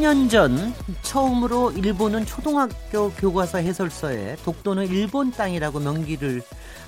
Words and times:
10년 0.00 0.30
전 0.30 0.72
처음으로 1.02 1.72
일본은 1.72 2.24
초등학교 2.24 3.10
교과서 3.10 3.58
해설서에 3.58 4.36
독도는 4.44 4.86
일본 4.88 5.30
땅이라고 5.30 5.78
명기를 5.78 6.42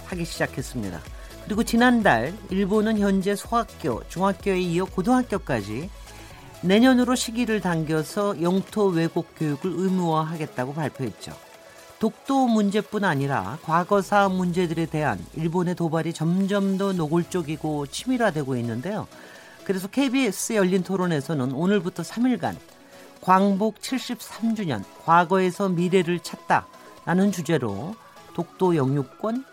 하기 0.06 0.24
시작했습니다. 0.24 0.98
그리고 1.44 1.62
지난달 1.62 2.32
일본은 2.48 2.98
현재 2.98 3.36
소학교, 3.36 4.02
중학교에 4.08 4.60
이어 4.60 4.86
고등학교까지 4.86 5.90
내년으로 6.62 7.14
시기를 7.14 7.60
당겨서 7.60 8.40
영토 8.40 8.86
왜곡 8.86 9.34
교육을 9.36 9.72
의무화하겠다고 9.74 10.72
발표했죠. 10.72 11.32
독도 11.98 12.46
문제뿐 12.46 13.04
아니라 13.04 13.58
과거사 13.62 14.30
문제들에 14.30 14.86
대한 14.86 15.22
일본의 15.34 15.74
도발이 15.74 16.14
점점 16.14 16.78
더 16.78 16.94
노골적이고 16.94 17.88
치밀화되고 17.88 18.56
있는데요. 18.56 19.06
그래서 19.64 19.86
KBS 19.86 20.54
열린 20.54 20.82
토론에서는 20.82 21.52
오늘부터 21.52 22.02
3일간 22.02 22.56
광복 23.22 23.78
73주년 23.78 24.84
과거에서 25.04 25.68
미래를 25.68 26.20
찾다 26.20 26.66
라는 27.04 27.32
주제로 27.32 27.94
독도 28.34 28.76
영유권, 28.76 29.44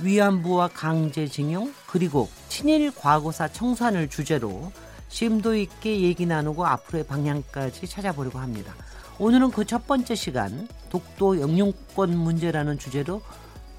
위안부와 0.00 0.68
강제징용 0.68 1.72
그리고 1.86 2.28
친일 2.48 2.92
과거사 2.92 3.48
청산을 3.48 4.08
주제로 4.10 4.72
심도 5.08 5.54
있게 5.54 6.00
얘기 6.00 6.26
나누고 6.26 6.66
앞으로의 6.66 7.06
방향까지 7.06 7.86
찾아보려고 7.86 8.40
합니다. 8.40 8.74
오늘은 9.20 9.52
그 9.52 9.64
첫 9.64 9.86
번째 9.86 10.16
시간 10.16 10.66
독도 10.90 11.40
영유권 11.40 12.16
문제라는 12.16 12.80
주제로 12.80 13.22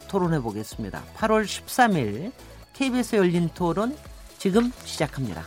토론해 0.07 0.39
보겠습니다. 0.39 1.03
8월 1.17 1.43
13일 1.43 2.31
KBS 2.73 3.17
열린 3.17 3.49
토론 3.53 3.97
지금 4.37 4.71
시작합니다. 4.85 5.43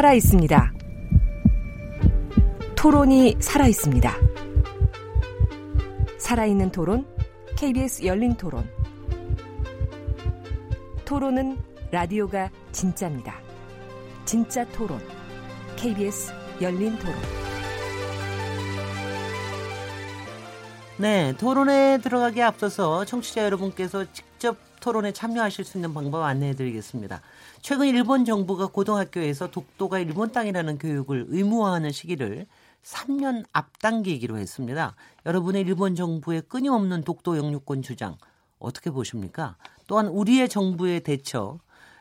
살아 0.00 0.14
있습니다. 0.14 0.72
토론이 2.74 3.36
살아 3.38 3.66
있습니다. 3.66 4.10
살아있는 6.16 6.72
토론, 6.72 7.06
KBS 7.58 8.06
열린 8.06 8.34
토론. 8.34 8.66
토론은 11.04 11.58
라디오가 11.90 12.48
진짜입니다. 12.72 13.34
진짜 14.24 14.64
토론, 14.68 15.02
KBS 15.76 16.32
열린 16.62 16.98
토론. 16.98 17.14
네, 20.96 21.36
토론에 21.36 21.98
들어가기 21.98 22.40
앞서서 22.40 23.04
청취자 23.04 23.44
여러분께서 23.44 24.10
직접 24.14 24.69
토론에 24.80 25.12
참여하실 25.12 25.64
수 25.64 25.78
있는 25.78 25.94
방법 25.94 26.22
안내해 26.22 26.54
드리겠습니다. 26.54 27.20
최근 27.62 27.86
일본 27.86 28.24
정부가 28.24 28.66
고등학교에서 28.66 29.50
독도가 29.50 29.98
일본 29.98 30.32
땅이라는 30.32 30.78
교육을 30.78 31.26
의무화하는 31.28 31.92
시기를 31.92 32.46
3년 32.82 33.44
앞당기기로 33.52 34.38
했습니다. 34.38 34.94
여러분의 35.26 35.62
일본 35.62 35.94
정부의 35.94 36.42
끊임없는 36.42 37.02
독도 37.02 37.36
영유권 37.36 37.82
주장 37.82 38.16
어떻게 38.58 38.90
보십니까? 38.90 39.56
또한 39.86 40.06
우리의 40.06 40.48
정부의 40.48 41.00
대처 41.00 41.58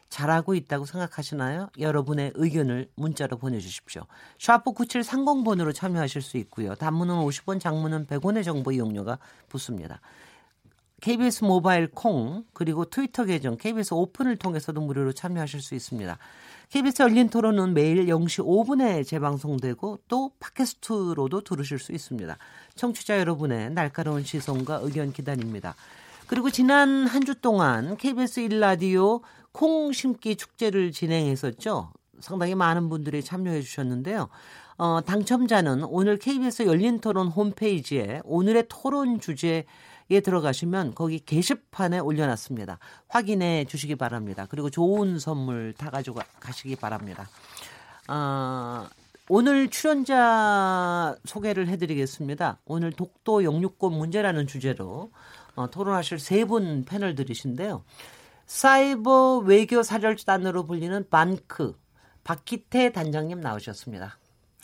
잘하고 0.10 0.56
있다고 0.56 0.86
생각하시나요? 0.86 1.70
여러분의 1.80 2.32
의견을 2.36 2.90
문자로 2.96 3.38
보내주십시오. 3.38 4.04
샤프 4.40 4.74
9730번으로 4.74 5.74
참여하실 5.74 6.22
수 6.22 6.38
있고요. 6.38 6.76
단문은 6.76 7.16
50원, 7.16 7.60
장문은 7.60 8.08
100원의 8.08 8.44
정보 8.44 8.72
이용료가 8.72 9.20
붙습니다. 9.50 10.02
KBS 11.02 11.44
모바일 11.44 11.88
콩 11.88 12.44
그리고 12.54 12.86
트위터 12.86 13.26
계정 13.26 13.58
KBS 13.58 13.94
오픈을 13.94 14.36
통해서도 14.38 14.82
무료로 14.82 15.14
참여하실 15.14 15.62
수 15.62 15.76
있습니다. 15.76 16.18
KBS 16.70 17.02
열린 17.02 17.30
토론은 17.30 17.74
매일 17.74 18.06
0시 18.06 18.46
5분에 18.46 19.06
재방송되고 19.06 20.00
또 20.08 20.32
팟캐스트로도 20.40 21.42
들으실 21.42 21.80
수 21.80 21.92
있습니다. 21.92 22.38
청취자 22.76 23.20
여러분의 23.20 23.72
날카로운 23.72 24.24
시선과 24.24 24.82
의견 24.84 25.12
기다립니다. 25.12 25.76
그리고 26.28 26.52
지난 26.52 27.08
한 27.08 27.24
주 27.24 27.34
동안 27.36 27.98
KBS 27.98 28.42
1라디오 28.42 29.22
콩 29.52 29.92
심기 29.92 30.36
축제를 30.36 30.92
진행했었죠. 30.92 31.92
상당히 32.20 32.54
많은 32.54 32.90
분들이 32.90 33.24
참여해 33.24 33.62
주셨는데요. 33.62 34.30
어, 34.78 35.02
당첨자는 35.06 35.84
오늘 35.86 36.18
KBS 36.18 36.64
열린 36.64 37.00
토론 37.00 37.28
홈페이지에 37.28 38.22
오늘의 38.26 38.66
토론 38.70 39.20
주제 39.20 39.66
에 40.12 40.22
들어가시면 40.22 40.96
거기 40.96 41.20
게시판에 41.20 42.00
올려놨습니다. 42.00 42.80
확인해 43.08 43.66
주시기 43.66 43.96
바랍니다. 43.96 44.48
그리고 44.50 44.70
좋은 44.72 45.20
선물 45.20 45.74
다 45.78 45.92
가지고 45.92 46.22
가시기 46.40 46.76
바랍니다. 46.76 47.30
어, 48.08 48.88
오늘 49.30 49.70
출연자 49.70 51.16
소개를 51.26 51.68
해드리겠습니다. 51.68 52.58
오늘 52.66 52.92
독도 52.92 53.44
영유권 53.44 53.94
문제라는 53.94 54.48
주제로 54.48 55.12
어, 55.56 55.70
토론하실 55.70 56.18
세 56.18 56.46
분 56.46 56.86
패널들이신데요. 56.86 57.84
사이버 58.48 59.38
외교 59.46 59.84
사절단으로 59.84 60.66
불리는 60.66 61.06
반크 61.12 61.78
박기태 62.24 62.94
단장님 62.94 63.42
나오셨습니다. 63.42 64.18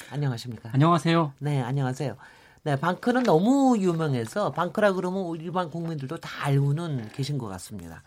안녕하십니까? 0.10 0.72
안녕하세요. 0.74 1.34
네, 1.38 1.62
안녕하세요. 1.62 2.18
네, 2.66 2.76
방크는 2.76 3.22
너무 3.22 3.78
유명해서 3.78 4.52
방크라 4.52 4.94
그러면 4.94 5.36
일반 5.40 5.70
국민들도 5.70 6.18
다 6.18 6.48
알고는 6.48 7.10
계신 7.14 7.38
것 7.38 7.46
같습니다. 7.46 8.02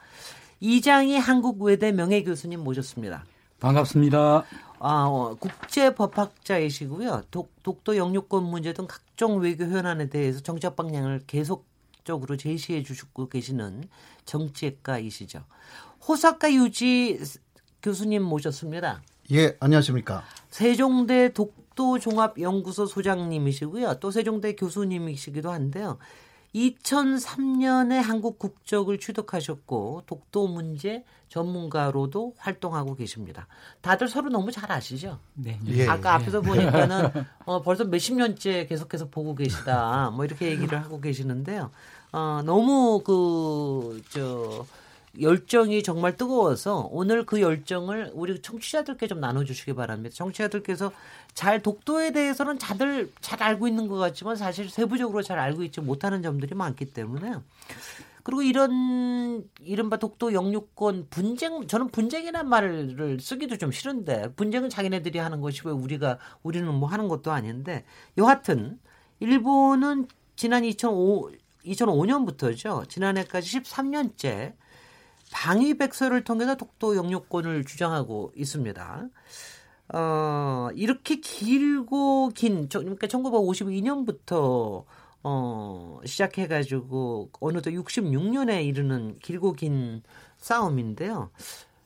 이장희 0.59 1.17
한국외대 1.17 1.93
명예교수님 1.93 2.65
모셨습니다. 2.65 3.25
반갑습니다. 3.61 4.45
아, 4.81 5.07
어, 5.07 5.37
국제법학자이시고요. 5.39 7.23
독, 7.31 7.53
독도 7.63 7.97
영유권 7.97 8.43
문제 8.43 8.73
등 8.73 8.89
각종 8.89 9.39
외교 9.39 9.63
현안에 9.63 10.09
대해서 10.09 10.41
정책 10.41 10.75
방향을 10.75 11.23
계속적으로 11.29 12.37
제시해 12.37 12.83
주시고 12.83 13.29
계시는 13.29 13.85
정치학과이시죠. 14.25 15.45
호사카 16.09 16.53
유지 16.53 17.21
교수님 17.81 18.25
모셨습니다. 18.25 19.03
예, 19.31 19.57
안녕하십니까. 19.61 20.25
세종대 20.51 21.33
독 21.33 21.68
독도종합연구소 21.79 22.87
소장님이시고요. 22.87 23.95
또 24.01 24.11
세종대 24.11 24.55
교수님이시기도 24.57 25.51
한데요. 25.51 25.99
2003년에 26.55 28.03
한국 28.03 28.39
국적을 28.39 28.99
취득하셨고 28.99 30.05
독도 30.07 30.49
문제 30.49 31.05
전문가로도 31.29 32.35
활동하고 32.39 32.97
계십니다. 32.97 33.47
다들 33.83 34.09
서로 34.09 34.31
너무 34.31 34.51
잘 34.51 34.73
아시죠? 34.73 35.19
네. 35.35 35.61
예, 35.67 35.87
아까 35.87 36.15
앞에서 36.15 36.41
보니까는 36.41 37.11
어, 37.45 37.61
벌써 37.63 37.85
몇십 37.85 38.17
년째 38.17 38.67
계속해서 38.67 39.11
보고 39.11 39.35
계시다. 39.35 40.11
뭐 40.11 40.25
이렇게 40.25 40.51
얘기를 40.51 40.83
하고 40.83 41.01
계시는데요. 41.01 41.71
어, 42.13 42.43
너무 42.45 43.03
그 43.05 44.03
저 44.09 44.67
열정이 45.21 45.83
정말 45.83 46.17
뜨거워서 46.17 46.89
오늘 46.91 47.25
그 47.25 47.41
열정을 47.41 48.13
우리 48.15 48.41
청취자들께 48.41 49.07
좀 49.09 49.21
나눠주시기 49.21 49.75
바랍니다. 49.75 50.15
청취자들께서 50.17 50.93
잘 51.35 51.63
독도에 51.63 52.13
대해서는 52.13 52.59
다들 52.59 53.11
잘 53.21 53.43
알고 53.43 53.69
있는 53.69 53.89
것 53.89 53.97
같지만 53.97 54.37
사실 54.37 54.69
세부적으로 54.69 55.23
잘 55.23 55.39
알고 55.39 55.63
있지 55.65 55.81
못하는 55.81 56.23
점들이 56.23 56.55
많기 56.55 56.93
때문에 56.93 57.37
그리고 58.23 58.43
이런 58.43 59.49
이른바 59.63 59.97
독도 59.97 60.35
영유권 60.35 61.07
분쟁 61.09 61.67
저는 61.67 61.89
분쟁이란 61.89 62.47
말을 62.49 63.19
쓰기도 63.21 63.57
좀 63.57 63.73
싫은데 63.73 64.35
분쟁은 64.35 64.69
자기네들이 64.69 65.19
하는 65.19 65.41
것이고 65.41 65.71
우리가 65.71 66.19
우리는 66.43 66.73
뭐 66.75 66.89
하는 66.89 67.09
것도 67.09 67.33
아닌데 67.33 67.85
여하튼 68.19 68.79
일본은 69.21 70.09
지난 70.37 70.65
2005 70.65 71.31
2005년부터죠. 71.65 72.89
지난해까지 72.89 73.61
13년째 73.61 74.55
방위백서를 75.33 76.25
통해서 76.25 76.57
독도 76.57 76.97
영유권을 76.97 77.65
주장하고 77.65 78.33
있습니다. 78.37 79.09
어, 79.95 80.69
이렇게 80.75 81.17
길고 81.17 82.29
긴, 82.35 82.69
그러니까 82.69 83.07
1952년부터 83.07 84.85
어, 85.23 86.01
시작해가지고 86.05 87.31
어느덧 87.41 87.71
66년에 87.71 88.65
이르는 88.65 89.19
길고 89.19 89.53
긴 89.53 90.03
싸움인데요. 90.39 91.31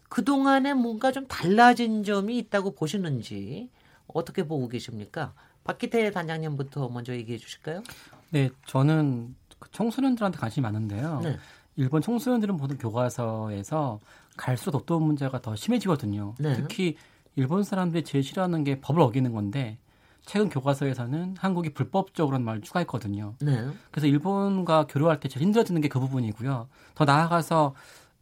그동안에 0.09 0.75
뭔가 0.75 1.11
좀 1.11 1.27
달라진 1.27 2.05
점이 2.05 2.37
있다고 2.39 2.75
보시는지, 2.75 3.71
어떻게 4.09 4.47
보고 4.47 4.69
계십니까? 4.69 5.33
박기태 5.65 6.11
단장님부터 6.11 6.89
먼저 6.89 7.15
얘기해 7.15 7.39
주실까요? 7.39 7.83
네, 8.31 8.51
저는 8.67 9.35
그 9.59 9.71
청소년들한테 9.71 10.39
관심이 10.39 10.63
많은데요. 10.63 11.21
네. 11.23 11.39
일본 11.77 12.03
청소년들은 12.03 12.57
보통 12.57 12.77
교과서에서 12.79 14.01
갈수록 14.37 14.73
독도 14.73 15.01
문제가 15.01 15.41
더 15.41 15.57
심해지거든요. 15.57 16.35
네. 16.39 16.55
특히 16.55 16.97
일본 17.37 17.65
사람들이 17.65 18.05
제일 18.05 18.23
싫어하는 18.25 18.65
게 18.65 18.81
법을 18.81 19.01
어기는 19.01 19.33
건데 19.33 19.79
최근 20.25 20.49
교과서에서는 20.49 21.37
한국이 21.39 21.71
불법적으로는 21.71 22.45
말을 22.45 22.61
추가했거든요. 22.63 23.35
네. 23.41 23.67
그래서 23.91 24.07
일본과 24.07 24.87
교류할 24.87 25.19
때 25.21 25.29
제일 25.29 25.45
힘들어지는 25.45 25.81
게 25.81 25.89
그 25.89 25.99
부분이고요. 25.99 26.69
더 26.95 27.05
나아가서 27.05 27.75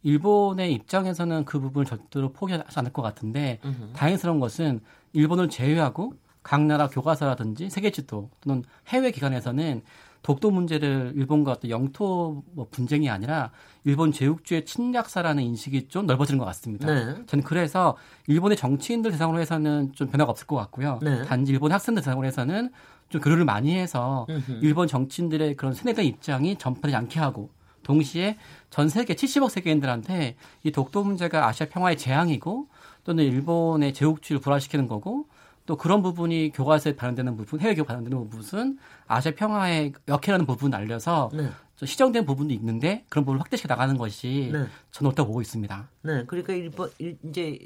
일본의 0.03 0.73
입장에서는 0.73 1.45
그 1.45 1.59
부분을 1.59 1.85
절대로 1.85 2.31
포기하지 2.33 2.79
않을 2.79 2.91
것 2.91 3.01
같은데 3.01 3.59
음흠. 3.63 3.93
다행스러운 3.93 4.39
것은 4.39 4.81
일본을 5.13 5.49
제외하고 5.49 6.13
각 6.41 6.63
나라 6.63 6.87
교과서라든지 6.87 7.69
세계 7.69 7.91
지도 7.91 8.31
또는 8.41 8.63
해외 8.87 9.11
기관에서는 9.11 9.83
독도 10.21 10.51
문제를 10.51 11.13
일본과 11.15 11.53
어떤 11.53 11.71
영토 11.71 12.43
뭐 12.53 12.67
분쟁이 12.69 13.09
아니라 13.09 13.51
일본 13.83 14.11
제국주의 14.11 14.65
침략사라는 14.65 15.41
인식이 15.43 15.87
좀 15.87 16.05
넓어지는 16.05 16.37
것 16.37 16.45
같습니다. 16.45 16.87
네. 16.87 17.15
저는 17.25 17.43
그래서 17.43 17.97
일본의 18.27 18.57
정치인들 18.57 19.11
대상으로 19.11 19.39
해서는 19.39 19.93
좀 19.93 20.09
변화가 20.09 20.29
없을 20.29 20.45
것 20.45 20.55
같고요. 20.57 20.99
네. 21.01 21.23
단지 21.23 21.51
일본 21.51 21.71
학생들 21.71 22.03
대상으로 22.03 22.27
해서는 22.27 22.71
좀 23.09 23.19
교류를 23.21 23.45
많이 23.45 23.75
해서 23.75 24.27
음흠. 24.29 24.59
일본 24.61 24.87
정치인들의 24.87 25.55
그런 25.55 25.73
세뇌된 25.73 26.05
입장이 26.05 26.55
전파되지 26.57 26.95
않게 26.95 27.19
하고 27.19 27.49
동시에 27.83 28.37
전 28.69 28.89
세계 28.89 29.15
70억 29.15 29.49
세계인들한테 29.49 30.35
이 30.63 30.71
독도 30.71 31.03
문제가 31.03 31.47
아시아 31.47 31.67
평화의 31.67 31.97
재앙이고 31.97 32.67
또는 33.03 33.23
일본의 33.23 33.93
제국주의를 33.93 34.41
불화시키는 34.41 34.87
거고 34.87 35.25
또 35.65 35.77
그런 35.77 36.01
부분이 36.01 36.51
교과서에 36.53 36.95
반영되는 36.95 37.37
부분, 37.37 37.59
해외 37.59 37.75
교과 37.75 37.87
반영되는 37.93 38.29
부분은 38.29 38.77
아시아 39.07 39.33
평화의 39.35 39.93
역해라는 40.07 40.45
부분을 40.45 40.77
알려서 40.77 41.29
네. 41.33 41.49
좀 41.75 41.87
시정된 41.87 42.25
부분도 42.25 42.53
있는데 42.53 43.05
그런 43.09 43.25
부분을 43.25 43.41
확대시켜 43.41 43.67
나가는 43.67 43.97
것이 43.97 44.49
네. 44.51 44.65
저는 44.91 45.09
옳다고 45.11 45.27
보고 45.27 45.41
있습니다. 45.41 45.89
네, 46.03 46.23
그러니까 46.25 46.53
일본 46.53 46.89
일- 46.99 47.17
이제 47.23 47.59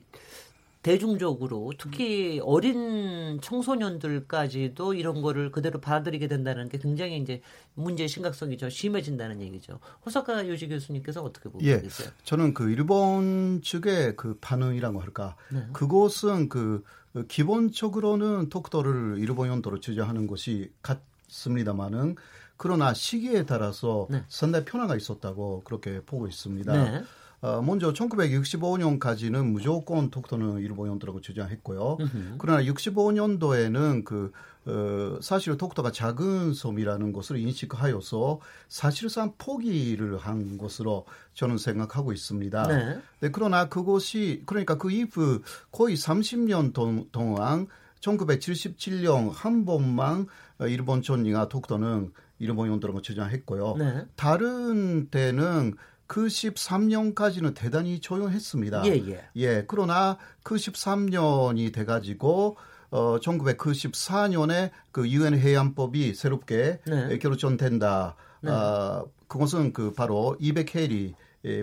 대중적으로 0.82 1.72
특히 1.80 2.40
어린 2.44 3.40
청소년들까지도 3.42 4.94
이런 4.94 5.24
거를 5.24 5.52
그대로 5.52 5.82
받아들이게 5.82 6.28
된다는 6.28 6.70
게 6.70 6.78
굉장히 6.78 7.18
이제 7.18 7.42
문제의 7.74 8.08
심각성이 8.08 8.56
좀 8.58 8.70
심해진다는 8.70 9.42
얘기죠. 9.42 9.80
호사카 10.06 10.48
요지 10.48 10.68
교수님께서 10.68 11.24
어떻게 11.24 11.50
보고 11.50 11.64
예. 11.66 11.82
계세요? 11.82 12.10
저는 12.24 12.54
그 12.54 12.70
일본 12.70 13.62
측의 13.64 14.16
그 14.16 14.38
반응이라고 14.40 15.02
할까. 15.02 15.36
네. 15.52 15.66
그곳은 15.74 16.50
그 16.50 16.84
기본적으로는 17.24 18.50
독도를 18.50 19.18
일본 19.20 19.48
연도로 19.48 19.80
주장하는 19.80 20.28
것이 20.28 20.72
같습니다만은 20.82 22.16
그러나 22.58 22.94
시기에 22.94 23.46
따라서 23.46 24.08
네. 24.10 24.24
상당히 24.28 24.66
변화가 24.66 24.96
있었다고 24.96 25.64
그렇게 25.64 26.02
보고 26.02 26.28
있습니다. 26.28 26.74
네. 26.74 27.04
어, 27.42 27.62
먼저 27.62 27.94
1965년까지는 27.94 29.46
무조건 29.52 30.10
독도는 30.10 30.60
일본 30.60 30.90
연도라고 30.90 31.22
주장했고요. 31.22 31.98
음흠. 32.00 32.36
그러나 32.40 32.64
65년도에는 32.64 34.04
그 34.04 34.32
어, 34.68 35.18
사실 35.22 35.58
독도가 35.58 35.92
작은 35.92 36.54
섬이라는 36.54 37.14
것을 37.14 37.38
인식하여서 37.38 38.40
사실상 38.68 39.34
포기를 39.38 40.18
한 40.18 40.58
것으로 40.58 41.06
저는 41.34 41.58
생각하고 41.58 42.14
있습니다. 42.14 42.68
네. 42.68 43.00
네, 43.20 43.30
그러나 43.32 43.70
그것이 43.70 44.42
그러니까 44.46 44.78
그 44.78 44.92
이후 44.92 45.42
거의 45.72 45.96
30년 45.96 46.74
동, 46.74 47.08
동안 47.12 47.68
1977년 48.02 49.32
한 49.32 49.66
번만 49.66 50.28
어, 50.60 50.68
일본 50.68 51.02
전리가 51.02 51.48
독도는 51.48 52.12
일본 52.40 52.70
연도라고 52.70 53.02
주장했고요. 53.02 53.76
네. 53.78 54.06
다른 54.16 55.10
때는 55.10 55.76
그 56.08 56.26
13년까지는 56.28 57.56
대단히 57.56 58.00
조용했습니다. 58.00 58.86
예, 58.86 58.92
예. 59.08 59.30
예, 59.36 59.66
그러나 59.68 60.18
그 60.44 60.56
13년이 60.56 61.74
돼가지고 61.74 62.58
어 62.96 63.20
1994년에 63.20 64.72
그 64.94 65.10
유엔 65.10 65.38
해양법이 65.38 66.14
새롭게 66.14 66.80
네. 66.88 67.20
결정된다. 67.20 68.16
네. 68.40 68.52
아 68.52 69.04
그것은 69.28 69.74
그 69.74 69.92
바로 69.92 70.38
200해리 70.40 71.14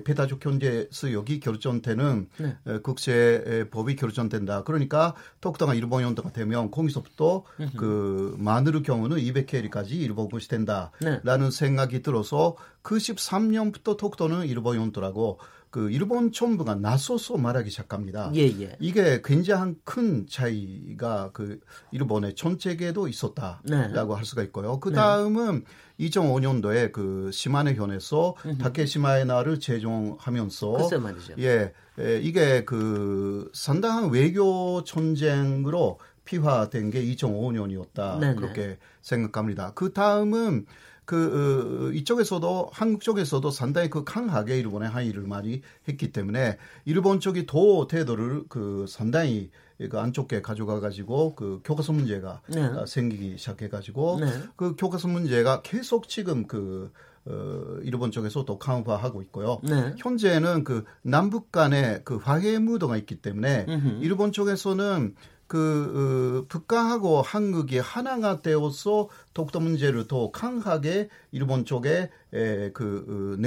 배타적 0.05 0.41
경제 0.41 0.87
수역이 0.91 1.41
결정되는 1.41 2.29
네. 2.39 2.57
에, 2.67 2.79
국제 2.81 3.67
법이 3.71 3.97
결정된다. 3.97 4.63
그러니까 4.63 5.15
독도가 5.41 5.75
일본 5.75 6.03
연도가 6.03 6.33
되면 6.33 6.71
거기서부터 6.71 7.45
그 7.79 8.37
마늘 8.39 8.83
경우는 8.83 9.17
200해리까지 9.17 9.93
일본 9.93 10.29
것이 10.29 10.49
네. 10.49 10.59
된다라는 10.59 11.51
생각이 11.51 12.03
들어서 12.03 12.57
그 12.83 12.97
13년부터 12.97 13.97
독도는 13.97 14.47
일본 14.47 14.77
연도라고 14.77 15.39
그 15.73 15.91
일본 15.91 16.33
정부가 16.33 16.75
나서서 16.75 17.39
말하기 17.39 17.71
시작합니다. 17.71 18.31
예, 18.35 18.43
예. 18.43 18.77
이게 18.79 19.23
굉장히 19.25 19.75
큰 19.85 20.27
차이가 20.29 21.31
그 21.33 21.61
일본의 21.93 22.35
정책에도 22.35 23.09
있었다라고 23.09 23.63
네. 23.65 24.15
할 24.15 24.25
수가 24.27 24.43
있고요. 24.43 24.79
그 24.81 24.93
다음은 24.93 25.65
2005년도에 25.99 26.93
그 26.93 27.31
시마네 27.33 27.75
현에서 27.75 28.35
다케시마의 28.61 29.25
날을 29.25 29.61
제정하면서 29.61 30.73
글쎄 30.73 30.99
말이죠. 30.99 31.37
예, 31.39 31.73
예, 31.99 32.21
이게 32.21 32.67
그 32.67 33.51
상당한 33.55 34.11
외교 34.11 34.85
전쟁으로 34.85 35.99
피화된 36.27 36.91
게 36.91 37.03
2005년이었다 37.03 38.21
네네. 38.21 38.35
그렇게 38.35 38.79
생각합니다. 39.01 39.73
그 39.75 39.95
다음은 39.95 40.67
그 41.05 41.89
어, 41.89 41.93
이쪽에서도 41.93 42.71
한국 42.73 43.03
쪽에서도 43.03 43.51
상당히 43.51 43.91
그 43.91 44.05
강하게 44.05 44.59
일본의 44.59 44.89
항의를 44.89 45.23
많이 45.25 45.63
했기 45.89 46.13
때문에 46.13 46.59
일본 46.85 47.21
쪽이 47.21 47.47
도 47.47 47.87
태도를 47.87 48.45
그 48.49 48.87
상당히 48.89 49.51
그 49.91 49.99
안쪽에 49.99 50.43
가져가 50.43 50.81
가지고 50.81 51.35
그 51.35 51.61
교과서 51.65 51.93
문제가 51.93 52.41
네. 52.49 52.63
어, 52.63 52.87
생기기 52.87 53.37
시작해 53.37 53.69
가지고 53.69 54.19
네. 54.21 54.27
그 54.57 54.77
교과서 54.77 55.09
문제가 55.09 55.63
계속 55.63 56.09
지금 56.09 56.47
그 56.47 56.93
어, 57.25 57.79
일본 57.83 58.11
쪽에서도 58.11 58.59
강화하고 58.59 59.23
있고요. 59.23 59.61
네. 59.63 59.95
현재는 59.99 60.65
그 60.65 60.85
남북 61.03 61.53
간의 61.53 62.03
그 62.05 62.17
화해 62.17 62.59
무도가 62.59 62.97
있기 62.97 63.17
때문에 63.17 63.67
음흠. 63.69 63.99
일본 64.03 64.33
쪽에서는 64.33 65.15
그 65.53 66.41
어, 66.41 66.47
북한하고 66.49 67.21
한국이 67.21 67.77
하나가 67.79 68.41
되어서 68.41 69.11
독도 69.35 69.61
문제를 69.61 70.09
더 70.09 70.31
강하게 70.31 71.11
일본 71.31 71.67
쪽에 71.67 72.09
에, 72.33 72.71
그 72.73 73.35
어, 73.37 73.41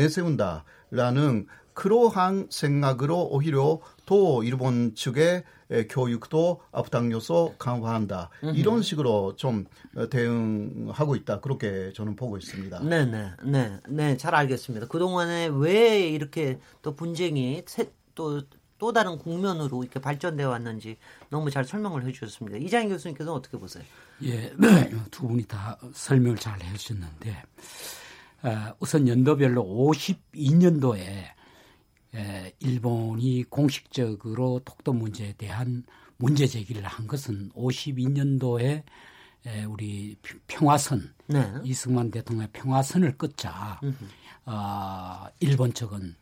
내세운다라는 0.92 1.48
그러한 1.74 2.48
생각으로 2.52 3.24
오히려 3.32 3.80
더 4.06 4.44
일본 4.44 4.94
측의 4.94 5.44
에, 5.72 5.88
교육도 5.88 6.62
앞당겨서 6.72 7.56
강화한다. 7.58 8.30
이런 8.54 8.84
식으로 8.84 9.36
좀 9.36 9.66
어, 9.98 10.08
대응하고 10.08 11.16
있다. 11.16 11.40
그렇게 11.42 11.92
저는 11.96 12.16
보고 12.16 12.38
있습니다. 12.38 12.82
네, 12.84 13.06
네, 13.06 13.32
네, 13.44 13.80
네, 13.90 14.16
잘 14.16 14.36
알겠습니다. 14.36 14.86
그 14.88 15.00
동안에 15.00 15.50
왜 15.52 16.08
이렇게 16.08 16.60
또 16.84 16.96
분쟁이 16.96 17.64
새- 17.66 17.92
또, 18.14 18.44
또 18.77 18.91
다른 18.91 19.17
국면으로 19.17 19.84
이렇게 19.84 20.00
발전되어 20.00 20.50
왔는지 20.50 20.98
너무 21.29 21.50
잘 21.50 21.63
설명을 21.63 22.05
해주셨습니다. 22.05 22.58
이장희 22.58 22.89
교수님께서 22.89 23.32
는 23.32 23.38
어떻게 23.38 23.58
보세요? 23.58 23.84
예, 24.24 24.53
두 25.12 25.27
분이 25.27 25.44
다 25.46 25.77
설명을 25.94 26.38
잘 26.38 26.62
해주셨는데 26.62 27.44
어, 28.44 28.75
우선 28.79 29.08
연도별로 29.08 29.63
52년도에 29.63 31.00
에, 32.15 32.53
일본이 32.60 33.44
공식적으로 33.50 34.62
독도 34.63 34.94
문제에 34.94 35.34
대한 35.34 35.84
문제 36.17 36.48
제기를 36.48 36.84
한 36.84 37.08
것은 37.08 37.50
52년도에 37.53 38.84
에, 39.48 39.63
우리 39.65 40.15
평- 40.22 40.39
평화선 40.48 41.13
네. 41.27 41.51
이승만 41.63 42.12
대통령의 42.12 42.50
평화선을 42.53 43.17
끊자 43.17 43.79
어, 44.46 45.25
일본 45.39 45.74
측은 45.74 46.15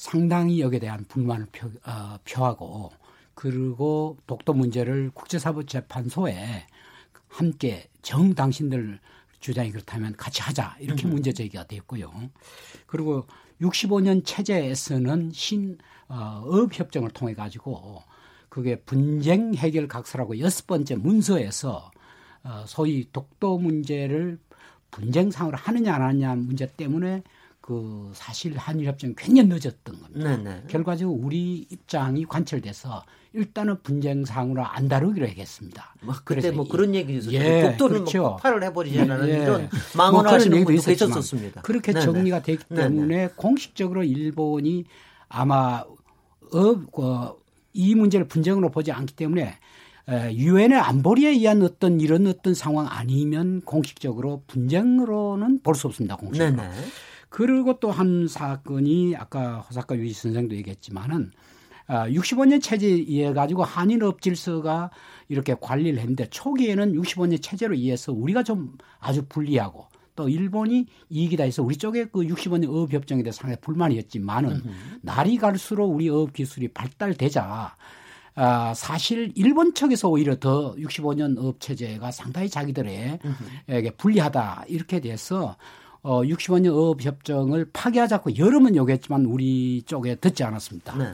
상당히 0.00 0.62
여기에 0.62 0.80
대한 0.80 1.04
불만을 1.04 1.46
표, 1.52 1.68
어, 1.84 2.16
표하고 2.24 2.90
그리고 3.34 4.16
독도 4.26 4.54
문제를 4.54 5.10
국제사법재판소에 5.12 6.66
함께 7.28 7.86
정 8.00 8.34
당신들 8.34 8.98
주장이 9.40 9.70
그렇다면 9.70 10.16
같이 10.16 10.40
하자 10.40 10.76
이렇게 10.80 11.06
문제 11.06 11.34
제기가 11.34 11.66
됐고요. 11.66 12.10
그리고 12.86 13.26
65년 13.60 14.24
체제에서는 14.24 15.32
신 15.34 15.76
어, 16.08 16.44
업협정을 16.46 17.10
통해 17.10 17.34
가지고 17.34 18.02
그게 18.48 18.76
분쟁 18.76 19.52
해결 19.54 19.86
각서라고 19.86 20.38
여섯 20.38 20.66
번째 20.66 20.96
문서에서 20.96 21.90
어, 22.42 22.64
소위 22.66 23.06
독도 23.12 23.58
문제를 23.58 24.38
분쟁상으로 24.92 25.58
하느냐 25.58 25.94
안 25.94 26.00
하느냐 26.00 26.34
문제 26.36 26.66
때문에 26.66 27.22
그그 27.70 28.10
사실 28.14 28.56
한일 28.56 28.86
협정이 28.88 29.14
굉장히 29.16 29.48
늦었던 29.48 30.00
겁니다. 30.00 30.36
네네. 30.36 30.64
결과적으로 30.68 31.16
우리 31.22 31.66
입장이 31.70 32.24
관철돼서 32.24 33.04
일단은 33.32 33.80
분쟁상으로 33.84 34.64
안 34.64 34.88
다루기로 34.88 35.28
하겠습니다. 35.28 35.94
뭐 36.02 36.16
그때 36.24 36.50
뭐 36.50 36.64
이- 36.64 36.68
그런 36.68 36.94
얘기도 36.96 37.18
있었죠. 37.20 37.36
예, 37.36 37.62
독도를 37.62 37.98
그렇죠. 38.00 38.18
뭐 38.22 38.30
폭발을 38.32 38.64
해버리자는 38.64 39.28
예, 39.28 39.32
예. 39.32 39.42
이런 39.44 39.60
뭐 39.62 39.68
망언을 39.94 40.22
그런 40.22 40.34
하시는 40.34 40.56
얘기도 40.56 40.66
분도 40.66 40.80
있었지만 40.80 41.08
계셨었습니다. 41.10 41.60
그렇게 41.62 41.92
네네. 41.92 42.04
정리가 42.04 42.42
됐기 42.42 42.64
네네. 42.70 42.82
때문에 42.82 43.28
공식적으로 43.36 44.02
일본이 44.02 44.84
아마 45.28 45.84
어, 46.52 47.02
어, 47.02 47.36
이 47.72 47.94
문제를 47.94 48.26
분쟁으로 48.26 48.70
보지 48.72 48.90
않기 48.90 49.14
때문에 49.14 49.58
유엔의 50.32 50.76
안보리에 50.76 51.28
의한 51.28 51.62
어떤 51.62 52.00
이런 52.00 52.26
어떤 52.26 52.52
상황 52.52 52.88
아니면 52.90 53.60
공식적으로 53.60 54.42
분쟁으로는 54.48 55.60
볼 55.62 55.76
수 55.76 55.86
없습니다. 55.86 56.16
공식으로. 56.16 56.50
네네. 56.50 56.68
그리고 57.30 57.78
또 57.78 57.90
한 57.90 58.28
사건이 58.28 59.16
아까 59.16 59.60
호사카 59.60 59.96
유지 59.96 60.12
선생도 60.12 60.54
얘기했지만은 60.56 61.30
아, 61.86 62.08
65년 62.08 62.62
체제에 62.62 62.90
의해 62.90 63.32
가지고 63.32 63.64
한일 63.64 64.04
업 64.04 64.20
질서가 64.20 64.90
이렇게 65.28 65.56
관리를 65.60 65.98
했는데 65.98 66.26
초기에는 66.28 66.92
65년 66.92 67.42
체제로 67.42 67.74
의해서 67.74 68.12
우리가 68.12 68.42
좀 68.42 68.76
아주 69.00 69.24
불리하고 69.28 69.86
또 70.14 70.28
일본이 70.28 70.86
이익이 71.08 71.36
다 71.36 71.44
있어 71.46 71.62
우리 71.62 71.76
쪽에 71.76 72.04
그 72.04 72.20
65년 72.20 72.68
어업 72.68 72.92
협정에 72.92 73.22
대해서 73.22 73.38
상당히 73.38 73.60
불만이었지만은 73.60 74.50
날이 75.02 75.36
갈수록 75.36 75.86
우리 75.86 76.08
어업 76.08 76.32
기술이 76.32 76.68
발달되자 76.68 77.76
아, 78.36 78.74
사실 78.74 79.32
일본 79.34 79.74
측에서 79.74 80.08
오히려 80.08 80.36
더 80.36 80.74
65년 80.76 81.38
어업 81.38 81.58
체제가 81.60 82.10
상당히 82.12 82.48
자기들에게 82.48 83.18
불리하다 83.96 84.64
이렇게 84.68 85.00
돼서 85.00 85.56
어, 86.02 86.22
65년 86.22 86.74
어업 86.74 87.02
협정을 87.02 87.68
파기하자고 87.72 88.36
번 88.62 88.76
요구했지만 88.76 89.26
우리 89.26 89.82
쪽에 89.82 90.14
듣지 90.14 90.44
않았습니다. 90.44 90.96
네. 90.96 91.12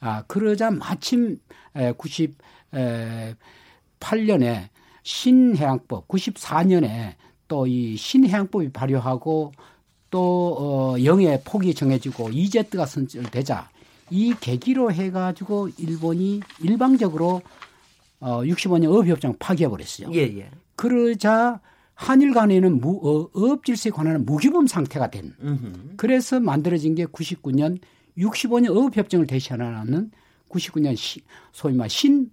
아, 0.00 0.22
그러자 0.26 0.70
마침 0.70 1.38
에, 1.76 1.92
98년에 1.92 4.68
신해양법, 5.02 6.08
94년에 6.08 7.14
또 7.48 7.66
이 7.66 7.96
신해양법이 7.96 8.70
발효하고 8.70 9.52
또 10.10 10.56
어, 10.58 10.96
영해 11.04 11.40
폭이 11.44 11.74
정해지고 11.74 12.30
이제트가 12.30 12.86
선출되자 12.86 13.68
이 14.10 14.34
계기로 14.40 14.92
해가지고 14.92 15.70
일본이 15.78 16.40
일방적으로 16.60 17.42
어, 18.20 18.40
65년 18.42 18.92
어업협정 18.92 19.36
파기해버렸어요. 19.38 20.08
예, 20.14 20.20
예. 20.38 20.50
그러자 20.76 21.60
한일 21.94 22.34
간에는 22.34 22.80
무, 22.80 23.00
어, 23.02 23.30
어업 23.34 23.64
질서에 23.64 23.90
관한 23.90 24.24
무규범 24.24 24.66
상태가 24.66 25.10
된 25.10 25.34
음흠. 25.42 25.94
그래서 25.96 26.40
만들어진 26.40 26.94
게 26.94 27.06
99년 27.06 27.78
65년 28.18 28.76
어업 28.76 28.96
협정을 28.96 29.26
대신하는 29.26 30.10
99년 30.48 30.96
시, 30.96 31.22
소위 31.52 31.74
말 31.74 31.88
신어업 31.90 32.28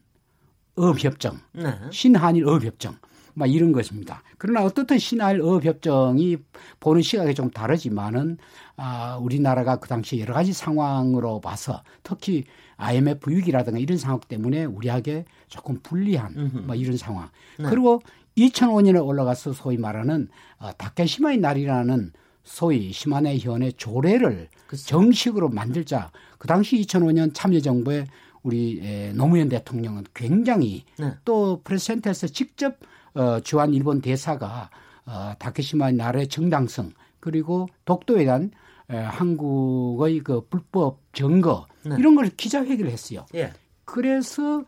협정, 1.00 1.40
네. 1.54 1.74
신한일 1.92 2.48
어업 2.48 2.64
협정, 2.64 2.98
막 3.34 3.48
이런 3.48 3.72
것입니다. 3.72 4.22
그러나 4.38 4.64
어떻든 4.64 5.00
신한일 5.00 5.42
어업 5.42 5.66
협정이 5.66 6.38
보는 6.80 7.02
시각이 7.02 7.34
좀 7.34 7.50
다르지만은 7.50 8.38
아, 8.76 9.18
우리나라가 9.18 9.78
그 9.78 9.88
당시 9.88 10.20
여러 10.20 10.34
가지 10.34 10.54
상황으로 10.54 11.40
봐서 11.40 11.84
특히 12.04 12.44
IMF 12.78 13.30
위기라든가 13.30 13.78
이런 13.80 13.98
상황 13.98 14.20
때문에 14.20 14.66
우리에게 14.66 15.26
조금 15.48 15.80
불리한 15.84 16.66
뭐 16.66 16.76
이런 16.76 16.98
상황. 16.98 17.30
네. 17.60 17.66
그리고 17.70 18.02
2005년에 18.38 19.06
올라가서 19.06 19.54
소위 19.54 19.78
말하는 19.78 20.28
어, 20.60 20.72
다케시마의 20.74 21.38
날이라는 21.38 22.12
소위 22.44 22.92
시마네 22.92 23.38
현의 23.38 23.74
조례를 23.74 24.50
그쵸. 24.68 24.86
정식으로 24.86 25.50
만들자. 25.50 26.12
그 26.38 26.48
당시 26.48 26.82
2005년 26.82 27.34
참여정부의 27.34 28.08
우리 28.44 28.80
에, 28.82 29.14
노무현 29.14 29.50
대통령은 29.50 30.06
굉장히 30.14 30.86
네. 30.98 31.14
또 31.24 31.62
프레센터에서 31.64 32.28
직접 32.28 32.78
어, 33.14 33.40
주한 33.42 33.74
일본 33.74 34.02
대사가 34.02 34.70
어, 35.06 35.34
다케시마의 35.38 35.94
날의 35.94 36.28
정당성 36.28 36.92
그리고 37.20 37.68
독도에 37.86 38.26
대한 38.26 38.52
에, 38.90 38.98
한국의 38.98 40.20
그 40.20 40.48
불법 40.50 41.00
증거 41.14 41.68
네. 41.84 41.96
이런 42.00 42.16
걸 42.16 42.30
기자회견을 42.30 42.92
했어요. 42.92 43.26
예. 43.36 43.54
그래서 43.86 44.64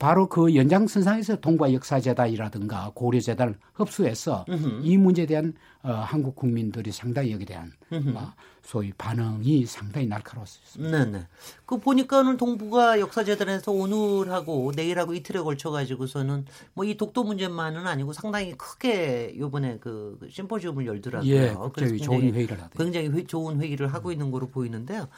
바로 0.00 0.28
그 0.30 0.54
연장선상에서 0.56 1.36
동과 1.40 1.74
역사재단이라든가 1.74 2.90
고려재단을 2.94 3.54
흡수해서 3.74 4.46
음흠. 4.48 4.80
이 4.82 4.96
문제에 4.96 5.26
대한 5.26 5.52
어, 5.82 5.92
한국 5.92 6.34
국민들이 6.36 6.90
상당히 6.90 7.32
여기에 7.32 7.46
대한. 7.46 7.72
어, 7.92 8.32
소위 8.62 8.92
반응이 8.96 9.66
상당히 9.66 10.06
날카로웠습니다. 10.06 11.04
네네. 11.04 11.26
그 11.66 11.78
보니까는 11.78 12.36
동북아 12.38 12.98
역사재단에서 13.00 13.72
오늘하고 13.72 14.72
내일하고 14.74 15.12
이틀에 15.14 15.40
걸쳐 15.42 15.70
가지고서는 15.70 16.46
뭐 16.74 16.84
이 16.86 16.96
독도 16.96 17.22
문제만은 17.24 17.86
아니고 17.86 18.12
상당히 18.14 18.52
크게 18.56 19.34
요번에 19.38 19.78
그 19.80 20.18
심포지움을 20.30 20.86
열더라고요. 20.86 21.30
예, 21.30 21.54
굉장히 21.74 22.00
좋은 22.00 22.32
회의를 22.34 22.56
하대요. 22.62 22.70
굉장히 22.76 23.08
회- 23.08 23.24
좋은 23.24 23.60
회의를 23.60 23.92
하고 23.92 24.12
있는 24.12 24.30
거로 24.30 24.48
보이는데요. 24.48 25.08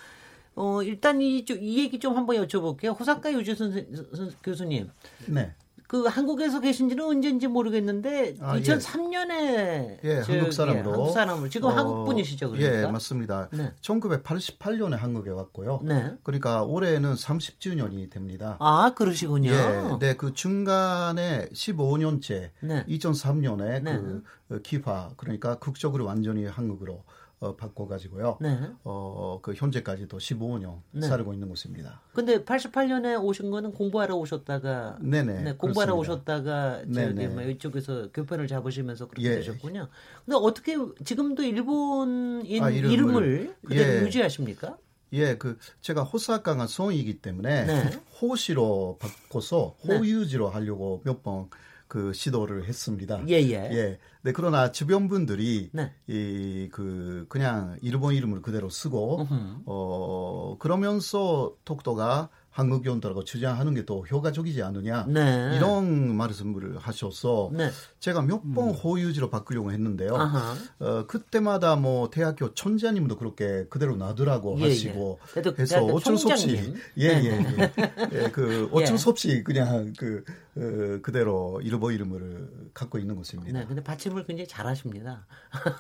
어, 0.55 0.83
일단 0.83 1.21
이, 1.21 1.45
좀- 1.45 1.59
이 1.61 1.79
얘기 1.79 1.99
좀 1.99 2.17
한번 2.17 2.37
여쭤볼게요. 2.37 2.99
호사카 2.99 3.33
유지 3.33 3.55
선생, 3.55 3.87
선- 4.15 4.33
교수님. 4.43 4.91
네. 5.27 5.55
그 5.89 6.07
한국에서 6.07 6.61
계신 6.61 6.89
지는 6.89 7.05
언제인지 7.05 7.49
모르겠는데 7.49 8.37
아, 8.41 8.57
예. 8.57 8.63
2003년에 8.63 9.99
예, 10.05 10.23
한국 10.27 10.51
사람으로. 10.53 10.91
한국 10.93 11.13
사람으로 11.13 11.49
지금 11.51 11.69
어, 11.69 11.73
한국 11.73 12.05
분이시죠, 12.07 12.51
그러니까? 12.51 12.79
예, 12.83 12.87
맞습니다. 12.91 13.51
네. 13.53 13.73
1988년에 13.83 14.97
한국에 14.97 15.29
왔고요. 15.31 15.81
네. 15.85 16.15
그러니까 16.23 16.63
올해는 16.63 17.13
30주년이 17.13 18.11
됩니다. 18.11 18.57
아, 18.61 18.93
그러시군요. 18.95 19.51
예, 19.51 19.99
네, 20.01 20.17
그 20.17 20.33
중간에 20.33 21.49
15년째, 21.53 22.51
네. 22.61 22.85
2003년에 22.89 23.83
네. 23.83 23.99
그 23.99 24.23
어, 24.51 24.59
기화, 24.63 25.11
그러니까 25.19 25.57
극적으로 25.59 26.07
완전히 26.07 26.47
한국으로 26.47 27.05
어, 27.43 27.57
바꿔가지고요. 27.57 28.39
네. 28.41 28.57
어, 28.85 29.41
그 29.43 29.53
현재까지도 29.53 30.17
15년 30.17 30.81
네. 30.93 31.09
살고 31.09 31.33
있는 31.33 31.49
곳입니다. 31.49 32.01
근데 32.15 32.45
88년에 32.45 33.21
오신 33.21 33.51
거는 33.51 33.73
공부하러 33.73 34.15
오셨다가 34.15 34.99
네네. 35.01 35.43
네, 35.43 35.53
공부하러 35.55 35.95
그렇습니다. 35.95 35.95
오셨다가 35.95 36.79
저기 36.85 37.15
네네. 37.15 37.29
뭐 37.29 37.43
이쪽에서 37.43 38.13
교편을 38.13 38.47
잡으시면서 38.47 39.09
그렇게 39.09 39.29
예. 39.29 39.35
되셨군요. 39.35 39.89
근데 40.25 40.37
어떻게 40.37 40.77
지금도 41.05 41.43
일본인 41.43 42.63
아, 42.63 42.71
이름을, 42.71 42.93
이름을. 42.93 43.57
그대로 43.65 43.93
예. 43.93 44.03
유지하십니까? 44.03 44.79
예, 45.15 45.37
그 45.37 45.59
제가 45.81 46.05
호사카가 46.05 46.69
성이기 46.69 47.19
때문에 47.23 47.65
네. 47.65 47.91
호시로 48.21 48.99
바꿔서 49.01 49.75
네. 49.85 49.97
호유지로 49.97 50.49
하려고 50.49 51.03
몇번 51.05 51.51
그 51.93 52.15
시도를 52.15 52.65
했습니다. 52.69 53.23
예, 53.29 53.35
예. 53.35 53.69
예. 53.71 53.99
네, 54.23 54.33
그러나 54.33 54.73
주변 54.73 55.09
분들이 55.09 55.69
네. 55.75 55.93
이그 56.07 57.27
그냥 57.29 57.77
일본 57.83 58.15
이름을 58.15 58.41
그대로 58.41 58.71
쓰고. 58.71 59.27
어 59.67 60.57
그러면서 60.59 61.53
독도가 61.67 62.31
한국 62.49 62.85
연도라고 62.85 63.25
주장하는 63.25 63.73
게더 63.75 64.03
효과적이지 64.03 64.63
않느냐 64.63 65.07
네. 65.09 65.55
이런 65.57 66.15
말씀을 66.15 66.77
하셔서 66.79 67.51
네. 67.55 67.71
제가 67.99 68.21
몇 68.21 68.43
번 68.55 68.71
호유지로 68.71 69.31
바꾸려고 69.31 69.73
했는데요. 69.73 70.15
아하. 70.15 70.55
어 70.79 71.07
그때마다 71.07 71.77
뭐 71.77 72.11
대학교 72.11 72.53
천자님도 72.53 73.17
그렇게 73.17 73.65
그대로 73.71 73.97
놔두라고 73.97 74.59
예, 74.61 74.65
하시고 74.65 75.19
예. 75.37 75.43
해서 75.59 75.83
어쩔 75.87 76.19
수 76.19 76.29
없이 76.29 76.49
총장님. 76.49 76.75
예예예 76.99 77.31
네, 77.39 77.73
예, 78.13 78.31
그 78.31 78.69
어쩔 78.73 78.95
예. 78.95 78.99
수 78.99 79.09
없이 79.09 79.43
그냥 79.43 79.95
그 79.97 80.23
어, 80.52 80.52
그대로 80.55 81.61
일본 81.63 81.95
이름을 81.95 82.71
갖고 82.75 82.99
있는 82.99 83.17
곳입니다. 83.17 83.59
네, 83.59 83.67
근데 83.67 83.83
받침을 83.83 84.25
굉장히 84.27 84.47
잘하십니다. 84.47 85.27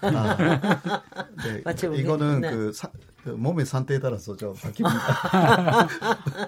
아, 0.00 0.36
네, 1.44 1.60
마치 1.64 1.86
이거는 1.86 2.40
네. 2.40 2.50
그, 2.50 2.72
사- 2.72 2.90
그 3.22 3.30
몸의 3.30 3.66
상태에 3.66 3.98
따라서 3.98 4.34
좀 4.34 4.54
바뀝니다. 4.54 5.88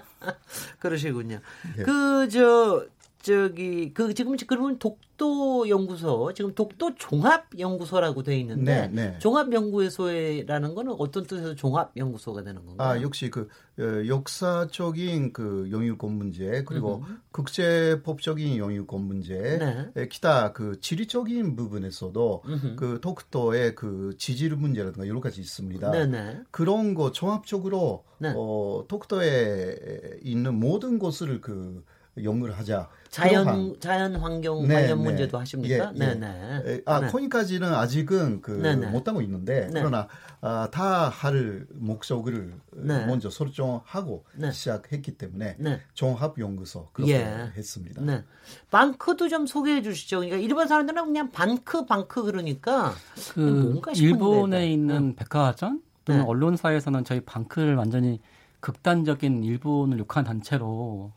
그러시군요. 0.80 1.40
예. 1.78 1.82
그저 1.82 2.86
저기 3.24 3.90
그 3.94 4.12
지금 4.12 4.36
그러면 4.46 4.78
독도 4.78 5.66
연구소 5.70 6.34
지금 6.34 6.54
독도 6.54 6.94
종합 6.96 7.46
연구소라고 7.58 8.22
돼 8.22 8.38
있는데 8.40 8.88
네, 8.88 8.88
네. 8.88 9.18
종합 9.18 9.50
연구소라는 9.50 10.74
거는 10.74 10.94
어떤 10.98 11.24
뜻에서 11.24 11.54
종합 11.54 11.96
연구소가 11.96 12.42
되는 12.42 12.62
건가요? 12.66 12.86
아 12.86 13.00
역시 13.00 13.30
그 13.30 13.48
어, 13.78 14.06
역사적인 14.06 15.32
그 15.32 15.70
영유권 15.72 16.12
문제 16.12 16.64
그리고 16.64 17.02
음. 17.08 17.22
국제법적인 17.32 18.58
영유권 18.58 19.00
문제, 19.00 19.34
네. 19.58 19.90
에, 19.96 20.08
기타 20.08 20.52
그 20.52 20.78
지리적인 20.80 21.56
부분에서도 21.56 22.42
음흠. 22.44 22.76
그 22.76 22.98
독도의 23.00 23.74
그 23.74 24.14
지질 24.18 24.54
문제라든가 24.54 25.08
여러 25.08 25.20
가지 25.20 25.40
있습니다. 25.40 25.90
네네. 25.90 26.42
그런 26.50 26.92
거 26.92 27.10
종합적으로 27.10 28.04
네. 28.18 28.34
어, 28.36 28.84
독도에 28.86 30.18
있는 30.22 30.60
모든 30.60 30.98
곳을 30.98 31.40
그 31.40 31.82
연구를 32.22 32.56
하자. 32.56 32.88
자연 33.10 33.46
그러한- 33.46 33.80
자연 33.80 34.16
환경 34.16 34.66
네, 34.66 34.74
관련 34.74 34.98
네. 34.98 35.04
문제도 35.04 35.38
하십니까? 35.38 35.92
예, 35.94 36.00
예. 36.00 36.14
네, 36.14 36.62
에, 36.66 36.82
아 36.84 37.00
네. 37.00 37.06
코인까지는 37.08 37.72
아직은 37.72 38.40
그 38.40 38.50
네, 38.52 38.74
네. 38.74 38.88
못하고 38.88 39.20
있는데 39.22 39.68
네. 39.72 39.80
그러나 39.80 40.08
아, 40.40 40.68
다 40.72 41.08
할 41.10 41.64
목적을 41.72 42.54
네. 42.72 43.06
먼저 43.06 43.30
설정하고 43.30 44.24
네. 44.34 44.50
시작했기 44.50 45.16
때문에 45.16 45.56
네. 45.58 45.80
종합 45.94 46.38
연구소 46.38 46.88
그렇게 46.92 47.12
예. 47.14 47.52
했습니다. 47.56 48.02
네. 48.02 48.24
방크도 48.70 49.28
좀 49.28 49.46
소개해 49.46 49.82
주시죠. 49.82 50.18
그러니까 50.20 50.38
일반 50.38 50.66
사람들은 50.66 51.04
그냥 51.04 51.30
반크 51.30 51.86
반크 51.86 52.24
그러니까 52.24 52.94
그 53.32 53.40
뭔가 53.40 53.94
싶은데, 53.94 54.12
일본에 54.12 54.58
네. 54.58 54.72
있는 54.72 55.14
백화점 55.14 55.80
또는 56.04 56.20
네. 56.22 56.26
언론사에서는 56.26 57.04
저희 57.04 57.20
방크를 57.20 57.76
완전히 57.76 58.20
극단적인 58.58 59.44
일본을 59.44 59.98
욕하는 60.00 60.26
단체로 60.26 61.12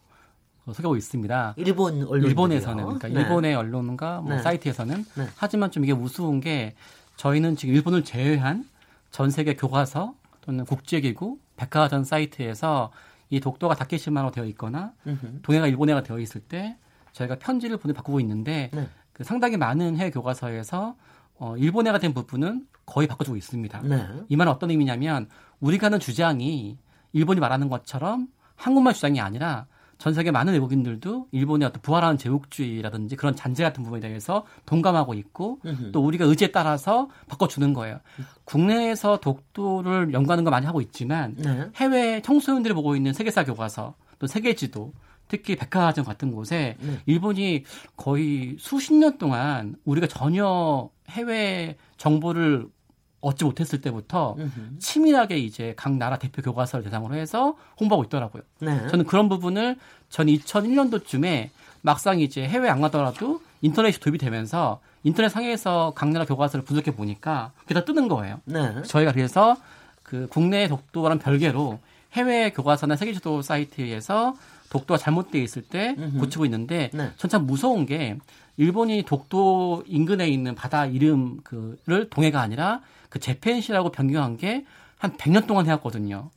어, 0.68 0.74
소개하고 0.74 0.98
있습니다. 0.98 1.54
일본 1.56 2.04
언론 2.04 2.30
일본에서는 2.30 2.84
그러니까 2.84 3.08
일본의 3.08 3.56
언론과 3.56 4.22
뭐 4.22 4.36
네. 4.36 4.42
사이트에서는 4.42 5.06
네. 5.16 5.28
하지만 5.38 5.72
좀 5.72 5.84
이게 5.84 5.94
우스운 5.94 6.42
게 6.42 6.76
저희는 7.16 7.56
지금 7.56 7.74
일본을 7.74 8.04
제외한 8.04 8.66
전 9.10 9.32
세계 9.32 9.56
교과서 9.56 10.14
또는 10.42 10.66
국제기구 10.66 11.40
백화점 11.56 12.04
사이트에서 12.04 12.92
이 13.30 13.40
독도가 13.40 13.76
다케시마로 13.76 14.32
되어 14.32 14.46
있거나 14.46 14.94
동해가 15.42 15.68
일본해가 15.68 16.04
되어 16.04 16.20
있을 16.20 16.42
때 16.42 16.78
저희가 17.14 17.40
편지를 17.40 17.78
보내 17.78 17.94
바꾸고 17.94 18.20
있는데 18.20 18.70
네. 18.74 18.88
그 19.14 19.24
상당히 19.24 19.58
많은 19.58 19.98
해외 19.98 20.12
교과서에서 20.12 20.96
어, 21.40 21.56
일본해가 21.58 22.00
된 22.00 22.14
부분은 22.14 22.68
거의 22.86 23.08
바꿔주고 23.08 23.38
있습니다. 23.38 23.82
네. 23.84 24.08
이 24.28 24.36
말은 24.36 24.52
어떤 24.52 24.70
의미냐면 24.70 25.28
우리가 25.60 25.88
하는 25.88 26.00
주장이 26.00 26.78
일본이 27.14 27.40
말하는 27.40 27.70
것처럼 27.70 28.28
한국말 28.56 28.94
주장이 28.94 29.20
아니라 29.20 29.66
전 29.98 30.14
세계 30.14 30.32
많은 30.32 30.54
외국인들도 30.54 31.28
일본의 31.32 31.68
어떤 31.68 31.82
부활하는 31.82 32.18
제국주의라든지 32.18 33.16
그런 33.16 33.36
잔재 33.36 33.64
같은 33.64 33.84
부분에 33.84 34.00
대해서 34.02 34.46
동감하고 34.66 35.14
있고 35.16 35.60
또 35.92 36.06
우리가 36.06 36.26
의지에 36.26 36.52
따라서 36.52 37.10
바꿔주는 37.28 37.74
거예요. 37.74 38.00
국내에서 38.46 39.18
독도를 39.20 40.14
연구하는 40.14 40.44
거 40.44 40.52
많이 40.52 40.66
하고 40.66 40.82
있지만 40.82 41.36
네. 41.38 41.70
해외 41.76 42.22
청소년들이 42.22 42.74
보고 42.74 42.96
있는 42.96 43.14
세계사 43.14 43.44
교과서 43.44 43.96
또 44.20 44.28
세계지도 44.28 44.94
특히 45.28 45.56
백화점 45.56 46.06
같은 46.06 46.32
곳에 46.32 46.78
네. 46.80 47.00
일본이 47.06 47.64
거의 47.96 48.56
수십 48.60 48.94
년 48.94 49.18
동안 49.18 49.76
우리가 49.84 50.08
전혀 50.08 50.90
해외 51.10 51.76
정보를 51.98 52.68
얻지 53.22 53.46
못했을 53.46 53.82
때부터 53.82 54.36
음흠. 54.38 54.80
치밀하게 54.80 55.38
이제 55.38 55.74
각 55.76 55.94
나라 55.94 56.18
대표 56.18 56.42
교과서를 56.42 56.84
대상으로 56.84 57.16
해서 57.16 57.56
홍보하고 57.80 58.06
있더라고요. 58.06 58.44
네. 58.60 58.88
저는 58.90 59.06
그런 59.06 59.28
부분을 59.28 59.78
전 60.10 60.28
2001년도쯤에 60.28 61.50
막상 61.82 62.20
이제 62.20 62.48
해외 62.48 62.70
안 62.70 62.82
가더라도 62.82 63.42
인터넷이 63.62 64.00
도입이 64.00 64.18
되면서 64.18 64.80
인터넷 65.04 65.30
상에서 65.30 65.94
각 65.96 66.10
나라 66.10 66.26
교과서를 66.26 66.64
분석해 66.64 66.92
보니까 66.92 67.52
그게 67.62 67.74
다 67.74 67.84
뜨는 67.86 68.08
거예요. 68.08 68.40
네. 68.46 68.84
저희가 68.84 69.14
그래서 69.14 69.58
그 70.04 70.28
국내 70.30 70.68
독도와는 70.68 71.20
별개로 71.20 71.80
해외 72.14 72.52
교과서나 72.52 72.96
세계지도 72.96 73.42
사이트에서 73.42 74.36
독도가 74.70 74.98
잘못되어 74.98 75.42
있을 75.42 75.62
때 75.64 75.96
음흠. 75.98 76.20
고치고 76.20 76.46
있는데 76.46 76.92
네. 76.94 77.12
전참 77.18 77.46
무서운 77.46 77.86
게 77.86 78.18
일본이 78.58 79.04
독도 79.04 79.84
인근에 79.88 80.28
있는 80.28 80.56
바다 80.56 80.86
이름 80.86 81.38
그를 81.44 82.10
동해가 82.10 82.42
아니라 82.42 82.82
그 83.10 83.20
재팬시라고 83.20 83.92
변경한 83.92 84.38
게 84.38 84.66
한 84.98 85.16
100년 85.16 85.48
동안 85.48 85.66
해왔거든요. 85.66 86.30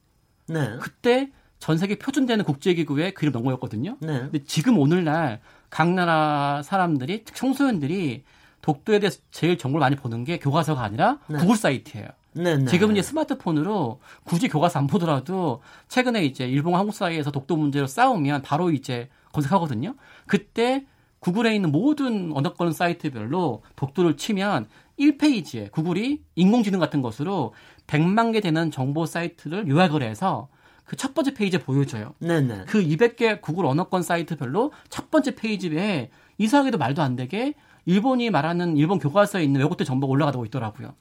네. 0.47 0.77
그때 0.81 1.31
전 1.59 1.79
세계 1.79 1.97
표준되는 1.99 2.45
국제기구의 2.45 3.15
그 3.15 3.25
이름 3.25 3.33
넣은 3.33 3.45
거였거든요. 3.45 3.97
네. 4.01 4.21
근데 4.21 4.45
지금 4.45 4.79
오늘날 4.79 5.41
각 5.69 5.89
나라 5.93 6.63
사람들이 6.65 7.25
청소년들이 7.25 8.25
독도에 8.63 8.99
대해서 8.99 9.21
제일 9.31 9.57
정보를 9.57 9.81
많이 9.81 9.97
보는 9.97 10.25
게 10.25 10.39
교과서가 10.39 10.83
아니라 10.83 11.19
네. 11.29 11.39
구글 11.39 11.57
사이트예요. 11.57 12.09
네. 12.33 12.57
네. 12.57 12.65
지금 12.67 12.93
이제 12.93 13.03
스마트폰으로 13.03 14.01
굳이 14.25 14.49
교과서 14.49 14.79
안 14.79 14.87
보더라도 14.87 15.63
최근에 15.89 16.25
이제 16.25 16.47
일본과 16.47 16.79
한국 16.79 16.95
사이에서 16.95 17.31
독도 17.31 17.57
문제로 17.57 17.87
싸우면 17.87 18.43
바로 18.43 18.71
이제 18.71 19.09
검색하거든요. 19.33 19.95
그때 20.27 20.85
구글에 21.21 21.55
있는 21.55 21.71
모든 21.73 22.33
언어권 22.35 22.73
사이트별로 22.73 23.63
독도를 23.77 24.17
치면 24.17 24.69
1페이지에 25.01 25.73
구글이 25.73 26.23
인공지능 26.37 26.79
같은 26.79 27.03
것으로 27.03 27.55
100만 27.87 28.33
개 28.33 28.41
되는 28.41 28.71
정보 28.71 29.07
사이트를 29.07 29.67
요약을 29.67 30.03
해서 30.03 30.49
그 30.91 30.97
첫 30.97 31.15
번째 31.15 31.35
페이지에 31.35 31.61
보여줘요. 31.61 32.15
네. 32.19 32.41
네. 32.41 32.65
그 32.67 32.83
200개 32.83 33.41
구글 33.41 33.65
언어권 33.65 34.03
사이트별로 34.03 34.73
첫 34.89 35.09
번째 35.09 35.37
페이지에 35.37 36.11
이상하게도 36.37 36.79
말도 36.79 37.01
안 37.01 37.15
되게 37.15 37.55
일본이 37.87 38.29
말하는 38.29 38.77
일본 38.77 38.99
교과서에 38.99 39.45
있는 39.45 39.61
왜곡된 39.61 39.87
정보가 39.87 40.11
올라가고 40.11 40.45
있더라고요. 40.47 40.95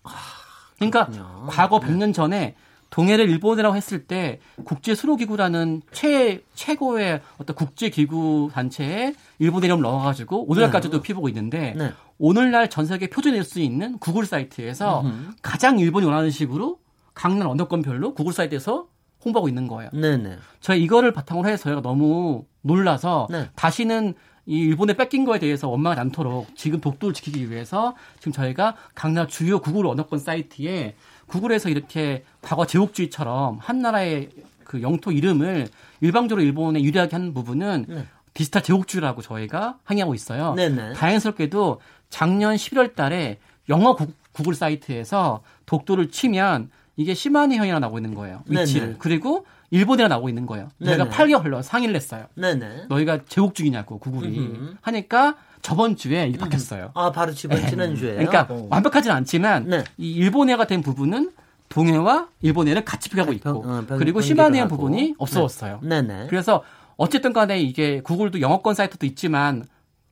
그러니까 0.77 1.07
그렇군요. 1.07 1.47
과거 1.49 1.79
100년 1.79 2.13
전에 2.13 2.55
동해를 2.89 3.29
일본이라고 3.29 3.75
했을 3.75 4.05
때 4.05 4.39
국제 4.63 4.95
수로기구라는 4.95 5.81
최 5.91 6.43
최고의 6.53 7.21
어떤 7.37 7.55
국제 7.55 7.89
기구 7.89 8.49
단체에 8.53 9.13
일본 9.37 9.63
이름을 9.63 9.83
넣어가지고 9.83 10.49
오늘날까지도 10.49 11.01
피보고 11.01 11.29
있는데 11.29 11.73
네. 11.77 11.93
오늘날 12.17 12.69
전 12.69 12.85
세계 12.85 13.09
표준일 13.09 13.43
수 13.43 13.59
있는 13.59 13.97
구글 13.99 14.25
사이트에서 14.25 15.03
가장 15.41 15.79
일본이 15.79 16.05
원하는 16.05 16.31
식으로 16.31 16.79
각 17.13 17.35
나라 17.37 17.51
언어권별로 17.51 18.13
구글 18.13 18.33
사이트에서 18.33 18.87
홍보하고 19.23 19.49
있는 19.49 19.67
거예요. 19.67 19.89
네. 19.93 20.17
네. 20.17 20.37
저희 20.61 20.81
이거를 20.83 21.11
바탕으로 21.13 21.47
해서 21.47 21.63
저희가 21.63 21.81
너무 21.81 22.45
놀라서 22.61 23.27
네. 23.29 23.49
다시는 23.55 24.13
이 24.45 24.57
일본에 24.61 24.93
뺏긴 24.93 25.25
거에 25.25 25.37
대해서 25.37 25.69
원망하지 25.69 26.01
않도록 26.01 26.47
지금 26.55 26.81
독도를 26.81 27.13
지키기 27.13 27.51
위해서 27.51 27.95
지금 28.17 28.31
저희가 28.31 28.75
각 28.95 29.11
나라 29.11 29.27
주요 29.27 29.59
구글 29.59 29.85
언어권 29.85 30.17
사이트에 30.17 30.95
구글에서 31.29 31.69
이렇게 31.69 32.23
과거 32.41 32.65
제국주의처럼 32.65 33.59
한 33.61 33.79
나라의 33.79 34.29
그 34.63 34.81
영토 34.81 35.11
이름을 35.11 35.67
일방적으로 36.01 36.43
일본에 36.45 36.81
유리하게 36.81 37.15
하는 37.15 37.33
부분은 37.33 37.85
네. 37.87 38.05
디지털 38.33 38.61
제국주의라고 38.63 39.21
저희가 39.21 39.77
항의하고 39.83 40.13
있어요. 40.13 40.53
네네. 40.55 40.93
다행스럽게도 40.93 41.81
작년 42.09 42.55
11월 42.55 42.95
달에 42.95 43.39
영어 43.69 43.95
구, 43.95 44.07
구글 44.31 44.53
사이트에서 44.53 45.41
독도를 45.65 46.09
치면 46.11 46.69
이게 46.97 47.13
시마네현이라 47.13 47.79
나오고 47.79 47.97
있는 47.97 48.13
거예요. 48.13 48.43
위치를. 48.47 48.81
네네. 48.87 48.95
그리고 48.99 49.45
일본이라 49.71 50.07
나오고 50.07 50.29
있는 50.29 50.45
거예요. 50.45 50.69
저희가 50.83 51.05
네네. 51.05 51.15
8개월 51.15 51.43
흘러 51.43 51.61
상의를 51.61 51.95
했어요. 51.95 52.25
네. 52.35 52.55
네. 52.55 52.85
너희가 52.89 53.19
제국주의냐고 53.27 53.99
구글이 53.99 54.37
음흠. 54.37 54.75
하니까 54.81 55.35
저번 55.61 55.95
주에 55.95 56.27
이게 56.27 56.37
바뀌었어요. 56.37 56.91
아, 56.93 57.11
바로 57.11 57.33
지난 57.33 57.67
지난 57.67 57.95
주에요. 57.95 58.15
그러니까 58.25 58.47
어. 58.49 58.67
완벽하지는 58.69 59.15
않지만 59.17 59.69
네. 59.69 59.83
이 59.97 60.11
일본해가 60.13 60.65
된 60.67 60.81
부분은 60.81 61.31
동해와 61.69 62.29
일본해를 62.41 62.83
같이 62.85 63.09
표기하고 63.09 63.33
있고 63.33 63.61
병- 63.61 63.71
어, 63.71 63.85
병- 63.85 63.97
그리고 63.99 64.21
하고. 64.63 64.75
부분이 64.77 65.15
없어졌어요. 65.17 65.79
네. 65.83 66.01
네. 66.01 66.25
그래서 66.29 66.63
어쨌든 66.97 67.31
간에 67.33 67.59
이게 67.59 68.01
구글도 68.01 68.41
영어권 68.41 68.73
사이트도 68.75 69.05
있지만 69.05 69.65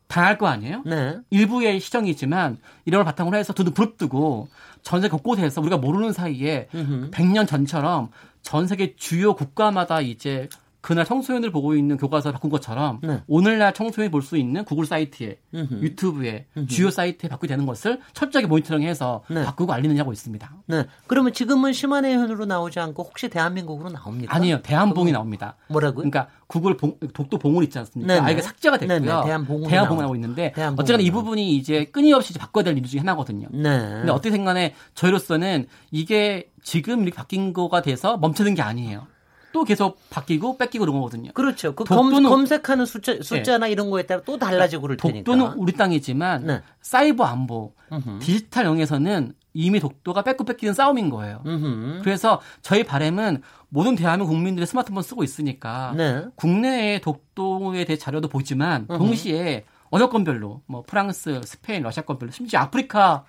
당할 0.07 0.37
거 0.37 0.47
아니에요? 0.47 0.83
네. 0.85 1.17
일부의 1.31 1.79
시정이지만 1.79 2.57
이런 2.85 2.99
걸 2.99 3.05
바탕으로 3.05 3.35
해서 3.37 3.51
두두 3.53 3.71
부릅뜨고 3.71 4.47
전 4.83 5.01
세계 5.01 5.11
곳곳에서 5.11 5.59
우리가 5.61 5.77
모르는 5.77 6.13
사이에 6.13 6.69
음흠. 6.73 7.11
100년 7.11 7.47
전처럼 7.47 8.09
전 8.41 8.67
세계 8.67 8.95
주요 8.95 9.33
국가마다 9.35 9.99
이제 9.99 10.47
그날 10.81 11.05
청소년을 11.05 11.51
보고 11.51 11.75
있는 11.75 11.97
교과서를 11.97 12.33
바꾼 12.33 12.49
것처럼 12.49 12.99
네. 13.03 13.21
오늘날 13.27 13.73
청소년이 13.73 14.11
볼 14.11 14.21
수 14.21 14.37
있는 14.37 14.63
구글 14.63 14.85
사이트에 14.85 15.37
음흠. 15.53 15.73
유튜브에 15.81 16.45
주요 16.67 16.89
사이트에 16.91 17.29
바꾸게 17.29 17.47
되는 17.47 17.65
것을 17.65 17.99
철저하게 18.13 18.47
모니터링해서 18.47 19.23
네. 19.29 19.43
바꾸고 19.43 19.73
알리는 19.73 19.97
하고 19.99 20.13
있습니다. 20.13 20.51
네. 20.67 20.85
그러면 21.07 21.33
지금은 21.33 21.73
시마네현으로 21.73 22.45
나오지 22.45 22.79
않고 22.79 23.03
혹시 23.03 23.27
대한민국으로 23.29 23.89
나옵니까? 23.89 24.33
아니요, 24.35 24.61
대한봉이 24.61 25.11
나옵니다. 25.11 25.55
뭐라고요? 25.69 26.09
그러니까 26.09 26.27
구글 26.47 26.77
봉, 26.77 26.97
독도 27.13 27.37
봉을 27.37 27.63
있지 27.65 27.77
않습니까? 27.79 28.13
네네. 28.13 28.25
아, 28.25 28.31
이게 28.31 28.41
삭제가 28.41 28.77
됐고요. 28.77 28.99
네네, 28.99 29.23
대한봉으로 29.25 29.69
대한봉이 29.69 29.97
나오죠. 29.97 30.01
나오고 30.03 30.15
있는데 30.15 30.53
어쨌거나 30.77 31.03
이. 31.03 31.11
부분이 31.11 31.55
이제 31.57 31.85
끊임없이 31.85 32.31
이제 32.31 32.39
바꿔야 32.39 32.63
될 32.63 32.77
일 32.77 32.83
중에 32.83 32.99
하나거든요. 32.99 33.47
네. 33.51 33.61
근데 33.79 34.11
어떻게 34.11 34.29
생각에 34.31 34.75
저희로서는 34.93 35.67
이게 35.91 36.51
지금 36.61 37.01
이렇게 37.01 37.15
바뀐 37.15 37.51
거가 37.53 37.81
돼서 37.81 38.17
멈추는 38.17 38.53
게 38.55 38.61
아니에요. 38.61 39.07
또 39.53 39.63
계속 39.63 39.97
바뀌고 40.09 40.57
뺏기고 40.57 40.85
그런 40.85 40.95
거거든요. 40.99 41.31
그렇죠. 41.33 41.73
그 41.73 41.83
독도는- 41.85 42.25
예. 42.25 42.29
검, 42.29 42.45
색하는 42.45 42.85
숫자, 42.85 43.15
숫자나 43.21 43.67
이런 43.67 43.89
거에 43.89 44.05
따라 44.05 44.21
또 44.25 44.37
달라지고 44.37 44.81
그럴 44.83 44.97
테니까. 44.97 45.23
독도는 45.23 45.53
우리 45.57 45.73
땅이지만 45.73 46.45
네. 46.45 46.61
사이버 46.81 47.23
안보, 47.23 47.73
음흠. 47.91 48.19
디지털 48.19 48.65
영역에서는 48.65 49.33
이미 49.53 49.79
독도가 49.79 50.23
뺏고 50.23 50.43
뺏기는 50.43 50.73
싸움인 50.73 51.09
거예요. 51.09 51.41
음흠. 51.45 52.01
그래서 52.03 52.39
저희 52.61 52.83
바람은 52.83 53.41
모든 53.69 53.95
대한민국 53.95 54.31
국민들이 54.33 54.65
스마트폰 54.67 55.01
쓰고 55.01 55.23
있으니까 55.23 55.93
네. 55.97 56.25
국내의 56.35 57.01
독도에 57.01 57.85
대해 57.85 57.97
자료도 57.97 58.27
보지만 58.27 58.85
동시에 58.87 59.65
언어권별로 59.89 60.61
뭐 60.67 60.83
프랑스, 60.85 61.41
스페인, 61.45 61.81
러시아권별로 61.83 62.31
심지어 62.31 62.59
아프리카 62.59 63.23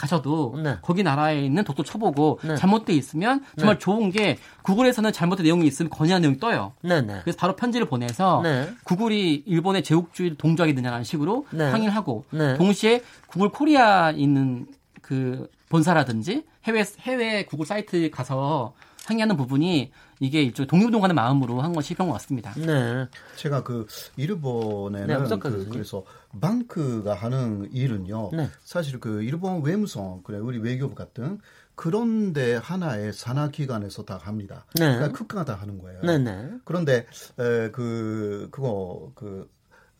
가셔도 0.00 0.58
네. 0.62 0.78
거기 0.80 1.02
나라에 1.02 1.44
있는 1.44 1.62
독도 1.62 1.82
쳐보고 1.82 2.40
네. 2.42 2.56
잘못돼 2.56 2.94
있으면 2.94 3.44
정말 3.58 3.78
좋은 3.78 4.10
게 4.10 4.38
구글에서는 4.62 5.12
잘못된 5.12 5.44
내용이 5.44 5.66
있으면 5.66 5.90
건의한 5.90 6.22
내용이 6.22 6.38
떠요. 6.38 6.72
네네. 6.82 7.20
그래서 7.22 7.38
바로 7.38 7.54
편지를 7.54 7.86
보내서 7.86 8.40
네. 8.42 8.72
구글이 8.84 9.44
일본의 9.46 9.84
제국주의를 9.84 10.38
동조하게 10.38 10.74
되냐는 10.74 11.04
식으로 11.04 11.46
네. 11.50 11.70
항의를 11.70 11.94
하고 11.94 12.24
네. 12.30 12.56
동시에 12.56 13.02
구글 13.26 13.50
코리아 13.50 14.10
있는 14.10 14.66
그 15.02 15.50
본사라든지 15.68 16.44
해외 16.64 16.82
해외 17.00 17.44
구글 17.44 17.66
사이트 17.66 18.10
가서 18.10 18.72
항의하는 19.06 19.36
부분이 19.36 19.92
이게 20.20 20.42
일종의 20.42 20.68
독립운동하는 20.68 21.16
마음으로 21.16 21.60
한 21.62 21.72
것이 21.72 21.94
필요한 21.94 22.10
것 22.10 22.18
같습니다. 22.18 22.52
네. 22.54 23.08
제가 23.36 23.62
그 23.62 23.86
일본에는 24.16 25.06
네, 25.06 25.36
그? 25.38 25.68
그래서 25.70 26.04
방크가 26.40 27.14
하는 27.14 27.68
일은요. 27.72 28.30
네. 28.34 28.48
사실 28.62 29.00
그 29.00 29.22
일본 29.22 29.62
외무성 29.64 30.22
그래 30.22 30.38
우리 30.38 30.58
외교부 30.58 30.94
같은 30.94 31.40
그런데 31.74 32.56
하나의 32.56 33.14
산하 33.14 33.48
기관에서 33.48 34.04
다 34.04 34.18
합니다. 34.22 34.66
네. 34.74 34.94
그러니까 34.94 35.18
국가가 35.18 35.44
다 35.46 35.54
하는 35.54 35.78
거예요. 35.78 36.02
네네. 36.02 36.58
그런데 36.66 37.06
에, 37.38 37.70
그 37.70 38.48
그거 38.50 39.12
그 39.14 39.50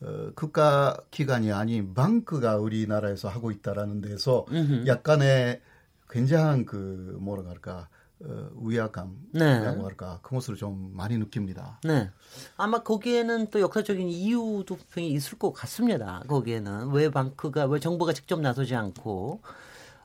어, 0.03 0.31
국가 0.35 0.99
기관이 1.11 1.53
아닌 1.53 1.95
방크가 1.95 2.57
우리나라에서 2.57 3.29
하고 3.29 3.51
있다라는 3.51 4.03
데서 4.03 4.45
음흠. 4.51 4.87
약간의 4.87 5.63
굉장한 6.11 6.67
그 6.67 7.17
뭐라 7.21 7.43
어, 7.43 7.89
위화감이라고 8.23 9.33
네. 9.33 9.83
할까 9.83 10.19
그것을 10.23 10.57
좀 10.57 10.93
많이 10.95 11.17
느낍니다. 11.17 11.81
네. 11.85 12.11
아마 12.57 12.83
거기에는 12.83 13.49
또 13.51 13.61
역사적인 13.61 14.09
이유도 14.09 14.77
분명히 14.77 15.15
있을 15.15 15.39
것 15.39 15.53
같습니다. 15.53 16.23
거기에는 16.29 16.91
왜 16.91 17.11
방크가 17.11 17.67
왜 17.67 17.81
정부가 17.81 18.13
직접 18.13 18.41
나서지 18.41 18.75
않고 18.75 19.41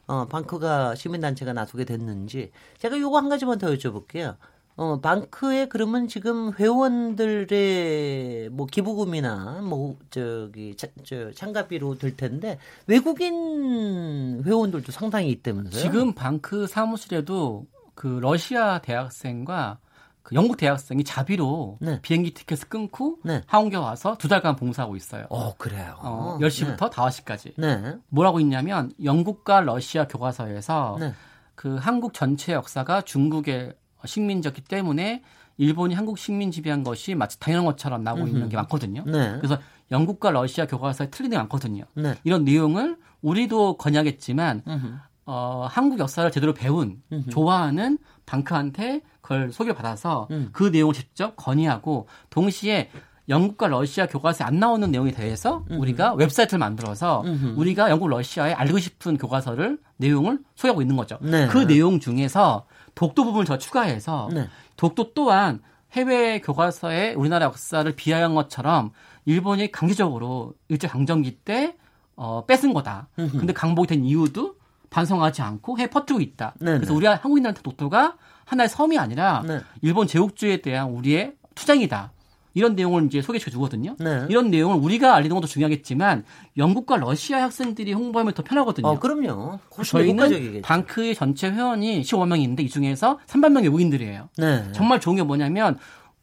어 0.08 0.26
방크가 0.28 0.96
시민단체가 0.96 1.54
나서게 1.54 1.84
됐는지 1.84 2.52
제가 2.78 3.00
요거 3.00 3.18
한 3.18 3.30
가지만 3.30 3.58
더 3.58 3.68
여쭤볼게요. 3.68 4.38
어 4.78 5.00
방크에 5.00 5.68
그러면 5.68 6.08
지금 6.08 6.54
회원들의 6.54 8.50
뭐 8.50 8.66
기부금이나 8.66 9.62
뭐 9.62 9.98
저기 10.10 10.76
차, 10.76 10.88
저 11.04 11.32
참가비로 11.32 11.98
들 11.98 12.16
텐데 12.18 12.60
외국인 12.86 14.44
회원들도 14.46 14.92
상당히 14.92 15.30
있다면서요? 15.32 15.82
지금 15.82 16.14
방크 16.14 16.68
사무실에도 16.68 17.66
그 17.96 18.20
러시아 18.22 18.80
대학생과 18.80 19.80
그 20.22 20.34
영국 20.36 20.58
대학생이 20.58 21.04
자비로 21.04 21.78
네. 21.82 22.00
비행기 22.02 22.34
티켓을 22.34 22.68
끊고 22.68 23.20
네. 23.24 23.44
항공기 23.46 23.76
와서 23.78 24.16
두 24.18 24.28
달간 24.28 24.56
봉사하고 24.56 24.96
있어요. 24.96 25.28
어 25.30 25.56
그래요. 25.56 25.96
어, 26.00 26.38
10시부터 26.42 26.90
5시까지. 26.92 27.54
네. 27.58 27.78
네. 27.78 27.96
뭐라고 28.10 28.40
있냐면 28.40 28.92
영국과 29.04 29.62
러시아 29.62 30.08
교과서에서 30.08 30.98
네. 31.00 31.14
그 31.54 31.76
한국 31.76 32.14
전체 32.14 32.54
역사가 32.54 33.02
중국의 33.02 33.76
식민지였기 34.04 34.62
때문에 34.62 35.24
일본이 35.58 35.94
한국 35.94 36.18
식민 36.18 36.52
지배한 36.52 36.84
것이 36.84 37.16
마치 37.16 37.40
당연한 37.40 37.66
것처럼 37.66 38.04
나오고 38.04 38.28
있는 38.28 38.50
게 38.50 38.58
많거든요. 38.58 39.04
네. 39.06 39.38
그래서 39.38 39.58
영국과 39.92 40.32
러시아 40.32 40.66
교과서에 40.66 41.12
틀린 41.12 41.32
게 41.32 41.38
많거든요. 41.38 41.86
네. 41.94 42.16
이런 42.24 42.44
내용을 42.44 42.98
우리도 43.22 43.78
건의하겠지만 43.78 44.64
음흠. 44.68 44.94
어, 45.26 45.68
한국 45.70 46.00
역사를 46.00 46.30
제대로 46.32 46.54
배운 46.54 47.02
음흠. 47.12 47.30
좋아하는 47.30 47.98
방크한테 48.26 49.02
그걸 49.22 49.52
소개를 49.52 49.76
받아서 49.76 50.28
음. 50.32 50.50
그 50.52 50.66
내용을 50.66 50.94
직접 50.94 51.36
건의하고 51.36 52.08
동시에 52.30 52.92
영국과 53.28 53.68
러시아 53.68 54.06
교과서에 54.06 54.46
안 54.46 54.60
나오는 54.60 54.90
내용에 54.92 55.12
대해서 55.12 55.66
우리가 55.70 56.14
웹사이트를 56.14 56.60
만들어서 56.60 57.24
음흠. 57.26 57.54
우리가 57.58 57.90
영국 57.90 58.08
러시아에 58.08 58.54
알고 58.54 58.78
싶은 58.78 59.18
교과서를 59.18 59.80
내용을 59.98 60.40
소개하고 60.54 60.84
있는 60.84 60.96
거죠. 60.96 61.18
네. 61.22 61.48
그 61.48 61.66
내용 61.66 62.00
중에서 62.00 62.68
독도 62.94 63.24
부분을 63.24 63.46
더 63.46 63.58
추가해서 63.58 64.30
네. 64.32 64.48
독도 64.78 65.14
또한 65.16 65.62
해외 65.94 66.40
교과서에 66.40 67.16
우리나라 67.16 67.46
역사를 67.46 67.90
비하한 67.96 68.36
것처럼 68.36 68.92
일본이 69.26 69.72
강제적으로 69.72 70.54
일제 70.68 70.88
강점기 70.88 71.38
때 71.38 71.76
어, 72.16 72.46
뺏은 72.46 72.74
거다. 72.74 73.08
근데 73.16 73.54
강복이 73.54 73.88
된 73.88 74.06
이유도 74.06 74.55
반성하지 74.96 75.42
않고 75.42 75.78
해 75.78 75.88
퍼뜨고 75.88 76.22
있다. 76.22 76.54
네네. 76.60 76.78
그래서 76.78 76.94
우리 76.94 77.06
한국인들한테 77.06 77.62
독도가 77.62 78.16
하나의 78.46 78.70
섬이 78.70 78.98
아니라 78.98 79.44
네. 79.46 79.60
일본 79.82 80.08
제국주의에 80.08 80.62
대한 80.62 80.90
우리의 80.92 81.34
투쟁이다. 81.54 82.14
이런 82.54 82.76
내용을 82.76 83.06
이제 83.08 83.22
소개시켜 83.22 83.52
주거든요. 83.52 83.98
네. 84.00 84.26
이런 84.30 84.50
내용을 84.50 84.78
우리가 84.78 85.14
알리는 85.16 85.36
것도 85.36 85.48
중요하겠지만 85.48 86.24
영국과 86.56 86.96
러시아 86.96 87.44
학생들이 87.44 87.92
홍보하면 87.92 88.34
더 88.34 88.44
편하거든요. 88.44 88.88
어, 88.88 88.98
그럼요. 88.98 89.60
더 89.70 89.84
효과적이겠죠. 89.84 90.24
저희는 90.24 90.62
방크의 90.62 91.14
전체 91.16 91.52
회원이 91.52 92.02
15만 92.04 92.30
명인데 92.30 92.64
이 92.64 92.70
중에서 92.70 93.20
300명 93.28 93.64
외국인들이에요. 93.64 94.30
네. 94.38 94.72
정말 94.72 95.02
좋은 95.02 95.18
게 95.18 95.24
뭐냐면 95.24 95.78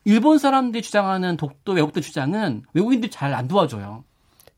일본 0.06 0.38
사람들이 0.38 0.82
주장하는 0.82 1.36
독도 1.36 1.72
외국도 1.72 2.00
주장은 2.00 2.62
외국인들이 2.72 3.10
잘 3.10 3.34
안 3.34 3.46
도와줘요. 3.48 4.04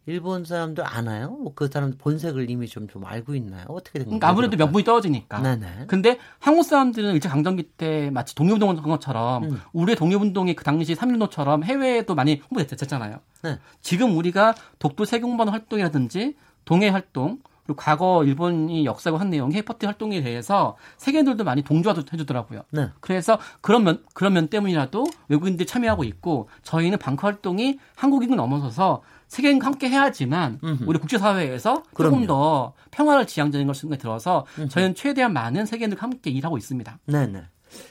일본 0.07 0.45
사람들 0.45 0.85
아나요? 0.87 1.31
뭐 1.31 1.55
그 1.55 1.69
사람 1.69 1.93
본색을 1.97 2.51
이미 2.51 2.67
좀, 2.67 2.89
좀 2.89 3.05
알고 3.05 3.35
있나요? 3.37 3.65
어떻게 3.69 3.99
된 3.99 4.07
거예요? 4.07 4.19
그러니까 4.19 4.29
아무래도 4.29 4.57
명분이 4.57 4.85
떨어지니까. 4.85 5.41
네네. 5.41 5.87
근데 5.87 6.19
한국 6.41 6.65
사람들은 6.65 7.15
일제 7.15 7.29
강점기 7.29 7.63
때 7.77 8.11
마치 8.11 8.35
독립운동을 8.35 8.77
한 8.77 8.83
것처럼 8.85 9.45
음. 9.45 9.61
우리의 9.73 9.97
독립운동이 9.97 10.55
그 10.55 10.65
당시 10.65 10.95
3.1노처럼 10.95 11.63
해외에도 11.65 12.15
많이 12.15 12.43
홍보됐잖아요. 12.51 13.21
네. 13.43 13.59
지금 13.81 14.17
우리가 14.17 14.55
독도 14.79 15.05
세공반 15.05 15.49
활동이라든지 15.49 16.37
동해 16.65 16.89
활동 16.89 17.39
그리고 17.67 17.77
과거 17.77 18.25
일본이 18.25 18.85
역사고 18.85 19.17
한 19.17 19.31
내용 19.31 19.51
해퍼트 19.53 19.87
활동에 19.87 20.21
대해서 20.23 20.77
세계인들도 20.99 21.45
많이 21.45 21.63
동조해주더라고요. 21.63 22.63
네. 22.71 22.91
그래서 23.01 23.39
그런 23.63 23.85
면 23.85 24.03
그런 24.13 24.35
면 24.35 24.49
때문이라도 24.49 25.07
외국인들이 25.29 25.67
참여하고 25.67 26.05
있고 26.05 26.49
저희는 26.63 26.99
방크 26.99 27.25
활동이 27.27 27.79
한국인을 27.97 28.37
넘어서서 28.37 29.03
세계인과 29.29 29.67
함께 29.67 29.89
해야지만 29.89 30.61
음흠. 30.63 30.85
우리 30.87 30.99
국제사회에서 30.99 31.83
그럼요. 31.95 32.15
조금 32.15 32.27
더 32.27 32.73
평화를 32.91 33.27
지향적인 33.27 33.67
걸 33.67 33.75
생각이 33.75 34.01
들어서 34.01 34.47
저희는 34.71 34.95
최대한 34.95 35.33
많은 35.33 35.67
세계인들과 35.67 36.03
함께 36.03 36.31
일하고 36.31 36.57
있습니다. 36.59 36.99
네네. 37.07 37.43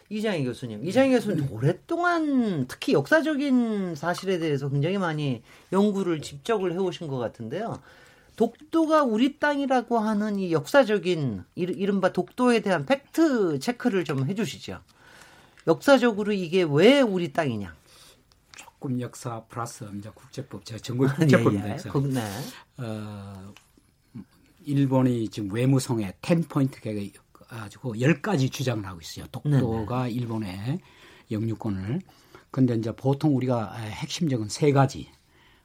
이장희 0.09 0.45
교수님. 0.45 0.85
이장희 0.85 1.11
교수님 1.11 1.47
오랫동안 1.51 2.65
특히 2.67 2.93
역사적인 2.93 3.95
사실에 3.95 4.39
대해서 4.39 4.69
굉장히 4.69 4.97
많이 4.97 5.41
연구를 5.73 6.21
집적을 6.21 6.71
해오신 6.73 7.07
것 7.07 7.17
같은데요. 7.17 7.79
독도가 8.37 9.03
우리 9.03 9.37
땅이라고 9.39 9.99
하는 9.99 10.39
이 10.39 10.53
역사적인 10.53 11.43
이- 11.55 11.61
이른바 11.61 12.13
독도에 12.13 12.61
대한 12.61 12.85
팩트 12.85 13.59
체크를 13.59 14.05
좀 14.05 14.25
해주시죠. 14.27 14.79
역사적으로 15.67 16.31
이게 16.33 16.65
왜 16.67 17.01
우리 17.01 17.31
땅이냐? 17.33 17.73
조금 18.83 18.99
역사 18.99 19.41
플러스 19.45 19.85
이제 19.97 20.09
국제법 20.13 20.65
제가 20.65 20.77
전국. 20.81 21.07
그- 21.93 21.99
네. 22.13 22.21
어, 22.79 23.53
일본이 24.65 25.29
지금 25.29 25.53
외무성에 25.53 26.11
10포인트 26.21 26.81
가지고 27.47 27.93
10가지 27.95 28.51
주장을 28.51 28.85
하고 28.85 28.99
있어요. 28.99 29.25
독도가 29.31 30.09
일본의 30.09 30.79
영유권을. 31.31 32.01
근데 32.51 32.75
이제 32.75 32.93
보통 32.93 33.37
우리가 33.37 33.73
핵심적인 33.73 34.49
세 34.49 34.73
가지. 34.73 35.09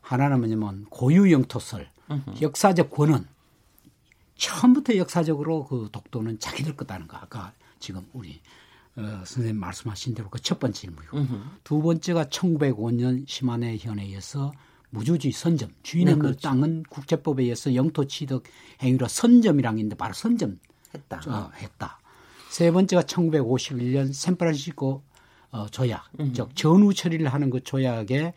하나는 0.00 0.38
뭐냐면 0.38 0.85
고유 0.88 1.33
영토설, 1.33 1.90
역사적 2.40 2.88
권한. 2.90 3.26
처음부터 4.37 4.96
역사적으로 4.96 5.64
그 5.66 5.88
독도는 5.90 6.38
자기들 6.38 6.76
거다는 6.76 7.09
거. 7.09 7.16
아까 7.16 7.52
지금 7.81 8.07
우리 8.12 8.40
어, 8.98 9.22
선생님 9.24 9.58
말씀하신 9.61 10.14
대로 10.14 10.28
그 10.28 10.38
첫 10.40 10.58
번째 10.58 10.80
질문이고. 10.80 11.18
두 11.64 11.80
번째가 11.82 12.24
1905년 12.26 13.24
시마네 13.28 13.76
현에의해서 13.78 14.52
무주지 14.90 15.30
선점, 15.32 15.70
주인 15.82 16.06
네, 16.06 16.12
없는 16.12 16.24
그렇죠. 16.30 16.40
땅은 16.40 16.84
국제법에 16.88 17.42
의해서 17.42 17.74
영토 17.74 18.06
취득 18.06 18.44
행위로 18.82 19.06
선점이라는 19.06 19.76
게 19.76 19.80
있는데 19.82 19.96
바로 19.96 20.14
선점 20.14 20.58
했다. 20.94 21.20
어, 21.28 21.50
했다. 21.56 21.98
세 22.50 22.70
번째가 22.70 23.02
1951년 23.02 24.12
샌프란시스코 24.12 25.02
어, 25.50 25.66
조약, 25.70 26.04
즉 26.34 26.54
전후 26.56 26.92
처리를 26.94 27.28
하는 27.28 27.50
그 27.50 27.62
조약의 27.62 28.32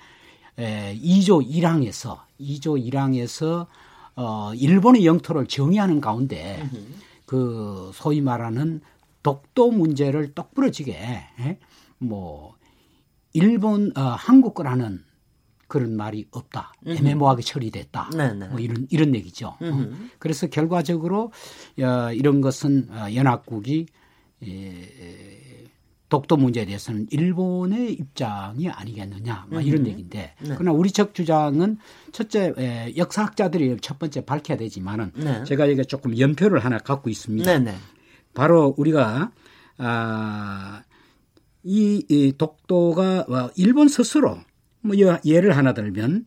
에, 0.59 0.97
2조 0.99 1.47
1항에서 1.49 2.19
2조 2.39 2.91
1항에서 2.91 3.67
어, 4.15 4.53
일본의 4.53 5.05
영토를 5.05 5.47
정의하는 5.47 6.01
가운데 6.01 6.69
그 7.25 7.91
소위 7.93 8.19
말하는 8.19 8.81
독도 9.23 9.71
문제를 9.71 10.33
똑부러지게 10.33 10.93
에? 10.93 11.59
뭐 11.97 12.55
일본 13.33 13.91
어, 13.95 14.01
한국 14.01 14.53
거라는 14.53 15.03
그런 15.67 15.95
말이 15.95 16.25
없다. 16.31 16.73
애매모호하게 16.85 17.43
처리됐다. 17.43 18.09
네네. 18.09 18.49
뭐 18.49 18.59
이런 18.59 18.87
이런 18.89 19.15
얘기죠. 19.15 19.55
어. 19.59 19.89
그래서 20.19 20.47
결과적으로 20.47 21.31
어, 21.79 22.11
이런 22.13 22.41
것은 22.41 22.89
어, 22.89 23.13
연합국이 23.15 23.85
에, 24.43 25.67
독도 26.09 26.35
문제에 26.35 26.65
대해서는 26.65 27.07
일본의 27.09 27.93
입장이 27.93 28.67
아니겠느냐 28.67 29.45
뭐 29.49 29.61
이런 29.61 29.87
얘기인데 29.87 30.35
네. 30.41 30.55
그러나 30.57 30.73
우리 30.73 30.91
적 30.91 31.13
주장은 31.13 31.77
첫째 32.11 32.53
에, 32.57 32.93
역사학자들이 32.97 33.77
첫 33.79 33.97
번째 33.97 34.25
밝혀야 34.25 34.57
되지만은 34.57 35.13
네. 35.15 35.45
제가 35.45 35.71
여기 35.71 35.85
조금 35.85 36.19
연표를 36.19 36.59
하나 36.59 36.79
갖고 36.79 37.09
있습니다. 37.09 37.49
네네. 37.49 37.71
네. 37.71 37.77
바로 38.33 38.73
우리가 38.77 39.31
아, 39.77 40.83
이, 41.63 42.05
이 42.09 42.33
독도가 42.37 43.25
어, 43.27 43.49
일본 43.55 43.87
스스로 43.87 44.37
뭐 44.81 44.95
예를 45.25 45.55
하나 45.57 45.73
들면 45.73 46.25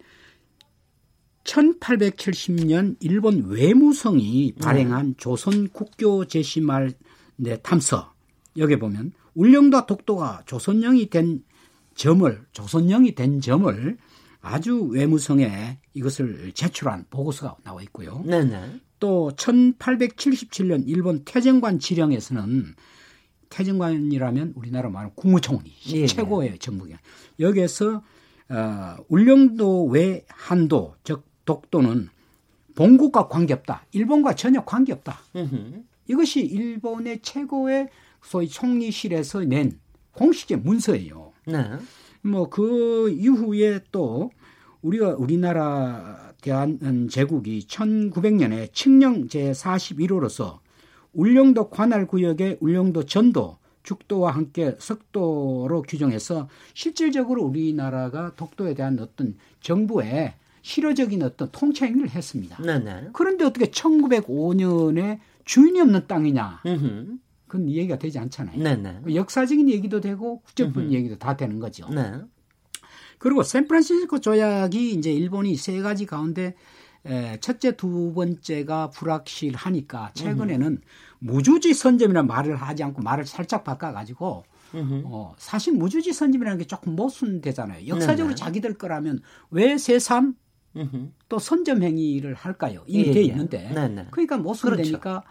1870년 1.45 2.97
일본 3.01 3.47
외무성이 3.47 4.53
발행한 4.61 5.09
네. 5.09 5.14
조선 5.19 5.69
국교 5.69 6.27
제시말 6.27 6.93
네, 7.37 7.57
탐서 7.59 8.12
여기 8.57 8.79
보면 8.79 9.12
울릉도 9.35 9.87
독도가 9.87 10.43
조선령이 10.47 11.11
된 11.11 11.43
점을 11.95 12.47
조선령이 12.53 13.14
된 13.14 13.40
점을 13.40 13.99
아주 14.40 14.83
외무성에 14.85 15.79
이것을 15.95 16.53
제출한 16.55 17.07
보고서가 17.11 17.57
나와 17.64 17.83
있고요. 17.83 18.23
네네. 18.25 18.81
또 19.05 19.31
1877년 19.37 20.85
일본 20.87 21.27
태정관 21.27 21.79
지령에서는 21.79 22.75
태정관이라면 23.51 24.55
우리나라 24.57 24.88
말하는 24.88 25.14
국무총리 25.14 25.71
예, 25.88 26.07
최고의 26.07 26.59
정부기관 26.59 26.99
여기에서 27.38 28.03
어, 28.49 28.97
울릉도 29.09 29.88
외 29.88 30.25
한도 30.27 30.95
즉 31.05 31.23
독도는 31.45 32.09
본국과 32.75 33.29
관계없다. 33.29 33.85
일본과 33.93 34.37
전혀 34.37 34.64
관계없다. 34.64 35.19
으흠. 35.37 35.85
이것이 36.09 36.40
일본의 36.40 37.21
최고의 37.21 37.90
소위 38.23 38.49
총리실에서 38.49 39.40
낸 39.40 39.79
공식의 40.12 40.61
문서예요. 40.61 41.35
네. 41.47 41.73
뭐그 42.23 43.11
이후에 43.19 43.81
또 43.93 44.31
우리가 44.81 45.14
우리나라 45.17 46.33
대한 46.45 47.09
제국이 47.09 47.67
1900년에 47.67 48.73
칙령 48.75 49.29
제41호로서 49.29 50.59
울릉도 51.15 51.71
관할 51.71 52.07
구역의 52.07 52.59
울릉도 52.61 53.07
전도 53.07 53.57
죽도와 53.83 54.33
함께 54.33 54.77
석도로 54.79 55.83
규정해서 55.89 56.49
실질적으로 56.75 57.45
우리나라가 57.45 58.33
독도에 58.37 58.75
대한 58.75 58.99
어떤 58.99 59.37
정부의 59.61 60.35
실효적인 60.61 61.23
어떤 61.23 61.49
통치 61.51 61.85
행위를 61.85 62.11
했습니다. 62.11 62.63
네네. 62.63 63.11
그런데 63.13 63.45
어떻게 63.45 63.67
1905년에 63.67 65.21
주인이 65.45 65.81
없는 65.81 66.07
땅이냐? 66.07 66.63
으흠. 66.67 67.21
그건 67.47 67.71
얘기가 67.71 67.99
되지 67.99 68.19
않잖아요. 68.19 68.63
네네. 68.63 69.01
그 69.05 69.15
역사적인 69.15 69.71
얘기도 69.71 70.01
되고 70.01 70.41
국제적인 70.41 70.93
얘기도 70.93 71.17
다 71.17 71.37
되는 71.37 71.59
거죠. 71.59 71.89
네. 71.89 72.13
그리고 73.18 73.42
샌프란시스코 73.42 74.20
조약이 74.20 74.92
이제 74.92 75.12
일본이 75.12 75.57
세 75.57 75.81
가지 75.81 76.07
가운데 76.07 76.55
에, 77.07 77.38
첫째, 77.40 77.77
두 77.77 78.12
번째가 78.14 78.90
불확실하니까 78.90 80.12
최근에는. 80.14 80.81
무주지 81.24 81.72
선점이라는 81.72 82.27
말을 82.27 82.57
하지 82.57 82.83
않고 82.83 83.00
말을 83.00 83.24
살짝 83.24 83.64
바꿔가지고 83.64 84.44
어, 85.05 85.35
사실 85.38 85.72
무주지 85.72 86.12
선점이라는 86.12 86.59
게 86.59 86.66
조금 86.66 86.94
모순되잖아요. 86.96 87.87
역사적으로 87.87 88.35
네네. 88.35 88.37
자기들 88.37 88.74
거라면 88.74 89.20
왜 89.50 89.79
새삼 89.79 90.35
또 91.31 91.38
선점 91.38 91.83
행위를 91.83 92.35
할까요? 92.35 92.85
이게 92.87 93.09
예, 93.09 93.12
돼 93.12 93.20
예. 93.20 93.24
있는데 93.24 93.70
네네. 93.72 94.09
그러니까 94.11 94.37
모순되니까 94.37 95.00
그렇죠. 95.00 95.22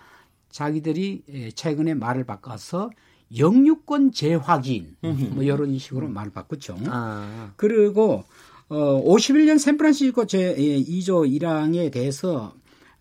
자기들이 0.50 1.24
예, 1.30 1.52
최근에 1.52 1.94
말을 1.94 2.24
바꿔서 2.24 2.90
영유권 3.38 4.12
재확인 4.12 4.96
뭐 5.34 5.44
이런 5.44 5.78
식으로 5.78 6.08
말을 6.08 6.32
바꿨죠. 6.32 6.78
아. 6.88 7.52
그리고 7.56 8.24
어 8.70 9.04
51년 9.04 9.60
샌프란시스코 9.60 10.26
제 10.26 10.56
2조 10.56 11.30
1항에 11.40 11.92
대해서 11.92 12.54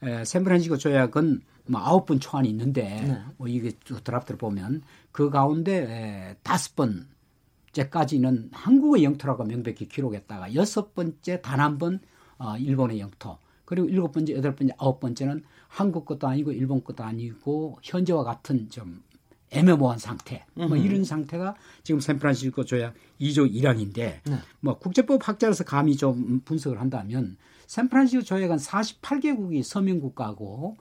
에, 0.03 0.25
샌프란시스코 0.25 0.77
조약은 0.79 1.41
뭐 1.67 1.81
아홉 1.81 2.07
번 2.07 2.19
초안이 2.21 2.49
있는데 2.51 2.83
네. 2.83 3.19
뭐 3.37 3.47
이게 3.49 3.73
드랍트를 4.05 4.37
보면 4.39 4.83
그 5.13 5.31
가운데 5.31 6.37
다섯 6.43 6.75
번째까지는 6.77 8.51
한국의 8.53 9.05
영토라고 9.05 9.45
명백히 9.45 9.87
기록했다가 9.89 10.55
여섯 10.55 10.95
번째 10.95 11.41
단 11.41 11.61
한 11.61 11.79
번 11.79 12.01
어, 12.39 12.57
일본의 12.57 12.99
영토 13.01 13.39
그리고 13.65 13.89
일곱 13.89 14.13
번째, 14.13 14.35
여덟 14.35 14.55
번째, 14.55 14.75
아홉 14.79 14.99
번째는 15.01 15.45
한국 15.69 16.05
것도 16.05 16.27
아니고 16.27 16.53
일본 16.53 16.83
것도 16.83 17.05
아니고 17.05 17.79
현재와 17.83 18.25
같은 18.25 18.69
좀 18.69 19.03
애매모호한 19.53 19.99
상태. 19.99 20.45
뭐 20.55 20.77
이런 20.77 21.05
상태가 21.05 21.55
지금 21.83 22.01
샌프란시스코 22.01 22.65
조약 22.65 22.95
2조 23.21 23.53
1항인데 23.53 23.95
네. 23.95 24.39
뭐 24.61 24.79
국제법 24.79 25.27
학자로서 25.29 25.65
감히 25.65 25.97
좀 25.97 26.41
분석을 26.45 26.81
한다면 26.81 27.37
샌프란시스코 27.67 28.25
조약은 28.25 28.57
48개국이 28.57 29.63
서명 29.63 30.01
국가고 30.01 30.77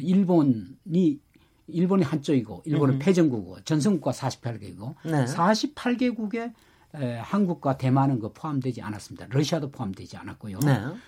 일본이 0.00 1.18
일본이 1.66 2.02
한쪽이고 2.02 2.62
일본은 2.66 2.98
패전국이고 2.98 3.62
전성국가 3.64 4.10
48개국이고 4.12 4.94
네. 5.04 5.24
48개국의 5.24 6.52
에, 6.94 7.16
한국과 7.16 7.76
대만은 7.76 8.20
그 8.20 8.32
포함되지 8.32 8.80
않았습니다. 8.82 9.26
러시아도 9.30 9.70
포함되지 9.70 10.16
않았고요. 10.16 10.60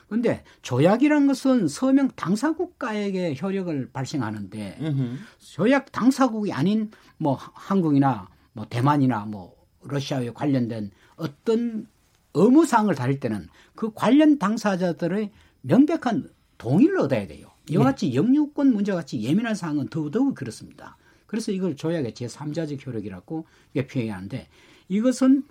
그런데 0.08 0.28
네. 0.28 0.44
조약이란 0.62 1.26
것은 1.28 1.68
서명 1.68 2.08
당사국가에게 2.16 3.36
효력을 3.40 3.90
발생하는데 3.92 4.78
으흠. 4.80 5.18
조약 5.38 5.92
당사국이 5.92 6.52
아닌 6.52 6.90
뭐 7.18 7.34
한국이나 7.36 8.28
뭐 8.52 8.66
대만이나 8.68 9.26
뭐 9.26 9.54
러시아에 9.82 10.30
관련된 10.30 10.90
어떤 11.16 11.86
의무사항을 12.34 12.94
다룰 12.94 13.20
때는 13.20 13.48
그 13.74 13.92
관련 13.94 14.38
당사자들의 14.38 15.30
명백한 15.62 16.28
동의를 16.58 16.98
얻어야 16.98 17.26
돼요. 17.26 17.48
이와 17.70 17.84
네. 17.84 17.90
같이 17.90 18.14
영유권 18.14 18.72
문제와 18.72 18.98
같이 18.98 19.22
예민한 19.22 19.54
사항은 19.54 19.88
더더욱 19.88 20.34
그렇습니다. 20.34 20.96
그래서 21.26 21.52
이걸 21.52 21.76
조약의 21.76 22.12
제3자적 22.12 22.86
효력이라고 22.86 23.46
표현하는데 23.90 24.48
이것은 24.88 25.44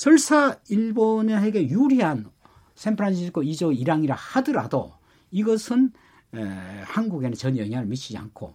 설사 0.00 0.56
일본에게 0.70 1.68
유리한 1.68 2.24
샌프란시스코 2.74 3.42
2조 3.42 3.78
1항이라 3.78 4.14
하더라도 4.16 4.94
이것은 5.30 5.92
에, 6.32 6.40
한국에는 6.40 7.34
전혀 7.34 7.62
영향을 7.64 7.84
미치지 7.84 8.16
않고 8.16 8.54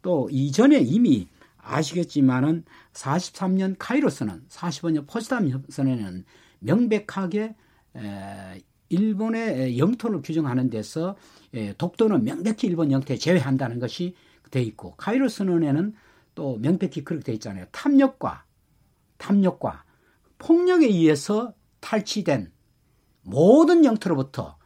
또 0.00 0.30
이전에 0.30 0.78
이미 0.78 1.28
아시겠지만은 1.58 2.64
43년 2.94 3.76
카이로스는 3.78 4.44
45년 4.48 5.06
포츠담 5.06 5.50
협선에는 5.50 6.24
명백하게 6.60 7.54
에, 7.96 8.62
일본의 8.88 9.78
영토를 9.78 10.22
규정하는 10.22 10.70
데서 10.70 11.14
에, 11.52 11.74
독도는 11.74 12.24
명백히 12.24 12.68
일본 12.68 12.90
영토에 12.90 13.18
제외한다는 13.18 13.80
것이 13.80 14.14
돼 14.50 14.62
있고 14.62 14.94
카이로스는에는 14.96 15.94
또 16.34 16.56
명백히 16.56 17.04
그렇게 17.04 17.22
돼 17.22 17.32
있잖아요. 17.34 17.66
탐욕과 17.70 18.44
탐욕과 19.18 19.84
폭력에 20.38 20.86
의해서 20.86 21.54
탈취된 21.80 22.52
모든 23.22 23.84
영토로부터 23.84 24.56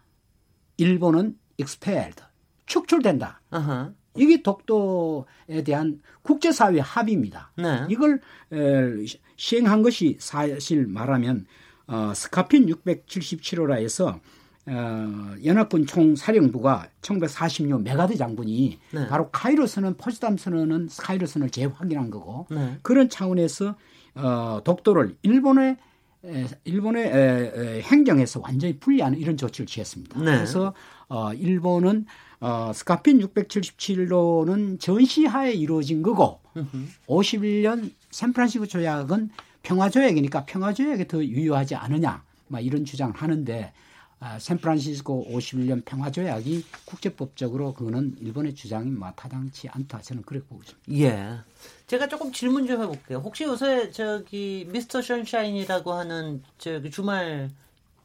일본은 0.76 1.38
expelled, 1.58 2.22
축출된다. 2.66 3.40
Uh-huh. 3.50 3.94
이게 4.16 4.42
독도에 4.42 5.62
대한 5.64 6.00
국제사회 6.22 6.80
합의입니다. 6.80 7.52
네. 7.56 7.86
이걸 7.88 8.20
에, 8.52 9.04
시행한 9.36 9.82
것이 9.82 10.16
사실 10.18 10.86
말하면 10.86 11.46
어, 11.86 12.12
SCAPIN 12.14 12.66
677호라 12.66 13.49
해서 13.49 14.20
어, 14.66 15.34
연합군 15.44 15.86
총사령부가 15.86 16.88
1946 17.02 17.82
맥아더 17.82 18.16
장군이 18.16 18.78
네. 18.92 19.08
바로 19.08 19.30
카이로 19.30 19.66
선언, 19.66 19.96
포츠담 19.96 20.36
선언은 20.36 20.88
카이로 20.98 21.26
선언을 21.26 21.50
재확인한 21.50 22.10
거고 22.10 22.46
네. 22.50 22.78
그런 22.82 23.08
차원에서 23.08 23.76
어, 24.14 24.60
독도를 24.64 25.16
일본의 25.22 25.76
에, 26.24 26.46
일본의 26.64 27.82
행정에서 27.82 28.40
완전히 28.40 28.78
분리하는 28.78 29.18
이런 29.18 29.36
조치를 29.36 29.66
취했습니다. 29.66 30.18
네. 30.18 30.24
그래서 30.36 30.74
어, 31.08 31.32
일본은 31.32 32.06
어, 32.40 32.72
스카핀 32.74 33.20
677호는 33.20 34.80
전시하에 34.80 35.52
이루어진 35.52 36.02
거고 36.02 36.40
으흠. 36.56 36.88
51년 37.06 37.90
샌프란시스코 38.10 38.66
조약은 38.66 39.30
평화조약이니까 39.62 40.46
평화조약에 40.46 41.06
더 41.06 41.22
유효하지 41.24 41.74
않느냐 41.74 42.22
막 42.48 42.60
이런 42.60 42.84
주장을 42.84 43.14
하는데 43.14 43.72
아, 44.22 44.38
샌프란시스코 44.38 45.28
51년 45.30 45.82
평화조약이 45.86 46.66
국제법적으로 46.84 47.72
그거는 47.72 48.16
일본의 48.20 48.54
주장이 48.54 48.90
뭐 48.90 49.10
타당치 49.16 49.68
않다 49.70 50.02
저는 50.02 50.22
그렇게 50.24 50.46
보고 50.46 50.62
있습니다. 50.62 50.92
예. 50.92 51.38
제가 51.86 52.06
조금 52.06 52.30
질문 52.30 52.66
좀 52.66 52.82
해볼게요. 52.82 53.18
혹시 53.18 53.44
요새 53.44 53.90
저기 53.90 54.68
미스터 54.70 55.00
션샤인이라고 55.00 55.94
하는 55.94 56.42
저기 56.58 56.90
주말 56.90 57.48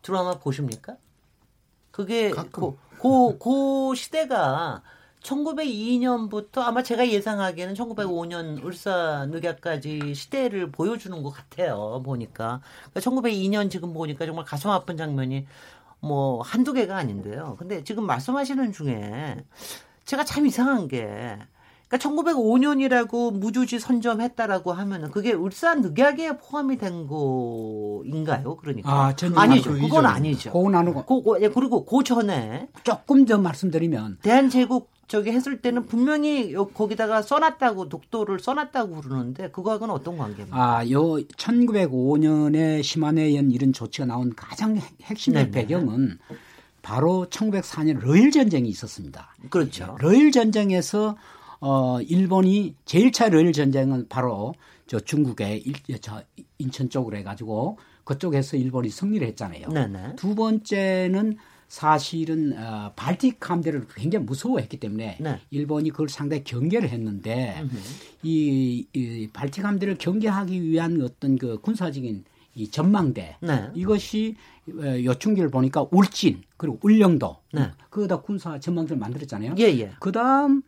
드라마 0.02 0.40
보십니까? 0.40 0.96
그게 1.92 2.32
고, 2.32 2.78
고, 2.98 3.38
고 3.38 3.94
시대가 3.94 4.84
1902년부터 5.22 6.60
아마 6.60 6.82
제가 6.82 7.10
예상하기에는 7.10 7.74
1905년 7.74 8.64
울산 8.64 9.32
늑약까지 9.32 10.14
시대를 10.14 10.72
보여주는 10.72 11.22
것 11.24 11.32
같아요. 11.32 12.02
보니까. 12.06 12.62
그러니까 12.92 13.00
1902년 13.00 13.70
지금 13.70 13.94
보니까 13.94 14.26
정말 14.26 14.46
가슴 14.46 14.70
아픈 14.70 14.96
장면이 14.96 15.46
뭐 16.06 16.42
한두 16.42 16.74
개가 16.74 16.96
아닌데요. 16.96 17.56
근데 17.58 17.84
지금 17.84 18.06
말씀하시는 18.06 18.72
중에 18.72 19.44
제가 20.06 20.24
참 20.24 20.46
이상한 20.46 20.88
게 20.88 21.38
그러니까 21.88 22.10
1905년이라고 22.10 23.32
무주지 23.38 23.80
선점했다라고 23.80 24.74
하면은 24.74 25.12
그게 25.12 25.34
울산 25.34 25.82
늑약에 25.82 26.38
포함이 26.38 26.78
된 26.78 27.08
거인가요? 27.08 28.56
그러니까 28.58 28.92
아, 28.92 29.16
전혀 29.16 29.40
아니죠. 29.40 29.72
그 29.74 29.80
그건. 29.82 30.06
아니죠. 30.06 30.52
그건 30.52 30.76
아니고 30.76 31.04
고, 31.06 31.22
고- 31.24 31.42
예, 31.42 31.48
그리고 31.50 31.86
그 31.86 32.04
전에 32.04 32.68
조금 32.84 33.26
더 33.26 33.38
말씀드리면 33.38 34.20
대한제국 34.22 34.90
저기 35.08 35.32
했을 35.32 35.62
때는 35.62 35.86
분명히 35.86 36.52
요- 36.54 36.66
거기다가 36.68 37.22
써놨다고 37.22 37.90
독도를 37.90 38.40
써놨다고 38.40 39.02
그러는데 39.02 39.50
그거하고는 39.52 39.94
어떤 39.94 40.18
관계입니까? 40.18 40.58
아, 40.58 40.90
요 40.90 41.18
1905년에 41.38 42.84
심한해연 42.84 43.52
이런 43.52 43.74
조치가 43.74 44.06
나온 44.06 44.34
가장 44.36 44.78
핵- 44.78 44.84
핵심의 45.04 45.46
네네. 45.46 45.52
배경은 45.52 46.18
바로 46.82 47.28
1904년 47.30 48.00
러일 48.00 48.32
전쟁이 48.32 48.70
있었습니다. 48.70 49.36
그렇죠. 49.50 49.96
러일 50.00 50.32
전쟁에서 50.32 51.18
어 51.60 52.00
일본이 52.02 52.76
제1차 52.86 53.30
러일 53.30 53.54
전쟁은 53.54 54.08
바로 54.10 54.54
저 54.88 55.00
중국의 55.00 55.62
일, 55.62 55.74
저 56.02 56.22
인천 56.60 56.90
쪽으로 56.90 57.18
해가지고 57.18 57.78
그쪽에서 58.04 58.58
일본이 58.58 58.90
승리를 58.90 59.26
했잖아요. 59.30 59.70
네네. 59.70 60.16
두 60.16 60.36
번째는 60.36 61.38
사실은 61.68 62.54
어, 62.58 62.94
발틱 62.96 63.50
함대를 63.50 63.88
굉장히 63.96 64.26
무서워했기 64.26 64.78
때문에 64.78 65.18
네. 65.20 65.40
일본이 65.50 65.90
그걸 65.90 66.10
상당히 66.10 66.44
경계를 66.44 66.90
했는데 66.90 67.64
이, 68.24 68.88
이 68.94 69.30
발틱 69.34 69.66
함대를 69.66 69.96
경계하기 69.98 70.62
위한 70.64 71.02
어떤 71.02 71.38
그 71.38 71.60
군사적인 71.60 72.24
이 72.56 72.70
전망대 72.70 73.38
네. 73.42 73.70
이것이 73.74 74.36
어, 74.70 75.04
요충지를 75.04 75.50
보니까 75.50 75.88
울진 75.92 76.44
그리고 76.58 76.80
울릉도 76.82 77.38
네. 77.54 77.72
그거다 77.90 78.22
군사 78.22 78.60
전망대를 78.60 78.98
만들었잖아요. 78.98 79.56
예, 79.60 79.64
예. 79.64 79.92
그다음 80.00 80.64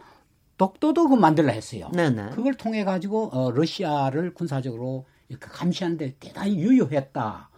독도도 0.58 1.08
그 1.10 1.16
만들라 1.16 1.52
했어요. 1.54 1.90
네네. 1.94 2.32
그걸 2.32 2.56
통해 2.56 2.84
가지고 2.84 3.30
어, 3.32 3.52
러시아를 3.52 4.34
군사적으로 4.34 5.06
이렇게 5.30 5.48
감시하는데 5.48 6.16
대단히 6.20 6.58
유효했다 6.58 7.50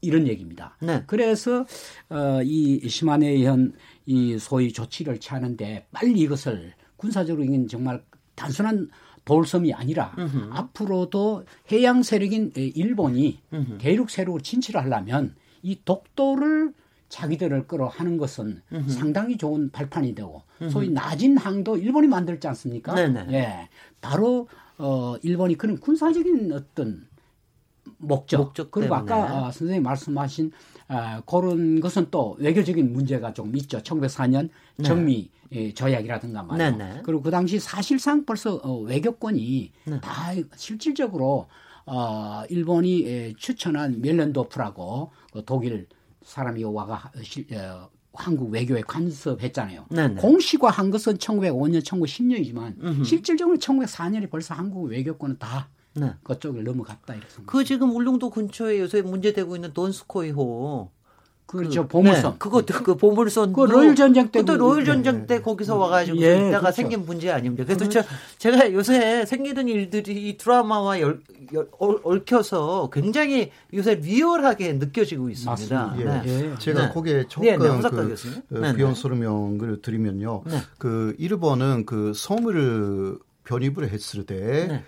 이런 0.00 0.26
얘기입니다. 0.26 0.76
네. 0.80 1.02
그래서 1.06 1.66
어, 2.10 2.40
이 2.44 2.88
시마네 2.88 3.44
현 3.44 3.72
이 4.08 4.38
소위 4.38 4.72
조치를 4.72 5.20
취하는데 5.20 5.86
빨리 5.92 6.20
이것을 6.20 6.72
군사적으로 6.96 7.44
이건 7.44 7.68
정말 7.68 8.02
단순한 8.36 8.88
돌섬이 9.26 9.74
아니라 9.74 10.14
앞으로도 10.50 11.44
해양 11.70 12.02
세력인 12.02 12.52
일본이 12.56 13.38
대륙 13.76 14.08
세력으로 14.08 14.40
진출을 14.40 14.80
하려면 14.82 15.34
이 15.62 15.78
독도를 15.84 16.72
자기들을 17.10 17.66
끌어하는 17.66 18.16
것은 18.16 18.62
상당히 18.88 19.36
좋은 19.36 19.70
발판이 19.70 20.14
되고 20.14 20.42
소위 20.70 20.88
낮은 20.88 21.36
항도 21.36 21.76
일본이 21.76 22.06
만들지 22.08 22.48
않습니까? 22.48 22.94
네네. 22.94 23.26
예, 23.32 23.68
바로 24.00 24.48
어 24.78 25.16
일본이 25.22 25.56
그런 25.56 25.78
군사적인 25.78 26.50
어떤 26.52 27.07
목적, 27.98 28.38
목적 28.38 28.70
그리고 28.70 28.94
때문에. 28.94 29.12
아까 29.12 29.46
아, 29.46 29.50
선생님 29.50 29.82
말씀하신 29.82 30.52
아, 30.88 31.20
그런 31.26 31.80
것은 31.80 32.06
또 32.10 32.36
외교적인 32.38 32.92
문제가 32.92 33.32
조금 33.34 33.54
있죠. 33.56 33.78
1904년 33.78 34.48
정미 34.82 35.30
예, 35.52 35.72
조약이라든가 35.72 36.42
말이요. 36.42 36.70
네 36.76 36.76
네. 36.94 37.00
그리고 37.04 37.22
그 37.22 37.30
당시 37.30 37.58
사실상 37.58 38.24
벌써 38.24 38.56
어, 38.56 38.78
외교권이 38.80 39.72
네. 39.86 40.00
다 40.00 40.32
실질적으로 40.56 41.46
어, 41.86 42.42
일본이 42.50 43.06
에, 43.06 43.34
추천한 43.38 44.00
멜렌도프라고 44.02 45.10
그 45.32 45.42
독일 45.46 45.86
사람이 46.22 46.62
와가 46.64 47.10
어, 47.16 47.22
실- 47.22 47.46
어, 47.56 47.88
한국 48.12 48.50
외교에 48.50 48.82
간섭했잖아요. 48.82 49.86
네네. 49.90 50.20
공식화한 50.20 50.90
것은 50.90 51.18
1905년, 51.18 51.82
1910년이지만 51.82 53.04
실질적으로 53.04 53.56
1904년에 53.58 54.28
벌써 54.30 54.54
한국 54.54 54.84
외교권은 54.90 55.38
다 55.38 55.68
네. 55.94 56.12
그쪽을 56.22 56.64
넘어갔다 56.64 57.14
이렇게 57.14 57.28
생각합니다. 57.28 57.52
그 57.52 57.64
지금 57.64 57.90
울릉도 57.94 58.30
근처에 58.30 58.78
요새 58.80 59.02
문제되고 59.02 59.56
있는 59.56 59.72
돈스코이호 59.72 60.90
그렇죠. 61.46 61.88
보물선. 61.88 62.32
네, 62.32 62.38
그것도 62.38 62.74
그 62.84 62.94
보물선 62.98 63.54
그 63.54 63.62
로일 63.62 63.94
전쟁 63.96 64.30
때 64.30 64.40
그것도 64.40 64.58
그- 64.58 64.62
로일 64.62 64.84
전쟁 64.84 65.26
때 65.26 65.40
거기서 65.40 65.78
와가지고 65.78 66.18
예, 66.18 66.36
있다가 66.36 66.58
그렇죠. 66.60 66.76
생긴 66.76 67.06
문제 67.06 67.30
아닙니까? 67.30 67.64
그래서 67.64 67.88
저, 67.88 68.02
제가 68.36 68.70
요새 68.74 69.24
생기는 69.24 69.66
일들이 69.66 70.28
이 70.28 70.36
드라마와 70.36 71.00
열, 71.00 71.22
열- 71.54 71.68
얽- 71.78 72.06
얽혀서 72.06 72.90
굉장히 72.92 73.50
요새 73.72 73.94
리얼하게 73.94 74.74
느껴지고 74.74 75.30
있습니다. 75.30 75.50
맞습니다. 75.86 76.20
네. 76.22 76.50
예. 76.52 76.58
제가 76.58 76.88
네. 76.88 76.92
거기에 76.92 77.24
조금 77.28 77.46
네, 77.48 77.52
네, 77.56 77.80
그 78.50 78.54
네, 78.58 78.74
비용 78.74 78.92
네. 78.92 79.00
설명을 79.00 79.80
드리면요. 79.80 80.42
네. 80.44 80.58
그 80.76 81.14
일본은 81.18 81.86
그 81.86 82.12
섬을 82.14 83.20
편입을 83.44 83.88
했을 83.88 84.26
때 84.26 84.34
네. 84.68 84.74
에, 84.74 84.84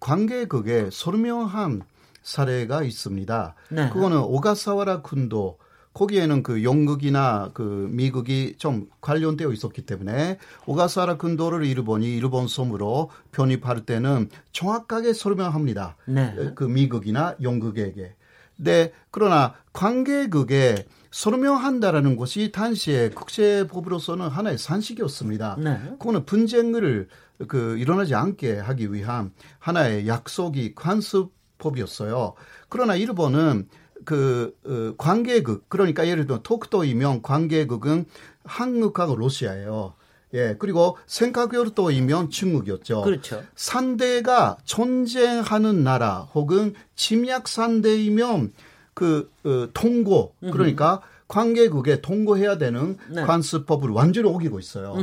관계국에 0.00 0.90
설명한 0.92 1.82
사례가 2.22 2.82
있습니다. 2.82 3.54
네. 3.70 3.90
그거는 3.90 4.18
오가사와라 4.18 5.02
군도 5.02 5.58
거기에는 5.94 6.42
그 6.42 6.62
영국이나 6.62 7.50
그 7.54 7.88
미국이 7.90 8.56
좀 8.58 8.88
관련되어 9.00 9.50
있었기 9.50 9.86
때문에 9.86 10.38
오가사와라 10.66 11.16
군도를 11.16 11.64
일본이 11.64 12.14
일본 12.16 12.48
섬으로 12.48 13.10
편입할 13.32 13.86
때는 13.86 14.28
정확하게 14.52 15.14
설명합니다. 15.14 15.96
네. 16.06 16.52
그 16.54 16.64
미국이나 16.64 17.34
영국에게. 17.40 18.14
네, 18.56 18.92
그러나 19.10 19.54
관계국에 19.72 20.86
설명한다라는 21.16 22.14
것이 22.16 22.52
당시에 22.52 23.08
국제법으로서는 23.08 24.28
하나의 24.28 24.58
산식이었습니다. 24.58 25.56
네. 25.58 25.78
그거는 25.98 26.26
분쟁을 26.26 27.08
그 27.48 27.78
일어나지 27.78 28.14
않게 28.14 28.58
하기 28.58 28.92
위한 28.92 29.32
하나의 29.58 30.08
약속이 30.08 30.74
관습법이었어요. 30.74 32.34
그러나 32.68 32.96
일본은 32.96 33.66
그 34.04 34.54
어, 34.66 34.94
관계국 34.98 35.70
그러니까 35.70 36.06
예를 36.06 36.26
들어 36.26 36.42
톡도이면 36.42 37.22
관계국은 37.22 38.04
한국하고 38.44 39.16
러시아예요. 39.16 39.94
예 40.34 40.56
그리고 40.58 40.98
생각열도이면 41.06 42.28
중국이었죠. 42.28 43.02
그렇죠. 43.02 43.42
상대가 43.54 44.58
전쟁하는 44.64 45.82
나라 45.82 46.28
혹은 46.34 46.74
침략 46.94 47.48
상대이면 47.48 48.52
그 48.96 49.30
어, 49.44 49.68
통고 49.74 50.32
그러니까 50.40 51.02
관계국에 51.28 52.00
통고해야 52.00 52.56
되는 52.56 52.96
네. 53.10 53.22
관습법을 53.24 53.90
완전히 53.90 54.28
어기고 54.28 54.58
있어요. 54.58 54.96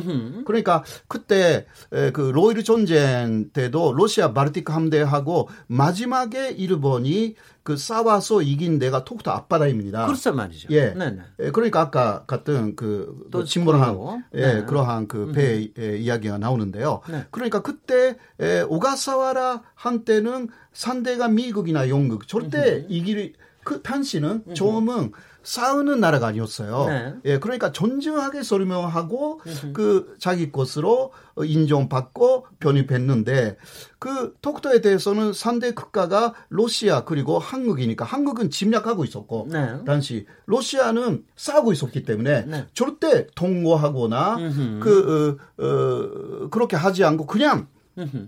그러니까 0.45 0.83
그때 1.07 1.67
에, 1.91 2.11
그 2.11 2.21
로일 2.21 2.63
전쟁 2.63 3.49
때도 3.51 3.93
러시아 3.93 4.33
발틱 4.33 4.69
함대하고 4.71 5.49
마지막에 5.67 6.49
일본이 6.51 7.35
그 7.61 7.77
싸워서 7.77 8.41
이긴 8.41 8.79
데가 8.79 9.03
톡토 9.03 9.31
앞바다입니다. 9.31 10.05
그렇단 10.05 10.35
말이죠. 10.37 10.69
예. 10.71 10.93
네네. 10.93 11.21
예, 11.41 11.51
그러니까 11.51 11.81
아까 11.81 12.23
같은 12.25 12.75
그또 12.75 13.43
침몰한 13.43 13.91
스코어. 13.91 14.19
예, 14.35 14.53
네. 14.53 14.65
그러한 14.65 15.07
그배 15.07 15.71
이야기가 15.77 16.37
나오는데요. 16.37 17.01
네. 17.09 17.25
그러니까 17.31 17.61
그때 17.61 18.17
에, 18.39 18.61
오가사와라 18.61 19.61
한때는 19.75 20.47
상대가 20.71 21.27
미국이나 21.27 21.89
영국 21.89 22.27
절대 22.27 22.85
이길 22.89 23.33
그 23.63 23.81
당시는 23.81 24.53
좀은 24.53 25.11
싸우는 25.43 25.99
나라가 25.99 26.27
아니었어요. 26.27 26.85
네. 26.87 27.13
예, 27.25 27.39
그러니까 27.39 27.71
존중하게 27.71 28.43
설명하고 28.43 29.41
그 29.73 30.15
자기 30.17 30.51
것으로 30.51 31.11
인정받고 31.37 32.47
편입했는데 32.59 33.57
그 33.99 34.35
독도에 34.41 34.81
대해서는 34.81 35.33
상대 35.33 35.73
국가가 35.73 36.33
러시아 36.49 37.03
그리고 37.03 37.39
한국이니까 37.39 38.05
한국은 38.05 38.49
침략하고 38.49 39.03
있었고 39.03 39.47
네. 39.51 39.83
당시 39.85 40.25
러시아는 40.45 41.25
싸우고 41.35 41.73
있었기 41.73 42.03
때문에 42.03 42.45
네. 42.45 42.67
절대 42.73 43.27
통고하거나 43.35 44.37
그 44.81 45.37
어, 45.59 45.63
어, 45.63 46.49
그렇게 46.49 46.77
하지 46.77 47.03
않고 47.03 47.27
그냥 47.27 47.67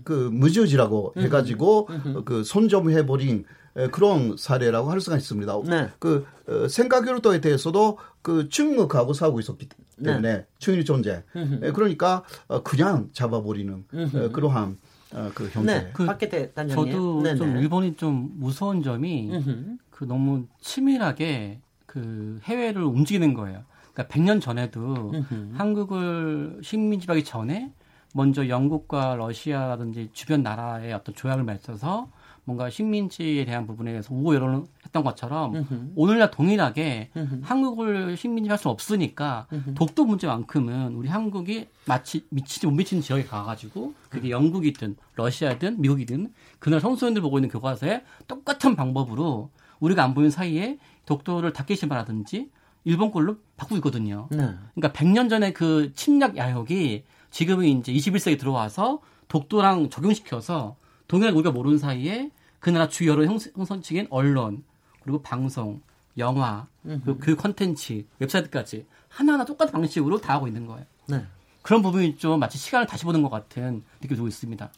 그 0.04 0.30
무저지라고 0.32 1.14
해가지고 1.16 1.88
그 2.24 2.44
손점해버린 2.44 3.38
에, 3.40 3.44
그런 3.92 4.36
사례라고 4.38 4.90
할 4.90 5.00
수가 5.00 5.16
있습니다. 5.16 5.60
네. 5.64 5.88
그 5.98 6.26
어, 6.48 6.68
생각교류도에 6.68 7.40
대해서도 7.40 7.98
그 8.22 8.48
중국하고 8.48 9.12
싸우고 9.12 9.40
있었기 9.40 9.68
때문에 10.02 10.46
중일 10.58 10.84
존재. 10.84 11.24
에, 11.62 11.72
그러니까 11.72 12.22
어, 12.48 12.62
그냥 12.62 13.10
잡아버리는 13.12 13.84
에, 13.94 14.28
그러한 14.30 14.78
어, 15.12 15.30
그 15.34 15.48
형태. 15.52 15.78
네. 15.78 15.90
그 15.92 16.06
박기태 16.06 16.52
단장님. 16.52 16.92
저도 16.92 17.22
네네. 17.22 17.36
좀 17.36 17.56
일본이 17.58 17.96
좀 17.96 18.30
무서운 18.34 18.82
점이 18.82 19.30
음흠. 19.32 19.76
그 19.90 20.04
너무 20.04 20.46
치밀하게 20.60 21.60
그 21.84 22.40
해외를 22.44 22.82
움직이는 22.82 23.34
거예요. 23.34 23.62
그러니까 23.92 24.14
100년 24.14 24.40
전에도 24.42 25.12
한국을 25.54 26.60
식민지하기 26.62 27.24
전에 27.24 27.72
먼저 28.12 28.48
영국과 28.48 29.14
러시아라든지 29.16 30.10
주변 30.12 30.42
나라의 30.42 30.92
어떤 30.92 31.14
조약을 31.14 31.44
맺어서 31.44 32.08
뭔가 32.46 32.70
식민지에 32.70 33.44
대한 33.44 33.66
부분에 33.66 33.90
대해서 33.90 34.14
우호 34.14 34.34
여론을 34.34 34.62
했던 34.84 35.02
것처럼 35.02 35.56
음흠. 35.56 35.92
오늘날 35.96 36.30
동일하게 36.30 37.10
음흠. 37.16 37.40
한국을 37.42 38.16
식민지 38.16 38.48
할 38.48 38.56
수 38.56 38.68
없으니까 38.70 39.46
음흠. 39.52 39.74
독도 39.74 40.04
문제만큼은 40.06 40.94
우리 40.94 41.08
한국이 41.08 41.66
마치 41.84 42.24
미치지 42.30 42.66
못 42.66 42.72
미치는 42.72 43.02
지역에 43.02 43.24
가가지고 43.24 43.92
그게 44.08 44.30
영국이든 44.30 44.96
러시아든 45.16 45.80
미국이든 45.82 46.32
그날 46.58 46.80
청소년들 46.80 47.20
보고 47.20 47.36
있는 47.36 47.50
교과서에 47.50 48.02
똑같은 48.28 48.76
방법으로 48.76 49.50
우리가 49.80 50.04
안 50.04 50.14
보이는 50.14 50.30
사이에 50.30 50.78
독도를 51.04 51.52
닫기심하라든지 51.52 52.48
일본 52.84 53.10
꼴로 53.10 53.36
바꾸고 53.56 53.76
있거든요. 53.78 54.28
네. 54.30 54.54
그러니까 54.74 54.92
100년 54.92 55.28
전에 55.28 55.52
그 55.52 55.92
침략 55.94 56.36
야욕이 56.36 57.02
지금은 57.30 57.66
이제 57.66 57.92
21세기 57.92 58.38
들어와서 58.38 59.00
독도랑 59.28 59.90
적용시켜서 59.90 60.76
동일하게 61.08 61.36
우리가 61.36 61.50
모르는 61.50 61.78
사이에 61.78 62.30
그 62.66 62.70
나라 62.70 62.88
주요 62.88 63.12
여론 63.12 63.28
형성층인 63.54 64.08
언론 64.10 64.64
그리고 65.04 65.22
방송, 65.22 65.80
영화, 66.18 66.66
그리고 66.82 67.16
그 67.16 67.36
컨텐츠, 67.36 68.06
웹사이트까지 68.18 68.86
하나하나 69.08 69.44
똑같은 69.44 69.72
방식으로 69.72 70.20
다 70.20 70.34
하고 70.34 70.48
있는 70.48 70.66
거예요. 70.66 70.84
네. 71.06 71.24
그런 71.62 71.80
부분이 71.80 72.16
좀 72.16 72.40
마치 72.40 72.58
시간을 72.58 72.88
다시 72.88 73.04
보는 73.04 73.22
것 73.22 73.30
같은 73.30 73.84
느낌이 74.02 74.16
들고 74.16 74.26
있습니다. 74.26 74.68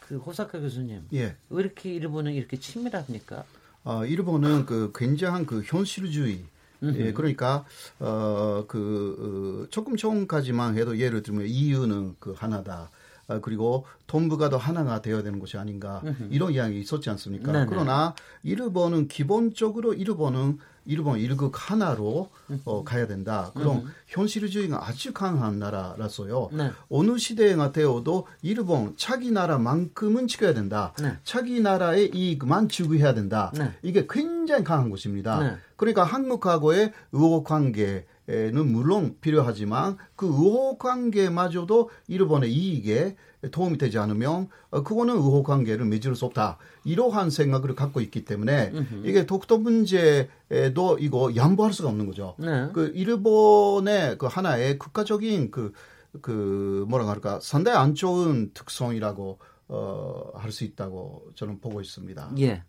그 0.00 0.16
호사카 0.16 0.58
교수님, 0.58 1.06
예. 1.12 1.36
왜 1.48 1.62
이렇게 1.62 1.94
일본은 1.94 2.32
이렇게 2.32 2.58
치밀합니까? 2.58 3.44
어, 3.84 4.04
일본은 4.04 4.66
그 4.66 4.90
굉장한 4.92 5.46
그 5.46 5.62
현실주의 5.64 6.42
예, 6.82 7.12
그러니까 7.12 7.64
어그 8.00 9.62
어, 9.62 9.70
조금 9.70 9.96
전까지만 9.96 10.76
해도 10.76 10.98
예를 10.98 11.22
들면 11.22 11.46
이유는 11.46 12.16
그 12.18 12.32
하나다. 12.32 12.90
아, 13.28 13.40
그리고 13.40 13.84
동부가 14.06 14.48
더 14.50 14.56
하나가 14.56 15.02
되어야 15.02 15.22
되는 15.22 15.38
것이 15.38 15.58
아닌가 15.58 16.00
이런 16.30 16.52
이야기 16.52 16.78
있었지 16.78 17.10
않습니까? 17.10 17.52
네네. 17.52 17.66
그러나 17.68 18.14
일본은 18.42 19.08
기본적으로 19.08 19.94
일본은 19.94 20.58
일본 20.86 21.18
일극 21.18 21.52
하나로 21.54 22.30
어, 22.64 22.84
가야 22.84 23.06
된다. 23.06 23.50
그럼 23.54 23.78
음. 23.78 23.86
현실주의가 24.06 24.86
아주 24.86 25.12
강한 25.12 25.58
나라라서요. 25.58 26.50
네. 26.52 26.70
어느 26.88 27.18
시대가 27.18 27.72
되어도 27.72 28.28
일본 28.42 28.94
자기 28.96 29.32
나라만큼은 29.32 30.28
지켜야 30.28 30.54
된다. 30.54 30.94
네. 31.00 31.16
자기 31.24 31.60
나라의 31.60 32.12
이익만 32.14 32.68
추구해야 32.68 33.14
된다. 33.14 33.52
네. 33.58 33.72
이게 33.82 34.06
굉장히 34.08 34.62
강한 34.62 34.90
것입니다. 34.90 35.40
네. 35.40 35.56
그러니까 35.76 36.04
한국하고의 36.04 36.92
의혹 37.12 37.44
관계 37.44 38.06
는 38.28 38.72
물론 38.72 39.16
필요하지만 39.20 39.98
그 40.16 40.26
의혹 40.26 40.80
관계마저도 40.80 41.90
일본의 42.08 42.52
이익에 42.52 43.14
도움이 43.52 43.78
되지 43.78 43.98
않으면 43.98 44.48
어, 44.70 44.82
그거는 44.82 45.14
의혹 45.14 45.44
관계를 45.46 45.86
맺을 45.86 46.16
수 46.16 46.24
없다. 46.24 46.58
이러한 46.84 47.30
생각을 47.30 47.76
갖고 47.76 48.00
있기 48.00 48.24
때문에 48.24 48.72
이게 49.04 49.26
독도 49.26 49.58
문제에도 49.58 50.98
이거 50.98 51.36
양보할 51.36 51.72
수가 51.72 51.88
없는 51.88 52.06
거죠. 52.06 52.34
네. 52.38 52.68
그 52.72 52.90
일본의 52.96 54.18
그 54.18 54.26
하나의 54.26 54.78
국가적인 54.78 55.52
그, 55.52 55.72
그 56.20 56.84
뭐라 56.88 57.06
할까 57.06 57.38
상당히 57.40 57.78
안 57.78 57.94
좋은 57.94 58.50
특성이라고 58.54 59.38
어, 59.68 60.30
할 60.34 60.50
수 60.50 60.64
있다고 60.64 61.30
저는 61.36 61.60
보고 61.60 61.80
있습니다. 61.80 62.32
예. 62.38 62.62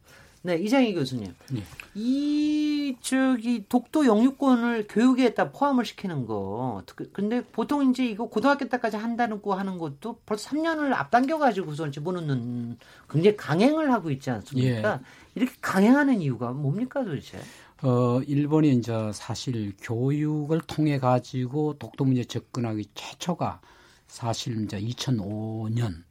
네, 0.43 0.55
이장희 0.55 0.93
교수님. 0.93 1.33
네. 1.51 1.63
이 1.95 2.95
저기 3.01 3.65
독도 3.67 4.05
영유권을 4.05 4.88
교육에다 4.89 5.51
포함을 5.51 5.85
시키는 5.85 6.25
거. 6.25 6.83
근데 7.11 7.43
보통 7.43 7.89
이제 7.89 8.05
이거 8.05 8.27
고등학교 8.27 8.67
때까지 8.69 8.97
한다는 8.97 9.41
거 9.41 9.55
하는 9.55 9.77
것도 9.77 10.19
벌써 10.25 10.49
3년을 10.49 10.93
앞당겨 10.93 11.38
가지고서 11.38 11.91
집어넣는 11.91 12.77
굉장히 13.09 13.35
강행을 13.35 13.91
하고 13.91 14.09
있지 14.11 14.29
않습니까? 14.29 14.93
예. 14.93 14.99
이렇게 15.35 15.53
강행하는 15.61 16.21
이유가 16.21 16.51
뭡니까 16.51 17.03
도대체? 17.03 17.39
어, 17.83 18.21
일본이 18.25 18.73
이제 18.73 19.11
사실 19.13 19.73
교육을 19.81 20.61
통해 20.61 20.97
가지고 20.97 21.75
독도 21.77 22.05
문제 22.05 22.23
접근하기 22.23 22.89
최초가 22.95 23.61
사실 24.07 24.63
이제 24.63 24.79
2005년 24.79 25.93
아, 25.93 26.07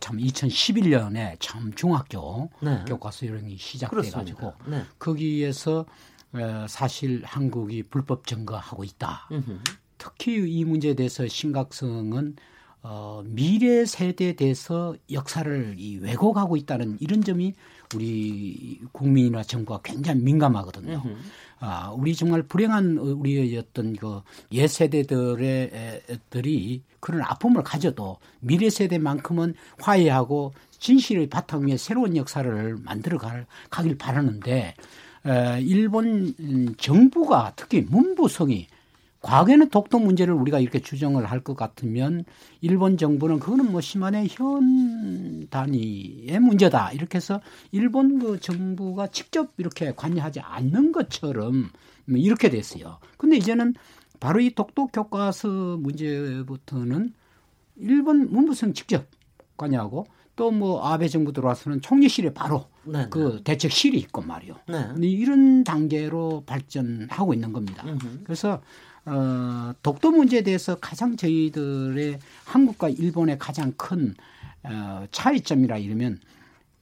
참 0.00 0.18
2011년에 0.18 1.36
참 1.40 1.72
중학교 1.74 2.50
네. 2.60 2.84
교과서 2.86 3.26
요령이 3.26 3.56
시작돼 3.56 4.10
가지고 4.10 4.54
네. 4.66 4.84
거기에서 4.98 5.86
어, 6.32 6.66
사실 6.68 7.22
한국이 7.24 7.84
불법 7.84 8.26
증거하고 8.26 8.84
있다. 8.84 9.28
음흠. 9.30 9.58
특히 9.98 10.34
이 10.50 10.64
문제에 10.64 10.94
대해서 10.94 11.26
심각성은 11.26 12.36
어, 12.82 13.22
미래 13.24 13.84
세대에 13.84 14.34
대해서 14.34 14.94
역사를 15.10 15.74
이 15.78 15.98
왜곡하고 15.98 16.56
있다는 16.56 16.98
이런 17.00 17.22
점이 17.22 17.54
우리 17.94 18.80
국민이나 18.92 19.42
정부가 19.42 19.80
굉장히 19.82 20.20
민감하거든요. 20.22 21.02
음흠. 21.04 21.16
아, 21.60 21.90
우리 21.90 22.14
정말 22.14 22.42
불행한 22.42 22.98
우리의 22.98 23.56
어떤 23.58 23.96
그옛 23.96 24.68
세대들의 24.68 26.02
들이 26.30 26.82
그런 27.00 27.22
아픔을 27.22 27.62
가져도 27.62 28.18
미래 28.40 28.68
세대만큼은 28.68 29.54
화해하고 29.80 30.52
진실의 30.78 31.28
바탕 31.28 31.66
위에 31.66 31.76
새로운 31.76 32.16
역사를 32.16 32.76
만들어 32.82 33.18
갈, 33.18 33.46
가길 33.70 33.96
바라는데 33.96 34.74
에, 35.26 35.60
일본 35.62 36.34
정부가 36.76 37.52
특히 37.56 37.80
문부성이 37.80 38.66
과거에는 39.26 39.70
독도 39.70 39.98
문제를 39.98 40.32
우리가 40.34 40.60
이렇게 40.60 40.78
주정을 40.80 41.24
할 41.26 41.40
것 41.46 41.54
같으면 41.56 42.24
일본 42.60 42.96
정부는 42.96 43.38
그거는 43.38 43.70
뭐 43.70 43.80
심한의 43.80 44.26
현 44.30 45.46
단위의 45.48 46.40
문제다 46.40 46.92
이렇게 46.92 47.16
해서 47.18 47.40
일본 47.72 48.18
그 48.18 48.40
정부가 48.40 49.08
직접 49.08 49.52
이렇게 49.58 49.92
관여하지 49.94 50.40
않는 50.40 50.92
것처럼 50.92 51.70
이렇게 52.08 52.50
됐어요. 52.50 52.98
근데 53.16 53.36
이제는 53.36 53.74
바로 54.18 54.40
이 54.40 54.50
독도 54.54 54.86
교과서 54.88 55.76
문제부터는 55.78 57.12
일본 57.76 58.30
문부성 58.32 58.72
직접 58.72 59.06
관여하고 59.56 60.06
또 60.36 60.50
뭐 60.50 60.84
아베 60.86 61.08
정부 61.08 61.32
들어와서는 61.32 61.80
총리실에 61.80 62.32
바로 62.34 62.66
네, 62.84 63.04
네. 63.04 63.06
그 63.10 63.40
대책실이 63.42 63.98
있고 63.98 64.20
말이요. 64.22 64.56
네. 64.68 64.90
이런 65.00 65.64
단계로 65.64 66.44
발전하고 66.46 67.34
있는 67.34 67.52
겁니다. 67.52 67.82
음흠. 67.86 68.20
그래서 68.24 68.60
어, 69.06 69.72
독도 69.82 70.10
문제에 70.10 70.42
대해서 70.42 70.76
가장 70.76 71.16
저희들의 71.16 72.18
한국과 72.44 72.88
일본의 72.88 73.38
가장 73.38 73.72
큰 73.76 74.14
어, 74.64 75.06
차이점이라 75.12 75.78
이러면 75.78 76.18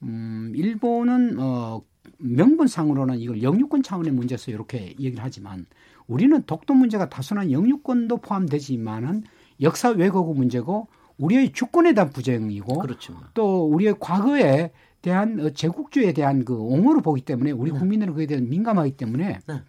음, 0.01 0.51
일본은 0.55 1.37
어, 1.39 1.81
명분상으로는 2.17 3.19
이걸 3.19 3.43
영유권 3.43 3.83
차원의 3.83 4.11
문제에서 4.11 4.51
이렇게 4.51 4.95
얘기를 4.99 5.23
하지만 5.23 5.65
우리는 6.07 6.41
독도 6.43 6.73
문제가 6.73 7.09
다소한 7.09 7.51
영유권도 7.51 8.17
포함되지만은 8.17 9.23
역사 9.61 9.89
왜곡 9.89 10.35
문제고 10.35 10.87
우리의 11.17 11.53
주권에 11.53 11.93
대한 11.93 12.09
부정이고 12.09 12.79
그렇죠. 12.79 13.15
또 13.33 13.65
우리의 13.67 13.95
과거에 13.99 14.71
대한 15.01 15.39
어, 15.39 15.49
제국주의에 15.51 16.13
대한 16.13 16.43
그 16.43 16.55
옹호를 16.55 17.03
보기 17.03 17.21
때문에 17.21 17.51
우리 17.51 17.71
네. 17.71 17.77
국민들은 17.77 18.15
그에 18.15 18.25
대한 18.25 18.49
민감하기 18.49 18.97
때문에 18.97 19.39
네. 19.45 19.61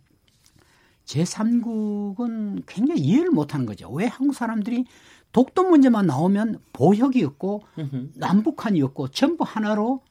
제3국은 1.06 2.64
굉장히 2.66 3.00
이해를 3.00 3.30
못하는 3.30 3.64
거죠. 3.64 3.90
왜 3.90 4.06
한국 4.06 4.34
사람들이 4.34 4.84
독도 5.32 5.64
문제만 5.64 6.06
나오면 6.06 6.60
보혁이 6.72 7.24
없고 7.24 7.62
남북한이 8.14 8.80
없고 8.82 9.08
전부 9.08 9.44
하나로 9.44 10.02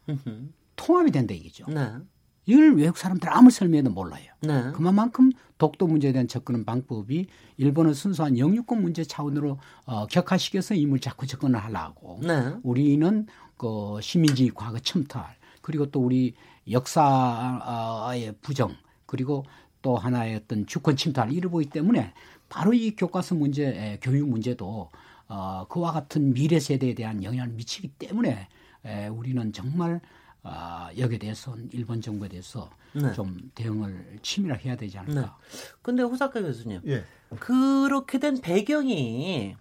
통합이 0.75 1.11
된다 1.11 1.33
이거죠. 1.33 1.65
네. 1.67 1.93
이걸 2.45 2.75
외국 2.75 2.97
사람들 2.97 3.27
아무리 3.31 3.51
설명해도 3.51 3.89
몰라요. 3.89 4.31
네. 4.41 4.71
그만큼 4.73 5.31
독도 5.57 5.87
문제에 5.87 6.11
대한 6.11 6.27
접근 6.27 6.63
방법이 6.63 7.27
일본은 7.57 7.93
순수한 7.93 8.37
영유권 8.37 8.81
문제 8.81 9.03
차원으로 9.03 9.57
어, 9.85 10.05
격화시켜서 10.07 10.75
임을 10.75 10.99
자꾸 10.99 11.25
접근을 11.25 11.59
하려고 11.59 12.19
네. 12.21 12.53
우리는 12.61 13.25
그 13.57 13.99
시민주의 14.01 14.51
과거 14.53 14.77
첨탈 14.79 15.23
그리고 15.61 15.89
또 15.89 16.01
우리 16.01 16.35
역사의 16.69 18.35
부정 18.41 18.75
그리고 19.05 19.45
또 19.85 19.97
하나의 19.97 20.37
어떤 20.37 20.65
주권 20.65 20.95
침탈을 20.95 21.31
이루보기 21.31 21.67
때문에 21.69 22.11
바로 22.49 22.73
이 22.73 22.95
교과서 22.95 23.35
문제, 23.35 23.99
교육 24.01 24.27
문제도 24.27 24.89
어, 25.27 25.67
그와 25.69 25.91
같은 25.91 26.33
미래 26.33 26.59
세대에 26.59 26.95
대한 26.95 27.23
영향을 27.23 27.53
미치기 27.53 27.89
때문에 27.99 28.47
에, 28.83 29.07
우리는 29.09 29.53
정말 29.53 30.01
어, 30.41 30.87
여기에 30.97 31.19
대해서 31.19 31.55
일본 31.71 32.01
정부에 32.01 32.29
대해서 32.29 32.67
네. 32.93 33.13
좀 33.13 33.37
대응을 33.53 34.17
치밀하게 34.23 34.69
해야 34.69 34.75
되지 34.75 34.97
않을까. 34.97 35.21
네. 35.21 35.57
근데 35.83 36.01
호사카 36.01 36.41
교수님, 36.41 36.81
예. 36.87 37.03
그렇게 37.39 38.17
된 38.17 38.41
배경이 38.41 39.55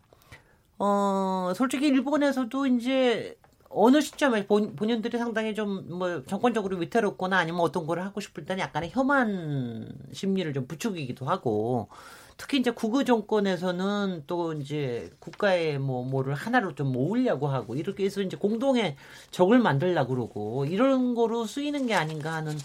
어 0.78 1.52
솔직히 1.54 1.88
일본에서도 1.88 2.66
이제 2.66 3.36
어느 3.74 4.00
시점에 4.00 4.46
본, 4.46 4.76
본인들이 4.76 5.18
상당히 5.18 5.54
좀 5.54 5.84
뭐 5.88 6.22
정권적으로 6.26 6.76
위태롭거나 6.78 7.36
아니면 7.38 7.60
어떤 7.60 7.86
걸 7.86 8.00
하고 8.00 8.20
싶을 8.20 8.44
때는 8.44 8.62
약간의 8.62 8.90
혐한 8.92 9.88
심리를 10.12 10.52
좀 10.52 10.66
부추기기도 10.66 11.26
하고 11.26 11.88
특히 12.36 12.58
이제 12.58 12.70
국의 12.70 13.04
정권에서는 13.04 14.24
또 14.26 14.52
이제 14.54 15.10
국가의 15.20 15.78
뭐 15.78 16.04
뭐를 16.04 16.34
하나로 16.34 16.74
좀 16.74 16.90
모으려고 16.92 17.46
하고 17.48 17.76
이렇게 17.76 18.04
해서 18.04 18.22
이제 18.22 18.36
공동의 18.36 18.96
적을 19.30 19.58
만들려고 19.60 20.14
그러고 20.14 20.64
이런 20.64 21.14
거로 21.14 21.46
쓰이는 21.46 21.86
게 21.86 21.94
아닌가 21.94 22.32
하는 22.32 22.56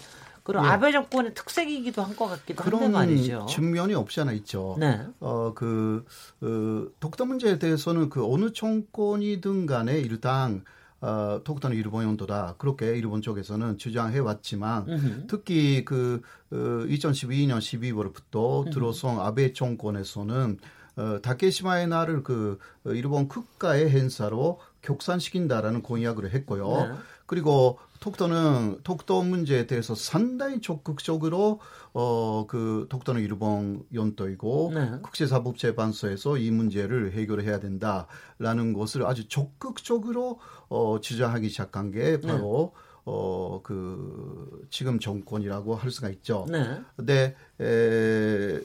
그런 0.42 0.64
예. 0.64 0.68
아베 0.68 0.90
정권의 0.90 1.34
특색이기도 1.34 2.02
한 2.02 2.16
것 2.16 2.26
같기도 2.28 2.64
한데 2.64 2.88
말이죠. 2.88 3.46
측면이 3.48 3.94
없지 3.94 4.22
않아 4.22 4.32
있죠. 4.32 4.76
네. 4.80 5.00
어, 5.20 5.52
그, 5.54 6.04
어, 6.40 6.86
독도 6.98 7.26
문제에 7.26 7.58
대해서는 7.58 8.08
그 8.08 8.24
어느 8.26 8.52
정권이든 8.52 9.66
간에 9.66 10.00
일단 10.00 10.64
어, 11.00 11.40
독도는 11.44 11.76
일본 11.76 12.04
영토다. 12.04 12.56
그렇게 12.58 12.96
일본 12.96 13.22
쪽에서는 13.22 13.78
주장해 13.78 14.18
왔지만. 14.18 14.86
특히 15.28 15.84
그 15.84 16.20
어, 16.50 16.56
2012년 16.56 17.58
12월부터 17.58 18.70
들어선 18.72 19.18
아베 19.20 19.52
정권에서는 19.52 20.58
어, 20.96 21.18
다케시마의 21.22 21.86
날을 21.88 22.22
그 22.22 22.58
어, 22.84 22.90
일본 22.90 23.28
국가의 23.28 23.90
행사로 23.90 24.60
격산시킨다라는 24.82 25.82
공약을 25.82 26.32
했고요. 26.32 26.68
네. 26.68 26.94
그리고 27.26 27.78
독도는 28.00 28.80
독도 28.82 29.22
문제에 29.22 29.66
대해서 29.66 29.94
상당히 29.94 30.60
적극적으로 30.60 31.60
어그 31.92 32.86
독도는 32.88 33.20
일본 33.20 33.84
연도이고 33.92 34.72
네. 34.74 34.90
국제사법재판소에서 35.02 36.38
이 36.38 36.50
문제를 36.50 37.12
해결해야 37.12 37.60
된다라는 37.60 38.72
것을 38.72 39.04
아주 39.06 39.28
적극적으로 39.28 40.40
어 40.68 40.98
주장하기 41.00 41.48
시작한 41.50 41.90
게 41.90 42.20
바로 42.20 42.72
어그 43.04 44.66
지금 44.70 44.98
정권이라고 44.98 45.74
할 45.74 45.90
수가 45.90 46.08
있죠. 46.10 46.46
네. 46.48 46.80
근데 46.96 47.36
에, 47.60 48.60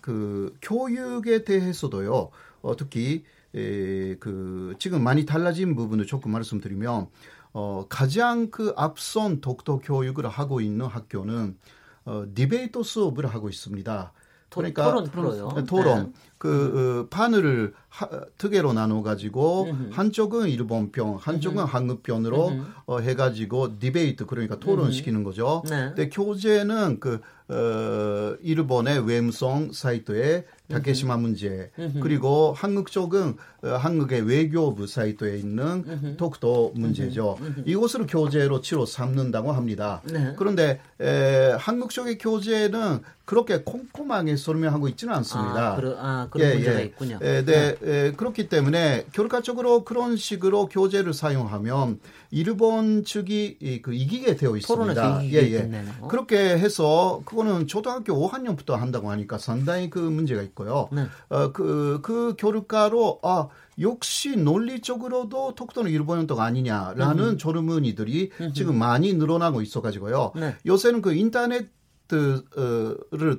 그 0.00 0.56
교육에 0.62 1.44
대해서도요. 1.44 2.30
어, 2.62 2.76
특히 2.76 3.24
에, 3.54 4.16
그 4.16 4.74
지금 4.78 5.02
많이 5.02 5.24
달라진 5.24 5.74
부분을 5.74 6.06
조금 6.06 6.32
말씀드리면 6.32 7.08
어, 7.52 7.86
가장 7.88 8.50
그 8.50 8.72
앞선 8.76 9.40
독도 9.40 9.78
교육을 9.78 10.28
하고 10.28 10.60
있는 10.60 10.86
학교는 10.86 11.56
어, 12.04 12.24
debate 12.34 12.82
수업을 12.82 13.26
하고 13.26 13.48
있습니다. 13.48 14.12
토, 14.50 14.60
그러니까 14.60 14.84
토론 14.84 15.04
풀어요. 15.10 15.52
네, 15.56 15.64
토론 15.64 16.04
네. 16.04 16.12
그 16.38 17.06
어, 17.06 17.14
판을 17.14 17.74
하, 17.88 18.08
두 18.38 18.48
개로 18.48 18.72
나눠 18.72 19.02
가지고 19.02 19.64
음흠. 19.64 19.90
한쪽은 19.92 20.48
일본 20.48 20.90
편, 20.90 21.16
한쪽은 21.16 21.64
한국 21.64 22.02
편으로. 22.02 22.52
어, 22.86 22.98
해가지고 23.00 23.78
debate 23.78 24.24
그러니까 24.24 24.58
토론 24.58 24.90
시키는 24.90 25.22
거죠. 25.22 25.62
네. 25.68 25.88
근데 25.88 26.08
교재는 26.08 27.00
그 27.00 27.20
어, 27.48 28.34
일본의 28.42 29.06
외무성 29.06 29.72
사이트에 29.72 30.44
다케시마 30.70 31.16
문제 31.16 31.70
그리고 32.02 32.52
한국 32.54 32.90
쪽은 32.90 33.36
어, 33.62 33.68
한국의 33.68 34.20
외교부 34.22 34.86
사이트에 34.86 35.38
있는 35.38 36.16
독도 36.18 36.72
문제죠. 36.74 37.38
이것을 37.64 38.06
교재로 38.06 38.60
치로 38.60 38.84
삼는다고 38.84 39.52
합니다. 39.52 40.02
네. 40.04 40.34
그런데 40.36 40.80
에, 41.00 41.52
한국 41.58 41.90
쪽의 41.90 42.18
교재는 42.18 43.00
그렇게 43.24 43.62
꼼꼼하게 43.62 44.36
설명하고 44.36 44.88
있지는 44.88 45.12
않습니다. 45.14 45.72
아, 45.72 45.76
그러, 45.76 45.96
아, 45.98 46.28
그런 46.30 46.54
문제가 46.54 46.80
있군요. 46.80 47.18
예, 47.22 47.44
네, 47.44 47.76
에, 47.82 48.12
그렇기 48.12 48.48
때문에 48.48 49.06
결과적으로 49.12 49.84
그런 49.84 50.16
식으로 50.16 50.66
교재를 50.68 51.12
사용하면 51.12 52.00
일본 52.30 53.04
측이 53.04 53.56
이, 53.60 53.82
그 53.82 53.92
이기게 53.92 54.36
되어 54.36 54.56
있습니다. 54.56 54.66
토론에서 54.68 55.22
이기게 55.24 55.50
됐네요. 55.62 56.08
그렇게 56.08 56.36
해서 56.36 57.22
그 57.24 57.37
거는 57.38 57.66
초등학교 57.66 58.14
5학년부터 58.14 58.74
한다고 58.74 59.10
하니까 59.10 59.38
상당히 59.38 59.90
그 59.90 59.98
문제가 59.98 60.42
있고요. 60.42 60.88
네. 60.92 61.06
어, 61.28 61.52
그, 61.52 62.00
그 62.02 62.34
결과로 62.36 63.20
아 63.22 63.48
역시 63.80 64.36
논리적으로도 64.36 65.54
독도는 65.54 65.90
일본 65.90 66.18
연도가 66.18 66.44
아니냐라는 66.44 67.38
졸음문의들이 67.38 68.30
지금 68.54 68.76
많이 68.76 69.14
늘어나고 69.14 69.62
있어가지고요. 69.62 70.32
네. 70.36 70.56
요새는 70.66 71.00
그 71.00 71.14
인터넷을 71.14 71.68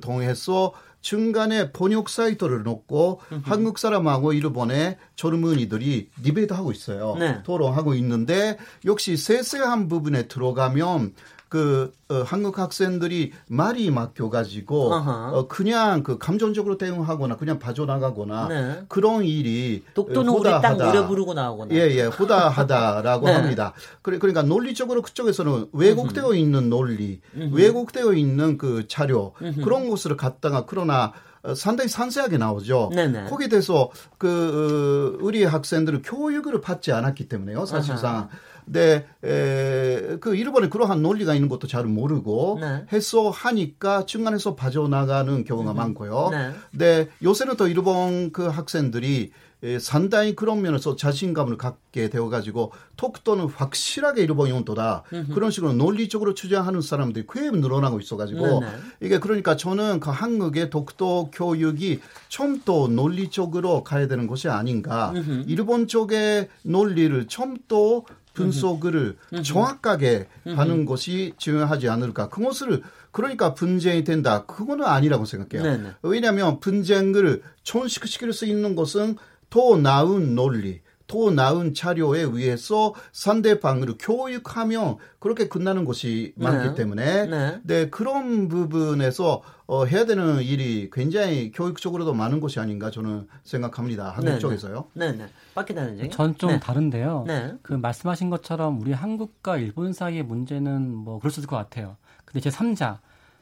통해서 0.00 0.72
중간에 1.00 1.72
번역 1.72 2.08
사이트를 2.08 2.62
놓고 2.62 3.20
한국 3.42 3.78
사람하고 3.78 4.32
일본의 4.32 4.98
젊은이들이 5.16 6.10
디베이트 6.22 6.52
하고 6.52 6.72
있어요. 6.72 7.16
네. 7.18 7.42
토론하고 7.42 7.94
있는데 7.94 8.58
역시 8.84 9.16
세세한 9.16 9.88
부분에 9.88 10.28
들어가면 10.28 11.14
그 11.50 11.92
어, 12.08 12.22
한국 12.24 12.60
학생들이 12.60 13.32
말이 13.48 13.90
막혀가지고 13.90 14.94
아하. 14.94 15.30
어, 15.32 15.48
그냥 15.48 16.04
그 16.04 16.16
감정적으로 16.16 16.78
대응하거나 16.78 17.36
그냥 17.36 17.58
빠져나가거나 17.58 18.48
네. 18.48 18.82
그런 18.86 19.24
일이 19.24 19.82
독도는 19.94 20.32
우리 20.32 20.44
땅 20.44 20.58
후다하다. 20.58 20.92
노래 20.92 21.06
부르고 21.08 21.34
나오거나. 21.34 21.74
예, 21.74 21.90
예, 21.90 22.04
후다하다라고 22.04 23.26
네. 23.26 23.32
합니다. 23.32 23.72
그래, 24.00 24.18
그러니까 24.18 24.42
논리적으로 24.42 25.02
그쪽에서는 25.02 25.70
왜곡되어 25.72 26.34
있는 26.34 26.70
논리, 26.70 27.20
왜곡되어 27.34 28.12
있는 28.12 28.56
그 28.56 28.86
자료, 28.86 29.32
그런 29.64 29.90
것을 29.90 30.16
갖다가 30.16 30.64
그러나 30.66 31.12
어, 31.42 31.54
상당히 31.54 31.88
상세하게 31.88 32.38
나오죠. 32.38 32.90
네네. 32.94 33.24
거기에 33.24 33.48
대해서 33.48 33.90
그 34.18 35.16
어, 35.18 35.24
우리 35.24 35.42
학생들은 35.42 36.02
교육을 36.02 36.60
받지 36.60 36.92
않았기 36.92 37.28
때문에요, 37.28 37.66
사실상. 37.66 38.28
근데 38.70 39.04
에, 39.24 40.16
그 40.20 40.36
일본에 40.36 40.68
그러한 40.68 41.02
논리가 41.02 41.34
있는 41.34 41.48
것도 41.48 41.66
잘 41.66 41.84
모르고 41.84 42.58
네. 42.60 42.84
해서 42.92 43.28
하니까 43.28 44.06
중간에서 44.06 44.54
빠져나가는 44.54 45.44
경우가 45.44 45.74
많고요. 45.74 46.28
네. 46.30 46.52
근데 46.70 47.08
요새는 47.20 47.56
또 47.56 47.66
일본 47.66 48.30
그 48.30 48.46
학생들이 48.46 49.32
에, 49.62 49.78
상당히 49.78 50.34
그런 50.34 50.62
면에서 50.62 50.96
자신감을 50.96 51.58
갖게 51.58 52.08
되어가지고 52.08 52.72
독도는 52.96 53.46
확실하게 53.48 54.22
일본 54.22 54.48
영토다 54.48 55.02
그런 55.34 55.50
식으로 55.50 55.74
논리적으로 55.74 56.32
주장하는 56.32 56.80
사람들이 56.80 57.26
꽤 57.30 57.50
늘어나고 57.50 58.00
있어가지고 58.00 58.60
네네. 58.60 58.72
이게 59.00 59.18
그러니까 59.18 59.56
저는 59.56 60.00
그 60.00 60.08
한국의 60.10 60.70
독도 60.70 61.30
교육이 61.32 62.00
좀더 62.28 62.88
논리적으로 62.88 63.84
가야 63.84 64.06
되는 64.06 64.26
것이 64.26 64.48
아닌가 64.48 65.12
일본 65.46 65.88
쪽의 65.88 66.48
논리를 66.62 67.26
좀더 67.26 68.04
분석을 68.34 69.16
정확하게 69.42 70.28
하는 70.44 70.84
것이 70.84 71.32
중요하지 71.36 71.88
않을까. 71.88 72.28
그것을 72.28 72.82
그러니까 73.10 73.54
분쟁이 73.54 74.04
된다. 74.04 74.44
그거는 74.46 74.84
아니라고 74.84 75.24
생각해요. 75.24 75.68
네네. 75.68 75.90
왜냐하면 76.02 76.60
분쟁을 76.60 77.42
촌식시킬 77.62 78.32
수 78.32 78.46
있는 78.46 78.76
것은 78.76 79.16
더 79.50 79.76
나은 79.76 80.34
논리, 80.36 80.80
더 81.10 81.32
나은 81.32 81.74
자료에 81.74 82.20
의해서 82.20 82.94
상대방을 83.10 83.94
교육하면 83.98 84.96
그렇게 85.18 85.48
끝나는 85.48 85.84
것이 85.84 86.32
많기 86.36 86.68
네. 86.68 86.74
때문에 86.76 87.26
네. 87.26 87.60
네, 87.64 87.90
그런 87.90 88.46
부분에서 88.46 89.42
어, 89.66 89.84
해야 89.86 90.06
되는 90.06 90.40
일이 90.40 90.88
굉장히 90.92 91.50
교육적으로도 91.50 92.14
많은 92.14 92.38
것이 92.38 92.60
아닌가 92.60 92.92
저는 92.92 93.26
생각합니다. 93.42 94.10
한국 94.10 94.26
네네. 94.26 94.38
쪽에서요. 94.38 94.84
네네. 94.94 95.26
박기다는 95.56 96.10
전좀 96.10 96.60
다른데요. 96.60 97.24
네. 97.26 97.54
그 97.62 97.72
말씀하신 97.72 98.30
것처럼 98.30 98.80
우리 98.80 98.92
한국과 98.92 99.56
일본 99.56 99.92
사이의 99.92 100.22
문제는 100.22 100.94
뭐 100.94 101.18
그럴 101.18 101.32
수 101.32 101.40
있을 101.40 101.48
것 101.48 101.56
같아요. 101.56 101.96
근데 102.24 102.38
제 102.38 102.50
3자 102.50 102.98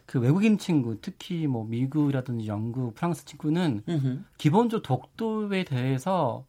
그 0.07 0.19
외국인 0.21 0.57
친구 0.57 0.97
특히 1.03 1.47
뭐 1.47 1.67
미국이라든지 1.67 2.47
영국, 2.47 2.95
프랑스 2.95 3.27
친구는 3.27 3.83
음흠. 3.87 4.21
기본적으로 4.39 4.83
독도에 4.83 5.65
대해서 5.65 6.47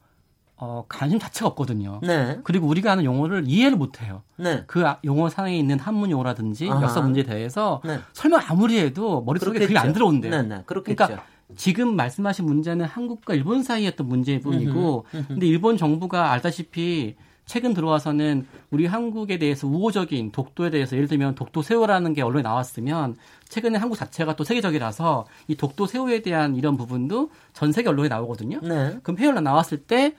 어, 0.61 0.83
관심 0.89 1.19
자체가 1.19 1.47
없거든요. 1.47 1.99
네. 2.03 2.37
그리고 2.43 2.67
우리가 2.67 2.91
아는 2.91 3.05
용어를 3.05 3.43
이해를 3.47 3.77
못해요. 3.77 4.23
네. 4.35 4.63
그 4.67 4.85
아- 4.85 4.97
용어 5.05 5.29
상에 5.29 5.57
있는 5.57 5.79
한문 5.79 6.11
용어라든지 6.11 6.69
아하. 6.69 6.81
역사 6.83 6.99
문제에 7.01 7.23
대해서 7.23 7.81
네. 7.85 7.99
설명 8.13 8.41
아무리 8.45 8.77
해도 8.77 9.21
머릿속에 9.21 9.57
그게 9.59 9.77
안 9.77 9.93
들어온대요. 9.93 10.31
네 10.31 10.41
네. 10.43 10.63
그렇겠죠. 10.65 10.95
그러니까 10.95 11.23
지금 11.55 11.95
말씀하신 11.95 12.45
문제는 12.45 12.85
한국과 12.85 13.33
일본 13.33 13.63
사이였던 13.63 14.07
문제일 14.07 14.39
뿐이고, 14.41 15.05
근데 15.29 15.47
일본 15.47 15.77
정부가 15.77 16.31
알다시피 16.31 17.15
최근 17.47 17.73
들어와서는 17.73 18.45
우리 18.69 18.85
한국에 18.85 19.39
대해서 19.39 19.65
우호적인 19.65 20.31
독도에 20.31 20.69
대해서 20.69 20.95
예를 20.95 21.07
들면 21.07 21.33
독도 21.33 21.63
세호라는 21.63 22.13
게 22.13 22.21
언론에 22.21 22.43
나왔으면 22.43 23.15
최근에 23.47 23.79
한국 23.79 23.95
자체가 23.95 24.35
또 24.35 24.43
세계적이라서 24.43 25.25
이 25.47 25.55
독도 25.55 25.87
세호에 25.87 26.21
대한 26.21 26.55
이런 26.55 26.77
부분도 26.77 27.31
전 27.53 27.71
세계 27.71 27.89
언론에 27.89 28.09
나오거든요. 28.09 28.59
네. 28.61 28.99
그럼 29.01 29.17
해외로 29.17 29.39
나왔을 29.41 29.79
때 29.79 30.13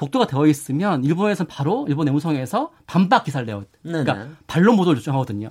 독도가 0.00 0.26
되어 0.26 0.46
있으면 0.46 1.04
일본에서는 1.04 1.46
바로 1.46 1.84
일본 1.86 2.06
내무성에서 2.06 2.70
반박 2.86 3.22
기사를 3.24 3.44
내요. 3.44 3.64
그러니까. 3.82 4.28
반론 4.46 4.76
보도를 4.76 4.98
요청하거든요. 4.98 5.50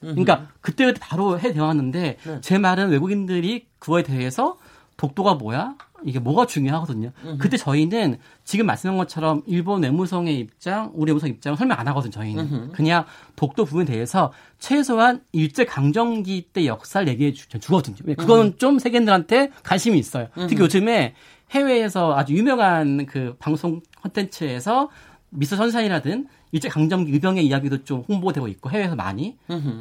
그러니까 0.00 0.48
그때 0.62 0.90
바로 0.98 1.38
해 1.38 1.52
대응하는데 1.52 2.16
네. 2.22 2.40
제 2.40 2.56
말은 2.56 2.88
외국인들이 2.88 3.66
그거에 3.78 4.02
대해서 4.02 4.56
독도가 4.96 5.34
뭐야? 5.34 5.74
이게 6.02 6.18
뭐가 6.18 6.46
중요하거든요. 6.46 7.12
그때 7.38 7.58
저희는 7.58 8.18
지금 8.42 8.64
말씀한 8.66 8.96
것처럼 8.96 9.42
일본 9.46 9.82
외무성의 9.82 10.38
입장, 10.38 10.90
우리 10.94 11.10
외무성 11.10 11.28
입장을 11.28 11.56
설명 11.58 11.78
안 11.78 11.86
하거든요. 11.88 12.10
저희는 12.10 12.72
그냥 12.72 13.04
독도 13.36 13.66
부분에 13.66 13.84
대해서 13.84 14.32
최소한 14.58 15.22
일제 15.32 15.66
강점기 15.66 16.48
때 16.54 16.64
역사를 16.64 17.06
얘기해 17.06 17.34
주, 17.34 17.48
주거든요. 17.48 17.96
그거는 18.16 18.56
좀 18.56 18.78
세계인들한테 18.78 19.50
관심이 19.62 19.98
있어요. 19.98 20.28
특히 20.34 20.58
요즘에 20.58 21.14
해외에서 21.54 22.16
아주 22.16 22.34
유명한 22.34 23.06
그 23.06 23.36
방송 23.38 23.80
콘텐츠에서 24.02 24.90
미스 25.30 25.56
선샤인이라든 25.56 26.26
일제 26.52 26.68
강점기 26.68 27.12
의병의 27.12 27.46
이야기도 27.46 27.84
좀 27.84 28.04
홍보되고 28.08 28.46
있고 28.48 28.70
해외에서 28.70 28.94
많이 28.96 29.36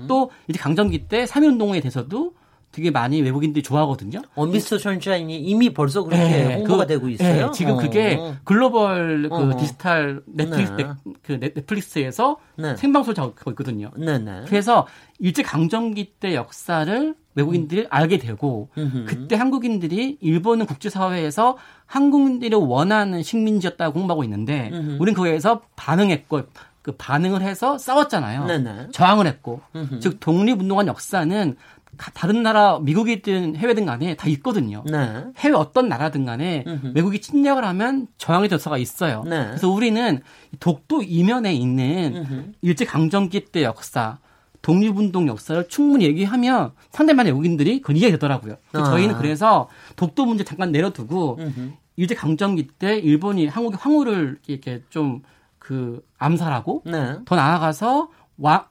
또 0.07 0.31
일제 0.47 0.59
강점기 0.59 1.07
때 1.07 1.25
삼일운동에 1.25 1.79
대해서도 1.81 2.33
되게 2.71 2.89
많이 2.89 3.21
외국인들이 3.21 3.61
좋아하거든요. 3.61 4.23
어, 4.33 4.47
미스터 4.47 4.79
선샤인이 4.79 5.39
이미 5.41 5.71
벌써 5.71 6.03
그렇게 6.03 6.23
네, 6.23 6.55
홍보가 6.55 6.85
그- 6.85 6.87
되고 6.87 7.07
있어요. 7.07 7.45
네, 7.47 7.51
지금 7.53 7.73
어. 7.73 7.77
그게 7.77 8.19
글로벌 8.43 9.29
그 9.29 9.35
어. 9.35 9.57
디지털 9.57 10.23
넷플릭스, 10.25 10.71
네. 10.71 10.77
넷- 10.83 10.95
그 11.21 11.39
넷- 11.39 11.53
넷플릭스에서 11.53 12.37
네. 12.57 12.75
생방송을 12.75 13.15
하고 13.19 13.51
있거든요. 13.51 13.91
네네. 13.95 14.45
그래서 14.47 14.87
일제 15.19 15.43
강점기 15.43 16.13
때 16.19 16.33
역사를 16.33 17.13
외국인들이 17.35 17.87
알게 17.89 18.17
되고. 18.17 18.69
그때 19.07 19.35
한국인들이 19.35 20.17
일본은 20.21 20.65
국제사회에서 20.65 21.57
한국인들이 21.85 22.55
원하는 22.55 23.23
식민지였다고 23.23 23.93
공부하고 23.93 24.23
있는데. 24.23 24.71
우린 24.99 25.13
그거에서 25.15 25.61
반응했고 25.75 26.41
그 26.81 26.91
반응을 26.97 27.41
해서 27.41 27.77
싸웠잖아요. 27.77 28.45
네네. 28.45 28.87
저항을 28.91 29.25
했고. 29.27 29.61
즉 30.01 30.19
독립운동한 30.19 30.87
역사는 30.87 31.55
가- 31.95 32.11
다른 32.11 32.41
나라 32.41 32.79
미국이든 32.79 33.55
해외든 33.55 33.85
간에 33.85 34.15
다 34.15 34.27
있거든요. 34.29 34.83
네. 34.91 35.25
해외 35.37 35.53
어떤 35.55 35.87
나라든 35.87 36.25
간에 36.25 36.63
음흠. 36.65 36.91
외국이 36.95 37.21
침략을 37.21 37.63
하면 37.65 38.07
저항의 38.17 38.49
절차가 38.49 38.79
있어요. 38.79 39.23
네. 39.25 39.45
그래서 39.45 39.69
우리는 39.69 40.21
독도 40.59 41.03
이면에 41.03 41.53
있는. 41.53 42.53
일제 42.61 42.83
강점기 42.83 43.45
때 43.51 43.61
역사, 43.63 44.17
독립운동 44.63 45.27
역사를 45.27 45.67
충분히 45.67 46.05
얘기하면 46.05 46.71
많은 47.13 47.25
외국인들이 47.25 47.81
그걸 47.81 47.97
이해되더라고요. 47.97 48.55
아. 48.71 48.83
저희는 48.85 49.17
그래서 49.17 49.69
독도 49.95 50.25
문제 50.25 50.43
잠깐 50.43 50.71
내려두고 50.71 51.37
음흠. 51.39 51.73
일제 51.97 52.15
강점기 52.15 52.69
때 52.79 52.97
일본이 52.97 53.45
한국의 53.45 53.77
황후를 53.79 54.39
이렇게 54.47 54.81
좀 54.89 55.21
그 55.63 56.05
암살하고 56.17 56.83
네. 56.85 57.15
더 57.23 57.35
나아가서 57.37 58.09
와 58.37 58.67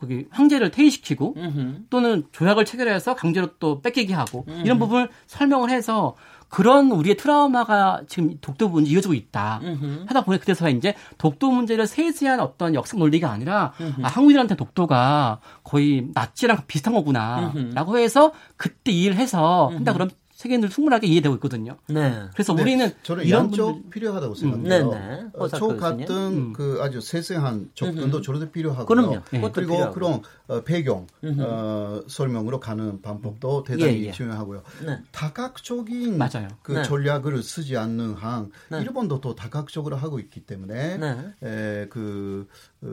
거기 0.00 0.26
황제를 0.30 0.72
퇴위시키고 0.72 1.34
음흠. 1.36 1.84
또는 1.88 2.24
조약을 2.32 2.64
체결해서 2.64 3.14
강제로 3.14 3.46
또 3.60 3.80
뺏기게 3.80 4.12
하고 4.12 4.44
이런 4.64 4.80
부분을 4.80 5.08
설명을 5.28 5.70
해서 5.70 6.16
그런 6.52 6.90
우리의 6.90 7.16
트라우마가 7.16 8.02
지금 8.08 8.36
독도 8.42 8.68
문제 8.68 8.90
이어지고 8.90 9.14
있다. 9.14 9.60
음흠. 9.62 10.04
하다 10.06 10.24
보니 10.24 10.38
그래서 10.38 10.68
이제 10.68 10.94
독도 11.16 11.50
문제를 11.50 11.86
세세한 11.86 12.40
어떤 12.40 12.74
역사 12.74 12.98
논리가 12.98 13.30
아니라 13.30 13.72
아, 14.02 14.08
한국인한테 14.08 14.54
독도가 14.56 15.40
거의 15.64 16.08
나치랑 16.12 16.64
비슷한 16.66 16.92
거구나라고 16.92 17.96
해서 17.96 18.32
그때 18.58 18.92
이해를 18.92 19.16
해서 19.16 19.68
한다 19.72 19.94
그러면 19.94 20.14
세계인들 20.42 20.70
충분하게 20.70 21.06
이해되고 21.06 21.36
있거든요. 21.36 21.76
네. 21.88 22.24
그래서 22.32 22.52
네, 22.54 22.62
우리는 22.62 22.90
저는 23.04 23.24
이런 23.24 23.44
양쪽 23.44 23.84
분들- 23.88 23.90
필요하다고 23.90 24.32
음, 24.32 24.36
생각해요. 24.36 24.90
네네. 24.90 25.24
어, 25.34 25.48
저. 25.48 25.76
같은 25.76 26.08
음. 26.16 26.52
그 26.52 26.78
아주 26.80 27.00
세세한 27.00 27.70
접근도 27.74 28.20
저도 28.22 28.50
필요하고요. 28.50 28.86
그럼요. 28.86 29.14
예. 29.32 29.36
그것도 29.36 29.52
그리고 29.52 29.72
필요하고. 29.74 29.94
그런 29.94 30.22
어, 30.48 30.60
배경 30.64 31.06
어, 31.38 32.00
설명으로 32.08 32.58
가는 32.58 33.00
방법도 33.00 33.62
대단히 33.62 34.02
예, 34.02 34.06
예. 34.08 34.12
중요하고요. 34.12 34.62
네. 34.84 34.98
다각적인 35.12 36.18
맞아요. 36.18 36.48
그 36.62 36.72
네. 36.72 36.82
전략을 36.82 37.40
쓰지 37.42 37.76
않는 37.76 38.14
한 38.14 38.50
네. 38.68 38.80
일본도 38.80 39.20
또 39.20 39.34
다각적으로 39.36 39.94
하고 39.96 40.18
있기 40.18 40.40
때문에 40.40 40.96
네. 40.98 41.34
에, 41.44 41.86
그, 41.88 42.48
어, 42.82 42.88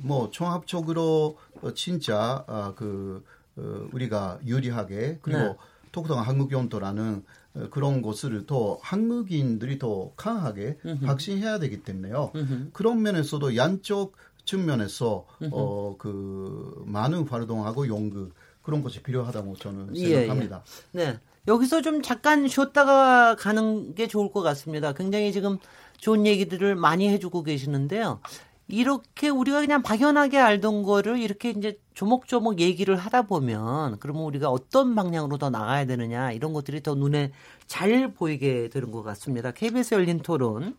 뭐, 0.00 0.30
종합적으로, 0.30 1.36
어, 1.60 1.74
진짜, 1.74 2.44
아, 2.46 2.72
그, 2.74 3.22
어, 3.56 3.86
우리가 3.92 4.38
유리하게, 4.46 5.18
그리고 5.22 5.38
네. 5.40 5.56
독도가 5.92 6.22
한국연도라는 6.22 7.22
어, 7.54 7.68
그런 7.70 8.02
것을 8.02 8.46
더 8.46 8.78
한국인들이 8.82 9.78
더 9.78 10.12
강하게 10.16 10.78
확신해야 11.02 11.58
되기 11.58 11.82
때문에요. 11.82 12.32
그런 12.72 13.02
면에서도 13.02 13.56
양쪽 13.56 14.16
측면에서, 14.44 15.26
어, 15.52 15.94
그, 15.98 16.82
많은 16.86 17.28
활동하고 17.28 17.86
연구, 17.88 18.30
그런 18.62 18.82
것이 18.82 19.02
필요하다고 19.02 19.56
저는 19.56 19.96
예, 19.96 20.00
예. 20.02 20.14
생각합니다. 20.20 20.64
네. 20.92 21.18
여기서 21.48 21.82
좀 21.82 22.02
잠깐 22.02 22.46
쉬었다가 22.46 23.34
가는 23.36 23.94
게 23.94 24.06
좋을 24.06 24.30
것 24.30 24.42
같습니다. 24.42 24.92
굉장히 24.92 25.32
지금 25.32 25.58
좋은 25.98 26.26
얘기들을 26.26 26.76
많이 26.76 27.08
해주고 27.08 27.42
계시는데요. 27.42 28.20
이렇게 28.68 29.28
우리가 29.28 29.60
그냥 29.60 29.82
막연하게 29.86 30.38
알던 30.38 30.82
거를 30.82 31.18
이렇게 31.18 31.50
이제 31.50 31.78
조목조목 31.94 32.60
얘기를 32.60 32.96
하다 32.96 33.22
보면 33.22 33.98
그러면 33.98 34.22
우리가 34.24 34.50
어떤 34.50 34.94
방향으로 34.94 35.38
더 35.38 35.48
나가야 35.50 35.86
되느냐 35.86 36.32
이런 36.32 36.52
것들이 36.52 36.82
더 36.82 36.94
눈에 36.94 37.32
잘 37.66 38.12
보이게 38.14 38.68
되는 38.68 38.90
것 38.90 39.02
같습니다. 39.02 39.52
KBS 39.52 39.94
열린 39.94 40.20
토론 40.20 40.76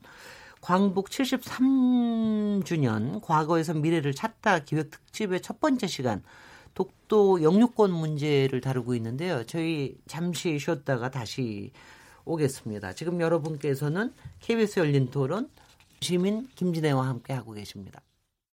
광복 0.62 1.10
73주년 1.10 3.22
과거에서 3.22 3.74
미래를 3.74 4.14
찾다 4.14 4.60
기획 4.60 4.92
특집의 4.92 5.42
첫 5.42 5.60
번째 5.60 5.88
시간 5.88 6.24
독도 6.74 7.44
영유권 7.44 7.92
문제를 7.92 8.62
다루고 8.62 8.96
있는데요. 8.96 9.44
저희 9.46 9.98
잠시 10.08 10.58
쉬었다가 10.58 11.12
다시 11.12 11.72
오겠습니다. 12.26 12.94
지금 12.94 13.22
여러분께서는 13.22 14.14
KBS 14.40 14.80
열린 14.80 15.10
토론 15.10 15.50
시민 16.04 16.48
김진애와 16.56 17.08
함께 17.08 17.34
하고 17.34 17.54
계십니다. 17.54 18.02